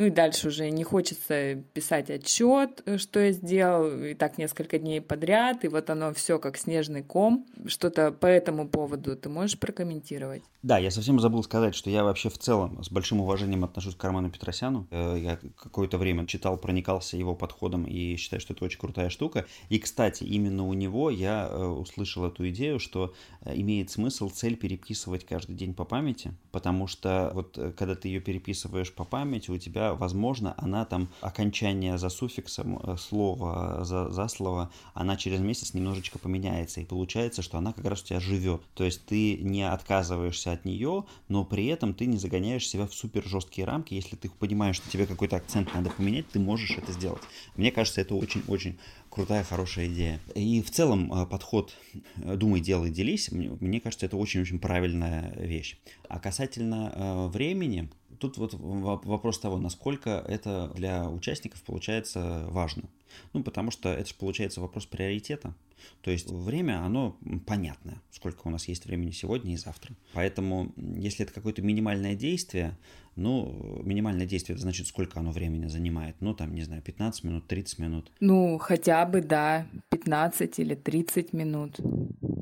Ну 0.00 0.06
и 0.06 0.10
дальше 0.10 0.48
уже 0.48 0.70
не 0.70 0.82
хочется 0.82 1.56
писать 1.74 2.08
отчет, 2.08 2.82
э, 2.86 2.96
что 2.96 3.20
я 3.20 3.32
сделал, 3.32 4.02
и 4.02 4.14
так 4.14 4.38
несколько 4.38 4.78
дней 4.78 5.02
подряд, 5.02 5.62
и 5.66 5.68
вот 5.68 5.90
оно 5.90 6.14
все 6.14 6.38
как 6.38 6.56
снежный 6.56 7.02
ком. 7.02 7.46
Что-то 7.66 8.10
по 8.10 8.24
этому 8.24 8.66
поводу 8.66 9.14
ты 9.14 9.28
можешь 9.28 9.58
прокомментировать? 9.58 10.42
Да, 10.62 10.78
я 10.78 10.90
совсем 10.90 11.20
забыл 11.20 11.42
сказать, 11.42 11.74
что 11.74 11.90
я 11.90 12.02
вообще 12.02 12.30
в 12.30 12.38
целом 12.38 12.82
с 12.82 12.90
большим 12.90 13.20
уважением 13.20 13.62
отношусь 13.62 13.94
к 13.94 14.02
Роману 14.02 14.30
Петросяну. 14.30 14.86
Э, 14.90 15.18
я 15.18 15.38
какое-то 15.54 15.98
время 15.98 16.26
читал, 16.26 16.56
проникался 16.56 17.18
его 17.18 17.34
подходом 17.34 17.84
и 17.84 18.16
считаю, 18.16 18.40
что 18.40 18.54
это 18.54 18.64
очень 18.64 18.78
крутая 18.78 19.10
штука. 19.10 19.44
И, 19.68 19.78
кстати, 19.78 20.24
именно 20.24 20.66
у 20.66 20.72
него 20.72 21.10
я 21.10 21.46
э, 21.46 21.62
услышал 21.62 22.24
эту 22.24 22.48
идею, 22.48 22.78
что 22.78 23.12
имеет 23.44 23.90
смысл 23.90 24.30
цель 24.30 24.56
переписывать 24.56 25.26
каждый 25.26 25.56
день 25.56 25.74
по 25.74 25.84
памяти, 25.84 26.32
потому 26.52 26.86
что 26.86 27.32
вот 27.34 27.58
когда 27.76 27.94
ты 27.94 28.08
ее 28.08 28.20
переписываешь 28.20 28.94
по 28.94 29.04
памяти, 29.04 29.50
у 29.50 29.58
тебя 29.58 29.89
возможно, 29.94 30.54
она 30.56 30.84
там, 30.84 31.08
окончание 31.20 31.98
за 31.98 32.08
суффиксом, 32.08 32.78
э, 32.78 32.96
слово 32.96 33.84
за, 33.84 34.10
за 34.10 34.28
слово, 34.28 34.70
она 34.94 35.16
через 35.16 35.40
месяц 35.40 35.74
немножечко 35.74 36.18
поменяется, 36.18 36.80
и 36.80 36.84
получается, 36.84 37.42
что 37.42 37.58
она 37.58 37.72
как 37.72 37.84
раз 37.84 38.02
у 38.02 38.06
тебя 38.06 38.20
живет. 38.20 38.62
То 38.74 38.84
есть 38.84 39.04
ты 39.06 39.38
не 39.38 39.68
отказываешься 39.68 40.52
от 40.52 40.64
нее, 40.64 41.04
но 41.28 41.44
при 41.44 41.66
этом 41.66 41.94
ты 41.94 42.06
не 42.06 42.16
загоняешь 42.16 42.66
себя 42.66 42.86
в 42.86 42.94
супер 42.94 43.24
жесткие 43.26 43.66
рамки. 43.66 43.94
Если 43.94 44.16
ты 44.16 44.30
понимаешь, 44.30 44.76
что 44.76 44.90
тебе 44.90 45.06
какой-то 45.06 45.36
акцент 45.36 45.72
надо 45.74 45.90
поменять, 45.90 46.28
ты 46.28 46.38
можешь 46.38 46.76
это 46.76 46.92
сделать. 46.92 47.22
Мне 47.56 47.70
кажется, 47.70 48.00
это 48.00 48.14
очень-очень 48.14 48.78
крутая, 49.10 49.44
хорошая 49.44 49.86
идея. 49.86 50.20
И 50.34 50.62
в 50.62 50.70
целом 50.70 51.12
э, 51.12 51.26
подход 51.26 51.74
э, 52.16 52.36
«думай, 52.36 52.60
делай, 52.60 52.90
делись», 52.90 53.30
мне 53.30 53.80
кажется, 53.80 54.06
это 54.06 54.16
очень-очень 54.16 54.58
правильная 54.58 55.34
вещь. 55.36 55.78
А 56.08 56.18
касательно 56.18 57.28
времени, 57.32 57.90
тут 58.18 58.38
вот 58.38 58.54
вопрос 58.54 59.38
того, 59.38 59.58
насколько 59.58 60.24
это 60.28 60.72
для 60.74 61.08
участников 61.08 61.62
получается 61.62 62.46
важно. 62.48 62.84
Ну, 63.32 63.42
потому 63.42 63.70
что 63.70 63.90
это 63.90 64.08
же 64.08 64.14
получается 64.14 64.60
вопрос 64.60 64.86
приоритета. 64.86 65.54
То 66.02 66.10
есть 66.10 66.30
время, 66.30 66.84
оно 66.84 67.16
понятное, 67.46 68.00
сколько 68.10 68.42
у 68.44 68.50
нас 68.50 68.68
есть 68.68 68.84
времени 68.84 69.10
сегодня 69.10 69.54
и 69.54 69.56
завтра. 69.56 69.94
Поэтому, 70.12 70.72
если 70.76 71.24
это 71.24 71.32
какое-то 71.32 71.62
минимальное 71.62 72.14
действие, 72.14 72.76
ну, 73.16 73.82
минимальное 73.84 74.26
действие, 74.26 74.54
это 74.54 74.62
значит, 74.62 74.86
сколько 74.86 75.20
оно 75.20 75.30
времени 75.32 75.66
занимает. 75.66 76.16
Ну, 76.20 76.34
там, 76.34 76.54
не 76.54 76.62
знаю, 76.62 76.82
15 76.82 77.24
минут, 77.24 77.46
30 77.46 77.78
минут. 77.78 78.10
Ну, 78.20 78.58
хотя 78.58 79.04
бы, 79.04 79.20
да, 79.20 79.66
15 79.90 80.58
или 80.58 80.74
30 80.74 81.32
минут, 81.32 81.78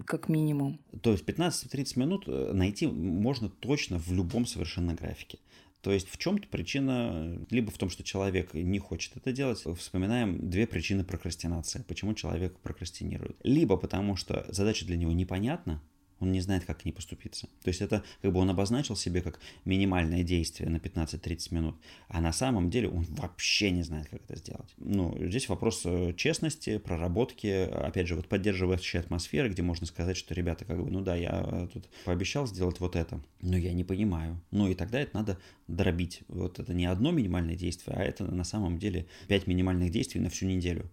как 0.06 0.28
минимум. 0.28 0.78
То 1.02 1.12
есть 1.12 1.24
15-30 1.24 1.98
минут 1.98 2.24
э, 2.26 2.52
найти 2.52 2.86
можно 2.86 3.48
точно 3.48 3.98
в 3.98 4.12
любом 4.12 4.46
совершенно 4.46 4.94
графике. 4.94 5.38
То 5.80 5.92
есть 5.92 6.08
в 6.08 6.18
чем-то 6.18 6.48
причина 6.48 7.38
либо 7.50 7.70
в 7.70 7.78
том, 7.78 7.88
что 7.88 8.02
человек 8.02 8.52
не 8.54 8.78
хочет 8.78 9.16
это 9.16 9.32
делать. 9.32 9.64
Вспоминаем 9.76 10.50
две 10.50 10.66
причины 10.66 11.04
прокрастинации. 11.04 11.84
Почему 11.86 12.14
человек 12.14 12.58
прокрастинирует. 12.60 13.36
Либо 13.44 13.76
потому, 13.76 14.16
что 14.16 14.44
задача 14.48 14.84
для 14.86 14.96
него 14.96 15.12
непонятна, 15.12 15.80
он 16.20 16.32
не 16.32 16.40
знает, 16.40 16.64
как 16.64 16.78
к 16.78 16.84
ней 16.84 16.92
поступиться. 16.92 17.46
То 17.62 17.68
есть 17.68 17.80
это 17.80 18.02
как 18.22 18.32
бы 18.32 18.40
он 18.40 18.50
обозначил 18.50 18.96
себе 18.96 19.20
как 19.20 19.38
минимальное 19.64 20.22
действие 20.22 20.68
на 20.70 20.76
15-30 20.76 21.54
минут, 21.54 21.76
а 22.08 22.20
на 22.20 22.32
самом 22.32 22.70
деле 22.70 22.88
он 22.88 23.04
вообще 23.04 23.70
не 23.70 23.82
знает, 23.82 24.08
как 24.08 24.22
это 24.24 24.36
сделать. 24.36 24.74
Ну, 24.78 25.16
здесь 25.20 25.48
вопрос 25.48 25.82
э, 25.84 26.12
честности, 26.16 26.78
проработки, 26.78 27.68
опять 27.70 28.08
же, 28.08 28.14
вот 28.14 28.28
поддерживающей 28.28 29.00
атмосферы, 29.00 29.48
где 29.48 29.62
можно 29.62 29.86
сказать, 29.86 30.16
что, 30.16 30.34
ребята, 30.34 30.64
как 30.64 30.82
бы, 30.82 30.90
ну 30.90 31.00
да, 31.00 31.16
я 31.16 31.68
тут 31.72 31.88
пообещал 32.04 32.46
сделать 32.46 32.80
вот 32.80 32.96
это, 32.96 33.20
но 33.40 33.56
я 33.56 33.72
не 33.72 33.84
понимаю. 33.84 34.40
Ну 34.50 34.68
и 34.68 34.74
тогда 34.74 35.00
это 35.00 35.16
надо 35.16 35.38
дробить. 35.66 36.22
Вот 36.28 36.58
это 36.58 36.74
не 36.74 36.86
одно 36.86 37.10
минимальное 37.10 37.56
действие, 37.56 37.96
а 37.96 38.02
это 38.02 38.24
на 38.24 38.44
самом 38.44 38.78
деле 38.78 39.06
5 39.28 39.46
минимальных 39.46 39.90
действий 39.90 40.20
на 40.20 40.30
всю 40.30 40.46
неделю. 40.46 40.90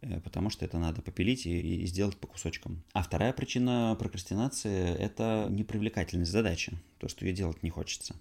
Э, 0.00 0.20
потому 0.20 0.50
что 0.50 0.64
это 0.64 0.78
надо 0.78 1.02
попилить 1.02 1.46
и, 1.46 1.82
и 1.82 1.86
сделать 1.86 2.16
по 2.16 2.26
кусочкам. 2.26 2.82
А 2.92 3.02
вторая 3.02 3.32
причина 3.32 3.96
прокрастинации– 3.98 4.94
это 4.98 5.46
непривлекательность 5.50 6.30
задачи, 6.30 6.78
то, 6.98 7.08
что 7.08 7.24
ее 7.24 7.32
делать 7.32 7.62
не 7.62 7.70
хочется. 7.70 8.14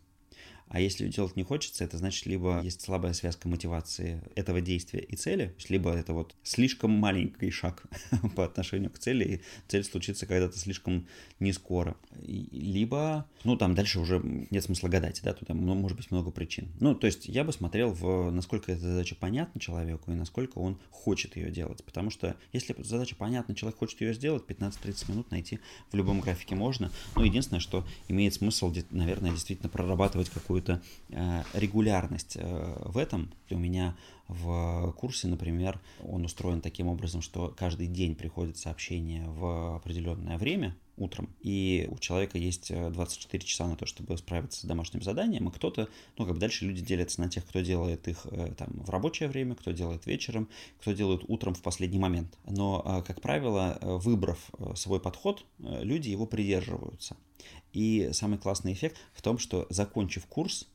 А 0.69 0.79
если 0.79 1.07
делать 1.07 1.35
не 1.35 1.43
хочется, 1.43 1.83
это 1.83 1.97
значит, 1.97 2.25
либо 2.25 2.61
есть 2.61 2.81
слабая 2.81 3.13
связка 3.13 3.47
мотивации 3.47 4.21
этого 4.35 4.61
действия 4.61 4.99
и 4.99 5.15
цели, 5.15 5.55
либо 5.69 5.91
это 5.91 6.13
вот 6.13 6.35
слишком 6.43 6.91
маленький 6.91 7.51
шаг 7.51 7.83
по 8.35 8.45
отношению 8.45 8.91
к 8.91 8.99
цели, 8.99 9.23
и 9.23 9.41
цель 9.67 9.83
случится 9.83 10.25
когда-то 10.25 10.57
слишком 10.57 11.07
не 11.39 11.53
скоро. 11.53 11.95
Либо, 12.21 13.27
ну, 13.43 13.55
там 13.55 13.75
дальше 13.75 13.99
уже 13.99 14.19
нет 14.23 14.63
смысла 14.63 14.87
гадать, 14.87 15.21
да, 15.23 15.33
тут 15.33 15.49
ну, 15.49 15.75
может 15.75 15.97
быть 15.97 16.11
много 16.11 16.31
причин. 16.31 16.69
Ну, 16.79 16.95
то 16.95 17.07
есть 17.07 17.27
я 17.27 17.43
бы 17.43 17.53
смотрел, 17.53 17.91
в 17.91 18.31
насколько 18.31 18.71
эта 18.71 18.81
задача 18.81 19.15
понятна 19.15 19.59
человеку 19.61 20.11
и 20.11 20.15
насколько 20.15 20.57
он 20.57 20.79
хочет 20.91 21.35
ее 21.35 21.49
делать. 21.51 21.83
Потому 21.83 22.09
что 22.09 22.35
если 22.53 22.75
задача 22.83 23.15
понятна, 23.15 23.55
человек 23.55 23.79
хочет 23.79 24.01
ее 24.01 24.13
сделать, 24.13 24.43
15-30 24.47 25.11
минут 25.11 25.31
найти 25.31 25.59
в 25.91 25.95
любом 25.95 26.19
графике 26.19 26.55
можно. 26.55 26.91
Ну, 27.15 27.23
единственное, 27.23 27.59
что 27.59 27.85
имеет 28.07 28.33
смысл, 28.33 28.73
наверное, 28.91 29.31
действительно 29.31 29.69
прорабатывать 29.69 30.29
какую 30.29 30.56
какую-то 30.57 30.81
э, 31.09 31.43
регулярность 31.53 32.37
э, 32.39 32.81
в 32.85 32.97
этом. 32.97 33.31
У 33.49 33.57
меня 33.57 33.95
в 34.27 34.91
курсе, 34.97 35.27
например, 35.27 35.79
он 36.03 36.25
устроен 36.25 36.61
таким 36.61 36.87
образом, 36.87 37.21
что 37.21 37.53
каждый 37.57 37.87
день 37.87 38.15
приходит 38.15 38.57
сообщение 38.57 39.25
в 39.27 39.75
определенное 39.75 40.37
время, 40.37 40.75
утром, 40.97 41.29
и 41.41 41.87
у 41.89 41.97
человека 41.97 42.37
есть 42.37 42.71
24 42.71 43.43
э, 43.43 43.45
часа 43.45 43.67
на 43.67 43.75
то, 43.75 43.85
чтобы 43.85 44.17
справиться 44.17 44.61
с 44.61 44.63
домашним 44.65 45.01
заданием, 45.01 45.47
и 45.47 45.51
кто-то, 45.51 45.87
ну, 46.17 46.25
как 46.25 46.33
бы 46.33 46.39
дальше 46.39 46.65
люди 46.65 46.81
делятся 46.81 47.21
на 47.21 47.29
тех, 47.29 47.45
кто 47.45 47.61
делает 47.61 48.07
их 48.07 48.25
там 48.57 48.69
в 48.85 48.89
рабочее 48.89 49.29
время, 49.29 49.55
кто 49.55 49.71
делает 49.71 50.05
вечером, 50.05 50.49
кто 50.79 50.91
делает 50.91 51.23
утром 51.27 51.53
в 51.53 51.61
последний 51.61 51.99
момент. 51.99 52.37
Но, 52.45 53.03
как 53.05 53.21
правило, 53.21 53.77
выбрав 53.81 54.51
свой 54.75 54.99
подход, 54.99 55.45
люди 55.59 56.09
его 56.09 56.25
придерживаются. 56.25 57.15
И 57.73 58.09
самый 58.13 58.39
классный 58.39 58.73
эффект 58.73 58.97
в 59.13 59.21
том, 59.21 59.37
что 59.37 59.67
закончив 59.69 60.25
курс, 60.25 60.67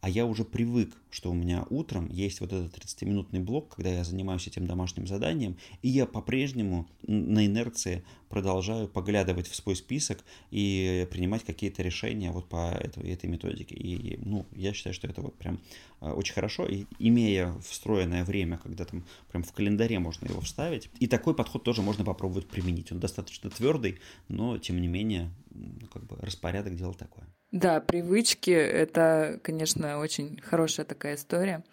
а 0.00 0.08
я 0.08 0.26
уже 0.26 0.44
привык, 0.44 0.96
что 1.10 1.30
у 1.30 1.34
меня 1.34 1.66
утром 1.68 2.08
есть 2.08 2.40
вот 2.40 2.52
этот 2.52 2.76
30-минутный 2.76 3.40
блок, 3.40 3.74
когда 3.76 3.90
я 3.90 4.04
занимаюсь 4.04 4.46
этим 4.46 4.66
домашним 4.66 5.06
заданием, 5.06 5.56
и 5.82 5.88
я 5.88 6.06
по-прежнему 6.06 6.88
на 7.02 7.44
инерции 7.46 8.02
продолжаю 8.28 8.88
поглядывать 8.88 9.48
в 9.48 9.54
свой 9.54 9.76
список 9.76 10.24
и 10.50 11.06
принимать 11.10 11.44
какие-то 11.44 11.82
решения 11.82 12.30
вот 12.30 12.48
по 12.48 12.70
этой, 12.70 13.10
этой 13.10 13.28
методике. 13.28 13.74
И, 13.74 14.18
ну, 14.24 14.46
я 14.52 14.72
считаю, 14.72 14.94
что 14.94 15.06
это 15.06 15.20
вот 15.20 15.36
прям 15.36 15.60
а, 16.00 16.14
очень 16.14 16.32
хорошо, 16.32 16.66
и 16.66 16.86
имея 16.98 17.52
встроенное 17.60 18.24
время, 18.24 18.58
когда 18.58 18.84
там 18.84 19.04
прям 19.30 19.42
в 19.42 19.52
календаре 19.52 19.98
можно 19.98 20.26
его 20.26 20.40
вставить, 20.40 20.88
и 20.98 21.06
такой 21.06 21.34
подход 21.34 21.64
тоже 21.64 21.82
можно 21.82 22.04
попробовать 22.04 22.48
применить. 22.48 22.92
Он 22.92 23.00
достаточно 23.00 23.50
твердый, 23.50 23.98
но, 24.28 24.56
тем 24.58 24.80
не 24.80 24.88
менее, 24.88 25.30
ну, 25.50 25.86
как 25.92 26.06
бы 26.06 26.16
распорядок 26.16 26.76
дела 26.76 26.94
такое. 26.94 27.26
Да, 27.52 27.80
привычки— 27.80 28.50
это, 28.50 29.40
конечно, 29.42 29.98
очень 29.98 30.40
хорошая 30.40 30.86
такая 30.86 31.16
история. 31.16 31.64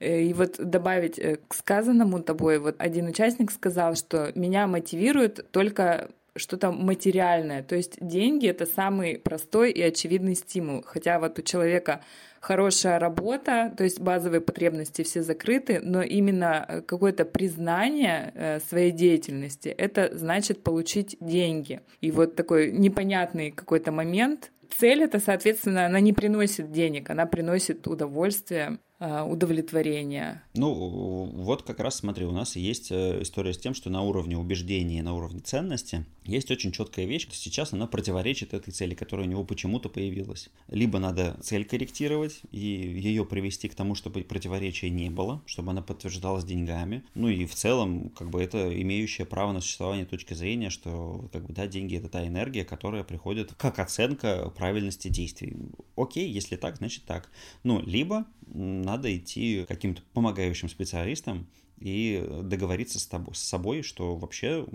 Э, 0.00 0.22
и 0.22 0.32
вот 0.32 0.56
добавить 0.58 1.18
э, 1.18 1.38
к 1.48 1.54
сказанному 1.54 2.22
тобой, 2.22 2.58
вот 2.58 2.76
один 2.78 3.08
участник 3.08 3.50
сказал, 3.50 3.94
что 3.94 4.32
меня 4.34 4.66
мотивирует 4.66 5.50
только 5.50 6.08
что-то 6.34 6.70
материальное. 6.70 7.62
То 7.62 7.74
есть 7.76 7.98
деньги— 8.00 8.46
это 8.48 8.64
самый 8.64 9.18
простой 9.18 9.70
и 9.72 9.82
очевидный 9.82 10.34
стимул. 10.34 10.82
Хотя 10.86 11.18
вот 11.18 11.38
у 11.38 11.42
человека 11.42 12.00
хорошая 12.40 12.98
работа, 12.98 13.74
то 13.76 13.84
есть 13.84 14.00
базовые 14.00 14.40
потребности 14.40 15.02
все 15.02 15.22
закрыты, 15.22 15.80
но 15.82 16.00
именно 16.00 16.64
э, 16.66 16.80
какое-то 16.80 17.26
признание 17.26 18.62
своей 18.66 18.92
деятельности— 18.92 19.68
это 19.78 20.16
значит 20.16 20.62
получить 20.62 21.18
деньги. 21.20 21.82
И 22.00 22.12
вот 22.12 22.34
такой 22.34 22.72
непонятный 22.72 23.50
какой-то 23.50 23.92
момент 23.92 24.52
Цель 24.76 25.02
это, 25.02 25.18
соответственно, 25.18 25.86
она 25.86 26.00
не 26.00 26.12
приносит 26.12 26.70
денег, 26.70 27.10
она 27.10 27.26
приносит 27.26 27.86
удовольствие. 27.86 28.78
Э, 29.00 29.22
удовлетворения. 29.22 30.42
Ну, 30.54 31.30
вот 31.32 31.62
как 31.62 31.78
раз 31.78 31.98
смотри, 31.98 32.24
у 32.24 32.32
нас 32.32 32.56
есть 32.56 32.90
э, 32.90 33.22
история 33.22 33.54
с 33.54 33.58
тем, 33.58 33.72
что 33.72 33.90
на 33.90 34.02
уровне 34.02 34.36
убеждения, 34.36 35.04
на 35.04 35.14
уровне 35.14 35.38
ценности 35.38 36.04
есть 36.24 36.50
очень 36.50 36.72
четкая 36.72 37.06
вещь, 37.06 37.28
сейчас 37.30 37.72
она 37.72 37.86
противоречит 37.86 38.54
этой 38.54 38.72
цели, 38.72 38.94
которая 38.94 39.26
у 39.26 39.30
него 39.30 39.44
почему-то 39.44 39.88
появилась. 39.88 40.50
Либо 40.66 40.98
надо 40.98 41.38
цель 41.40 41.64
корректировать 41.64 42.40
и 42.50 42.58
ее 42.58 43.24
привести 43.24 43.68
к 43.68 43.76
тому, 43.76 43.94
чтобы 43.94 44.22
противоречия 44.22 44.90
не 44.90 45.10
было, 45.10 45.42
чтобы 45.46 45.70
она 45.70 45.80
подтверждалась 45.80 46.44
деньгами. 46.44 47.04
Ну 47.14 47.28
и 47.28 47.46
в 47.46 47.54
целом, 47.54 48.10
как 48.10 48.30
бы 48.30 48.42
это 48.42 48.82
имеющая 48.82 49.26
право 49.26 49.52
на 49.52 49.60
существование 49.60 50.06
точки 50.06 50.34
зрения, 50.34 50.70
что 50.70 51.28
как 51.32 51.46
бы 51.46 51.54
да, 51.54 51.68
деньги 51.68 51.96
это 51.96 52.08
та 52.08 52.26
энергия, 52.26 52.64
которая 52.64 53.04
приходит 53.04 53.54
как 53.54 53.78
оценка 53.78 54.52
правильности 54.56 55.06
действий. 55.06 55.56
Окей, 55.96 56.28
если 56.28 56.56
так, 56.56 56.78
значит 56.78 57.04
так. 57.04 57.30
Ну, 57.62 57.80
либо 57.80 58.26
надо 58.54 59.16
идти 59.16 59.64
каким-то 59.66 60.02
помогающим 60.12 60.68
специалистам 60.68 61.46
и 61.80 62.26
договориться 62.42 62.98
с, 62.98 63.06
тобой, 63.06 63.34
с 63.34 63.38
собой, 63.38 63.82
что 63.82 64.16
вообще 64.16 64.66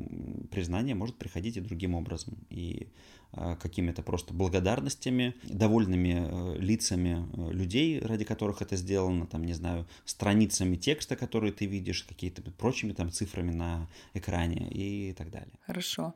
признание 0.51 0.95
может 0.95 1.17
приходить 1.17 1.57
и 1.57 1.61
другим 1.61 1.95
образом. 1.95 2.37
И 2.49 2.87
э, 3.33 3.55
какими-то 3.61 4.03
просто 4.03 4.33
благодарностями, 4.33 5.35
довольными 5.43 6.55
э, 6.55 6.59
лицами 6.59 7.27
э, 7.33 7.51
людей, 7.51 7.99
ради 7.99 8.23
которых 8.23 8.61
это 8.61 8.77
сделано, 8.77 9.27
там, 9.27 9.43
не 9.43 9.53
знаю, 9.53 9.85
страницами 10.05 10.75
текста, 10.75 11.15
которые 11.15 11.51
ты 11.51 11.65
видишь, 11.65 12.03
какие-то 12.03 12.41
прочими 12.51 12.93
там 12.93 13.11
цифрами 13.11 13.51
на 13.51 13.89
экране 14.13 14.69
и 14.69 15.13
так 15.13 15.29
далее. 15.29 15.59
Хорошо. 15.65 16.13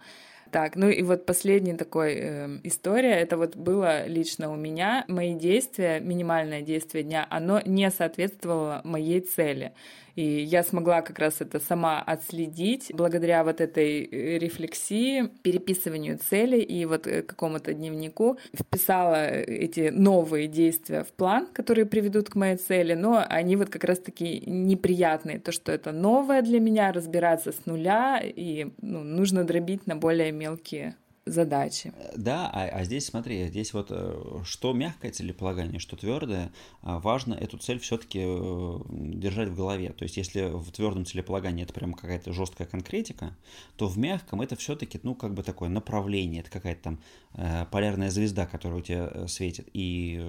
Так, 0.51 0.75
ну 0.75 0.89
и 0.89 1.01
вот 1.03 1.25
последняя 1.25 1.75
такой 1.75 2.13
э, 2.15 2.59
история, 2.63 3.13
это 3.15 3.37
вот 3.37 3.55
было 3.55 4.07
лично 4.07 4.51
у 4.51 4.55
меня, 4.55 5.03
мои 5.07 5.33
действия, 5.33 5.99
минимальное 5.99 6.61
действие 6.61 7.03
дня, 7.03 7.27
оно 7.29 7.61
не 7.65 7.89
соответствовало 7.91 8.81
моей 8.83 9.19
цели. 9.19 9.73
И 10.17 10.41
я 10.41 10.63
смогла 10.63 11.03
как 11.03 11.19
раз 11.19 11.41
это 11.41 11.59
сама 11.59 12.01
отследить 12.01 12.91
благодаря 12.91 13.43
вот 13.43 13.61
этой 13.61 14.03
э, 14.03 14.39
рефлексии, 14.39 15.27
переписыванию 15.43 16.17
целей 16.17 16.61
и 16.61 16.85
вот 16.85 17.05
э, 17.05 17.21
какому-то 17.21 17.71
дневнику. 17.75 18.39
Вписала 18.51 19.29
эти 19.29 19.89
новые 19.89 20.47
действия 20.47 21.03
в 21.03 21.13
план, 21.13 21.47
которые 21.53 21.85
приведут 21.85 22.31
к 22.31 22.35
моей 22.35 22.57
цели, 22.57 22.95
но 22.95 23.23
они 23.29 23.55
вот 23.57 23.69
как 23.69 23.83
раз 23.83 23.99
таки 23.99 24.41
неприятные. 24.47 25.37
То, 25.37 25.51
что 25.51 25.71
это 25.71 25.91
новое 25.91 26.41
для 26.41 26.59
меня, 26.59 26.91
разбираться 26.91 27.51
с 27.51 27.67
нуля, 27.67 28.19
и 28.19 28.71
ну, 28.81 29.03
нужно 29.03 29.43
дробить 29.43 29.85
на 29.85 29.95
более 29.95 30.31
мелкие 30.38 30.95
задачи. 31.29 31.93
Да, 32.15 32.49
а, 32.53 32.67
а 32.67 32.83
здесь 32.83 33.05
смотри, 33.05 33.47
здесь 33.47 33.73
вот 33.73 33.88
э, 33.89 34.41
что 34.45 34.73
мягкое 34.73 35.11
целеполагание, 35.11 35.79
что 35.79 35.95
твердое, 35.95 36.51
а 36.81 36.99
важно 36.99 37.33
эту 37.33 37.57
цель 37.57 37.79
все-таки 37.79 38.21
э, 38.23 38.79
держать 38.89 39.49
в 39.49 39.55
голове. 39.55 39.91
То 39.93 40.03
есть, 40.03 40.17
если 40.17 40.49
в 40.49 40.71
твердом 40.71 41.05
целеполагании 41.05 41.63
это 41.63 41.73
прям 41.73 41.93
какая-то 41.93 42.33
жесткая 42.33 42.67
конкретика, 42.67 43.35
то 43.75 43.88
в 43.88 43.97
мягком 43.97 44.41
это 44.41 44.55
все-таки, 44.55 44.99
ну, 45.03 45.15
как 45.15 45.33
бы 45.33 45.43
такое 45.43 45.69
направление, 45.69 46.41
это 46.41 46.51
какая-то 46.51 46.81
там 46.81 46.99
э, 47.33 47.65
полярная 47.71 48.09
звезда, 48.09 48.45
которая 48.45 48.79
у 48.79 48.83
тебя 48.83 49.27
светит. 49.27 49.67
И 49.73 50.23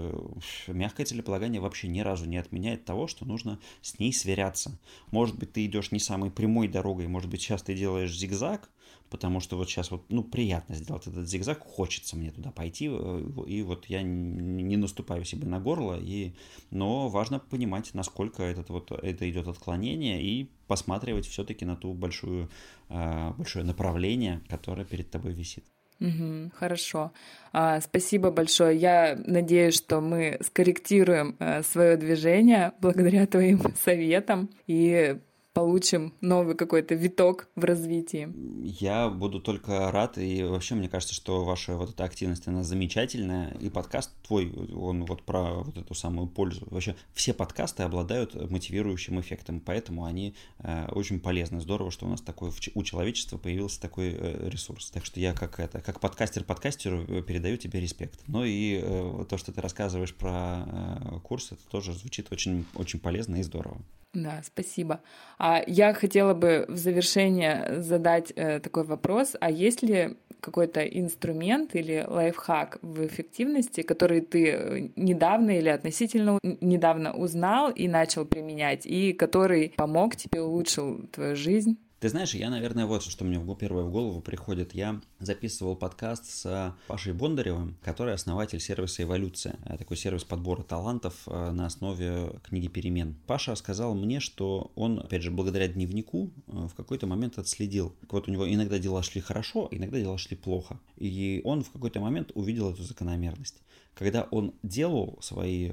мягкое 0.67 1.05
целеполагание 1.05 1.61
вообще 1.61 1.89
ни 1.89 2.01
разу 2.01 2.27
не 2.27 2.37
отменяет 2.37 2.85
того, 2.85 3.07
что 3.07 3.25
нужно 3.25 3.59
с 3.83 3.99
ней 3.99 4.13
сверяться. 4.13 4.79
Может 5.11 5.39
быть, 5.39 5.53
ты 5.53 5.65
идешь 5.65 5.93
не 5.93 6.01
самой 6.01 6.31
прямой 6.31 6.69
дорогой, 6.69 7.07
может 7.07 7.31
быть, 7.31 7.43
сейчас 7.43 7.63
ты 7.63 7.75
делаешь 7.75 8.17
зигзаг, 8.17 8.71
потому 9.11 9.41
что 9.41 9.57
вот 9.57 9.69
сейчас 9.69 9.91
вот, 9.91 10.05
ну, 10.09 10.23
приятно 10.23 10.75
сделать 10.75 11.07
этот 11.07 11.29
зигзаг, 11.29 11.61
хочется 11.61 12.17
мне 12.17 12.31
туда 12.31 12.51
пойти, 12.51 12.89
э, 12.91 13.31
и 13.47 13.63
вот 13.63 13.87
я 13.87 14.03
не 14.03 14.77
наступаю 14.77 15.25
себе 15.25 15.47
на 15.47 15.61
горло, 15.61 15.99
и, 15.99 16.33
но 16.71 17.09
важно 17.09 17.39
понимать, 17.39 17.95
насколько 17.95 18.43
этот 18.43 18.71
вот, 18.71 18.91
это 18.93 19.29
идет 19.31 19.49
отклонение, 19.49 20.23
и 20.23 20.51
посматривать 20.67 21.27
все-таки 21.27 21.65
на 21.65 21.77
ту 21.77 21.95
большую, 21.95 22.49
э, 22.89 23.33
большое 23.37 23.65
направление, 23.65 24.43
которое 24.49 24.85
перед 24.85 25.11
тобой 25.11 25.33
висит. 25.33 25.65
Угу, 26.01 26.53
хорошо. 26.55 27.13
А, 27.53 27.81
спасибо 27.81 28.31
большое. 28.31 28.77
Я 28.77 29.19
надеюсь, 29.27 29.75
что 29.75 30.01
мы 30.01 30.39
скорректируем 30.43 31.35
э, 31.41 31.63
свое 31.65 31.97
движение 31.97 32.73
благодаря 32.81 33.27
твоим 33.27 33.61
советам 33.85 34.49
и 34.69 35.19
получим 35.59 36.15
новый 36.21 36.55
какой-то 36.55 36.95
виток 36.95 37.49
в 37.57 37.65
развитии. 37.65 38.33
Я 38.63 39.09
буду 39.09 39.41
только 39.41 39.91
рад, 39.91 40.17
и 40.17 40.45
вообще 40.45 40.77
мне 40.77 40.89
кажется, 40.89 41.15
что 41.15 41.45
ваша 41.45 41.75
вот 41.77 41.91
эта 41.91 42.05
активность, 42.05 42.47
она 42.47 42.63
замечательная, 42.63 43.57
и 43.61 43.69
подкаст 43.69 44.13
твой, 44.27 44.53
он 44.73 45.05
вот 45.05 45.25
про 45.25 45.65
вот 45.65 45.77
эту 45.77 45.95
самую 45.95 46.29
пользу. 46.29 46.69
Вообще 46.71 46.95
все 47.13 47.35
подкасты 47.35 47.83
обладают 47.83 48.35
мотивирующим 48.51 49.21
эффектом, 49.21 49.59
поэтому 49.59 50.05
они 50.05 50.37
э, 50.61 50.87
очень 50.93 51.19
полезны. 51.19 51.61
Здорово, 51.61 51.91
что 51.91 52.07
у 52.07 52.09
нас 52.09 52.21
такой, 52.21 52.53
у 52.75 52.83
человечества 52.85 53.37
появился 53.37 53.81
такой 53.81 54.15
э, 54.17 54.49
ресурс. 54.49 54.93
Так 54.93 55.05
что 55.05 55.19
я 55.19 55.33
как 55.33 55.59
это, 55.59 55.81
как 55.81 55.99
подкастер 55.99 56.45
подкастеру 56.45 57.05
э, 57.09 57.23
передаю 57.23 57.57
тебе 57.57 57.81
респект. 57.81 58.21
Ну 58.29 58.45
и 58.45 58.81
э, 58.81 59.25
то, 59.29 59.37
что 59.37 59.51
ты 59.51 59.61
рассказываешь 59.61 60.15
про 60.15 60.65
э, 60.67 61.21
курс, 61.25 61.51
это 61.51 61.63
тоже 61.69 61.95
звучит 61.95 62.31
очень, 62.31 62.65
очень 62.77 63.01
полезно 63.01 63.37
и 63.37 63.43
здорово. 63.43 63.79
Да, 64.15 64.41
спасибо. 64.43 65.01
А 65.39 65.63
я 65.67 65.93
хотела 65.93 66.33
бы 66.33 66.65
в 66.69 66.77
завершение 66.77 67.83
задать 67.83 68.33
э, 68.37 68.59
такой 68.59 68.85
вопрос: 68.85 69.37
а 69.41 69.51
есть 69.51 69.83
ли 69.83 70.17
какой-то 70.41 70.81
инструмент 70.83 71.75
или 71.75 72.05
лайфхак 72.09 72.79
в 72.81 73.07
эффективности, 73.07 73.83
который 73.83 74.21
ты 74.23 74.93
недавно 74.97 75.59
или 75.59 75.69
относительно 75.69 76.39
недавно 76.43 77.13
узнал 77.13 77.71
и 77.71 77.87
начал 77.87 78.25
применять, 78.25 78.87
и 78.87 79.13
который 79.13 79.75
помог 79.77 80.17
тебе, 80.17 80.41
улучшил 80.41 81.07
твою 81.13 81.37
жизнь? 81.37 81.77
Ты 82.01 82.11
знаешь, 82.11 82.33
я, 82.33 82.49
наверное, 82.49 82.87
вот 82.87 83.03
что 83.03 83.25
мне 83.25 83.45
первое 83.57 83.83
в 83.83 83.91
голову 83.91 84.21
приходит. 84.21 84.73
Я 84.73 85.01
записывал 85.19 85.75
подкаст 85.75 86.27
с 86.27 86.77
Пашей 86.87 87.13
Бондаревым, 87.13 87.77
который 87.83 88.15
основатель 88.15 88.61
сервиса 88.61 89.03
«Эволюция». 89.03 89.57
Э, 89.65 89.77
такой 89.77 89.97
сервис 89.97 90.23
подбора 90.23 90.63
талантов 90.63 91.17
э, 91.27 91.51
на 91.51 91.67
основе 91.67 92.39
книги 92.45 92.69
«Перемен». 92.69 93.17
Паша 93.27 93.57
сказал 93.57 93.97
мне, 93.97 94.21
что 94.21 94.71
он, 94.77 95.01
опять 95.01 95.23
же, 95.23 95.33
благодаря 95.33 95.67
дневнику 95.67 96.31
э, 96.47 96.69
в 96.69 96.75
какой-то 96.77 97.09
момент 97.09 97.37
отследил. 97.37 97.93
Вот 98.09 98.29
у 98.29 98.31
него 98.31 98.49
иногда 98.49 98.79
дела 98.79 99.03
шли 99.03 99.21
хорошо, 99.21 99.67
иногда 99.73 99.99
дела 99.99 100.19
шли 100.19 100.37
плохо. 100.37 100.79
И 100.99 101.41
он 101.43 101.65
в 101.65 101.73
какой-то 101.73 101.99
момент 101.99 102.31
увидел 102.37 102.71
эту 102.71 102.85
закономерность. 102.85 103.61
Когда 103.95 104.29
он 104.31 104.55
делал 104.63 105.19
свои 105.21 105.73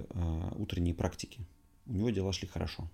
утренние 0.55 0.95
практики, 0.95 1.41
у 1.85 1.93
него 1.93 2.09
дела 2.09 2.33
шли 2.33 2.47
хорошо. 2.47 2.89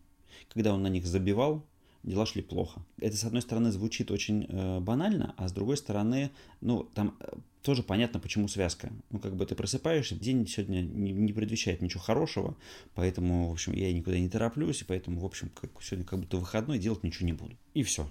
Когда 0.50 0.74
он 0.74 0.84
на 0.84 0.88
них 0.88 1.06
забивал, 1.06 1.66
дела 2.04 2.26
шли 2.26 2.41
плохо. 2.41 2.82
Это, 2.99 3.16
с 3.16 3.24
одной 3.24 3.41
стороны, 3.41 3.72
звучит 3.72 4.12
очень 4.12 4.45
э, 4.47 4.80
банально, 4.80 5.34
а 5.38 5.47
с 5.47 5.52
другой 5.52 5.78
стороны, 5.78 6.32
ну, 6.62 6.84
там 6.93 7.16
э, 7.20 7.34
тоже 7.62 7.84
понятно, 7.84 8.20
почему 8.20 8.47
связка. 8.47 8.91
Ну, 9.10 9.20
как 9.20 9.36
бы 9.36 9.45
ты 9.45 9.56
просыпаешься, 9.56 10.16
день 10.16 10.47
сегодня 10.47 10.82
не, 10.82 11.12
не 11.12 11.34
предвещает 11.34 11.82
ничего 11.82 12.02
хорошего, 12.02 12.56
поэтому, 12.95 13.49
в 13.49 13.52
общем, 13.52 13.74
я 13.74 13.91
никуда 13.93 14.18
не 14.20 14.30
тороплюсь, 14.30 14.82
и 14.82 14.86
поэтому, 14.86 15.20
в 15.20 15.26
общем, 15.26 15.49
как, 15.49 15.72
сегодня 15.82 16.06
как 16.06 16.20
будто 16.20 16.38
выходной, 16.38 16.80
делать 16.80 17.04
ничего 17.04 17.26
не 17.28 17.34
буду. 17.34 17.56
И 17.74 17.84
все. 17.84 18.10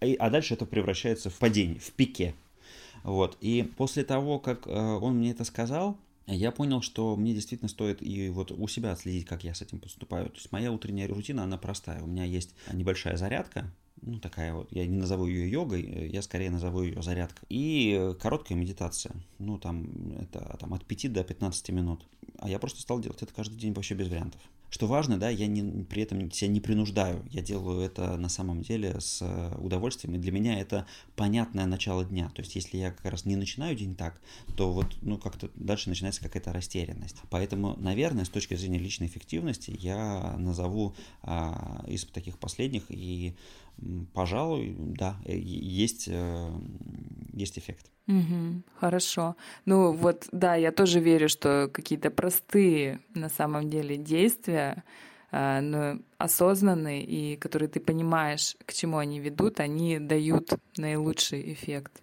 И, 0.00 0.14
а 0.14 0.30
дальше 0.30 0.54
это 0.54 0.66
превращается 0.66 1.30
в 1.30 1.38
падение, 1.38 1.78
в 1.78 1.90
пике. 1.92 2.34
Вот. 3.02 3.36
И 3.40 3.70
после 3.76 4.04
того, 4.04 4.38
как 4.38 4.66
э, 4.66 4.70
он 4.70 5.18
мне 5.18 5.30
это 5.30 5.44
сказал, 5.44 5.98
я 6.26 6.50
понял, 6.52 6.80
что 6.80 7.16
мне 7.16 7.34
действительно 7.34 7.68
стоит 7.68 8.02
и 8.02 8.30
вот 8.30 8.50
у 8.50 8.66
себя 8.68 8.92
отследить, 8.92 9.26
как 9.26 9.44
я 9.44 9.54
с 9.54 9.62
этим 9.62 9.78
поступаю. 9.78 10.26
То 10.30 10.36
есть 10.36 10.52
моя 10.52 10.72
утренняя 10.72 11.08
рутина, 11.08 11.42
она 11.42 11.58
простая. 11.58 12.02
У 12.02 12.06
меня 12.06 12.24
есть 12.24 12.54
небольшая 12.72 13.16
зарядка, 13.16 13.70
ну 14.04 14.18
такая 14.18 14.54
вот, 14.54 14.70
я 14.72 14.86
не 14.86 14.96
назову 14.96 15.26
ее 15.26 15.50
йогой, 15.50 16.10
я 16.10 16.22
скорее 16.22 16.50
назову 16.50 16.82
ее 16.82 17.02
зарядкой. 17.02 17.46
И 17.48 18.14
короткая 18.20 18.58
медитация, 18.58 19.14
ну 19.38 19.58
там 19.58 20.12
это 20.20 20.56
там 20.60 20.74
от 20.74 20.84
5 20.84 21.12
до 21.12 21.24
15 21.24 21.70
минут. 21.70 22.06
А 22.38 22.48
я 22.48 22.58
просто 22.58 22.80
стал 22.80 23.00
делать 23.00 23.22
это 23.22 23.32
каждый 23.32 23.56
день 23.56 23.72
вообще 23.72 23.94
без 23.94 24.08
вариантов. 24.08 24.40
Что 24.74 24.88
важно, 24.88 25.18
да, 25.18 25.28
я 25.30 25.46
не, 25.46 25.84
при 25.84 26.02
этом 26.02 26.32
себя 26.32 26.50
не 26.50 26.60
принуждаю. 26.60 27.24
Я 27.30 27.42
делаю 27.42 27.80
это 27.80 28.16
на 28.16 28.28
самом 28.28 28.62
деле 28.62 29.00
с 29.00 29.22
э, 29.22 29.54
удовольствием. 29.60 30.16
И 30.16 30.18
для 30.18 30.32
меня 30.32 30.58
это 30.58 30.84
понятное 31.14 31.64
начало 31.66 32.04
дня. 32.04 32.28
То 32.34 32.42
есть, 32.42 32.56
если 32.56 32.78
я 32.78 32.90
как 32.90 33.04
раз 33.04 33.24
не 33.24 33.36
начинаю 33.36 33.76
день 33.76 33.94
так, 33.94 34.20
то 34.56 34.72
вот, 34.72 34.96
ну, 35.00 35.16
как-то 35.16 35.48
дальше 35.54 35.90
начинается 35.90 36.20
какая-то 36.22 36.52
растерянность. 36.52 37.18
Поэтому, 37.30 37.76
наверное, 37.78 38.24
с 38.24 38.28
точки 38.28 38.56
зрения 38.56 38.80
личной 38.80 39.06
эффективности, 39.06 39.76
я 39.78 40.34
назову 40.38 40.96
а, 41.22 41.84
из 41.86 42.04
таких 42.06 42.36
последних 42.38 42.86
и 42.88 43.36
пожалуй, 44.12 44.74
да, 44.78 45.16
э, 45.24 45.36
есть, 45.36 46.08
э, 46.08 46.50
есть 47.32 47.58
эффект. 47.58 47.90
Угу, 48.06 48.62
хорошо. 48.80 49.34
Ну 49.64 49.92
вот, 49.92 50.28
да, 50.32 50.54
я 50.56 50.72
тоже 50.72 51.00
верю, 51.00 51.28
что 51.28 51.70
какие-то 51.72 52.10
простые 52.10 53.00
на 53.14 53.28
самом 53.28 53.70
деле 53.70 53.96
действия, 53.96 54.84
э, 55.32 55.60
но 55.60 55.98
осознанные 56.18 57.04
и 57.04 57.36
которые 57.36 57.68
ты 57.68 57.80
понимаешь, 57.80 58.56
к 58.66 58.72
чему 58.72 58.98
они 58.98 59.20
ведут, 59.20 59.60
они 59.60 59.98
дают 59.98 60.50
наилучший 60.76 61.52
эффект. 61.52 62.00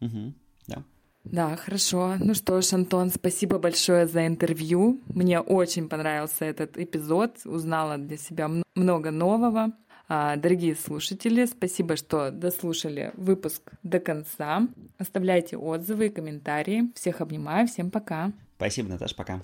Угу, 0.00 0.32
да. 0.68 0.84
Да, 1.24 1.56
хорошо. 1.56 2.16
Ну 2.18 2.34
что 2.34 2.60
ж, 2.60 2.72
Антон, 2.72 3.10
спасибо 3.10 3.58
большое 3.58 4.06
за 4.06 4.26
интервью. 4.26 5.00
Мне 5.06 5.40
очень 5.40 5.88
понравился 5.88 6.44
этот 6.44 6.76
эпизод. 6.76 7.36
Узнала 7.44 7.96
для 7.98 8.16
себя 8.16 8.50
много 8.74 9.10
нового. 9.10 9.72
А, 10.08 10.36
дорогие 10.36 10.74
слушатели, 10.74 11.44
спасибо, 11.46 11.96
что 11.96 12.30
дослушали 12.30 13.12
выпуск 13.14 13.72
до 13.82 14.00
конца. 14.00 14.68
Оставляйте 14.98 15.56
отзывы 15.56 16.06
и 16.06 16.10
комментарии. 16.10 16.92
Всех 16.94 17.20
обнимаю, 17.20 17.66
всем 17.66 17.90
пока. 17.90 18.32
Спасибо, 18.56 18.90
Наташа, 18.90 19.14
пока. 19.14 19.40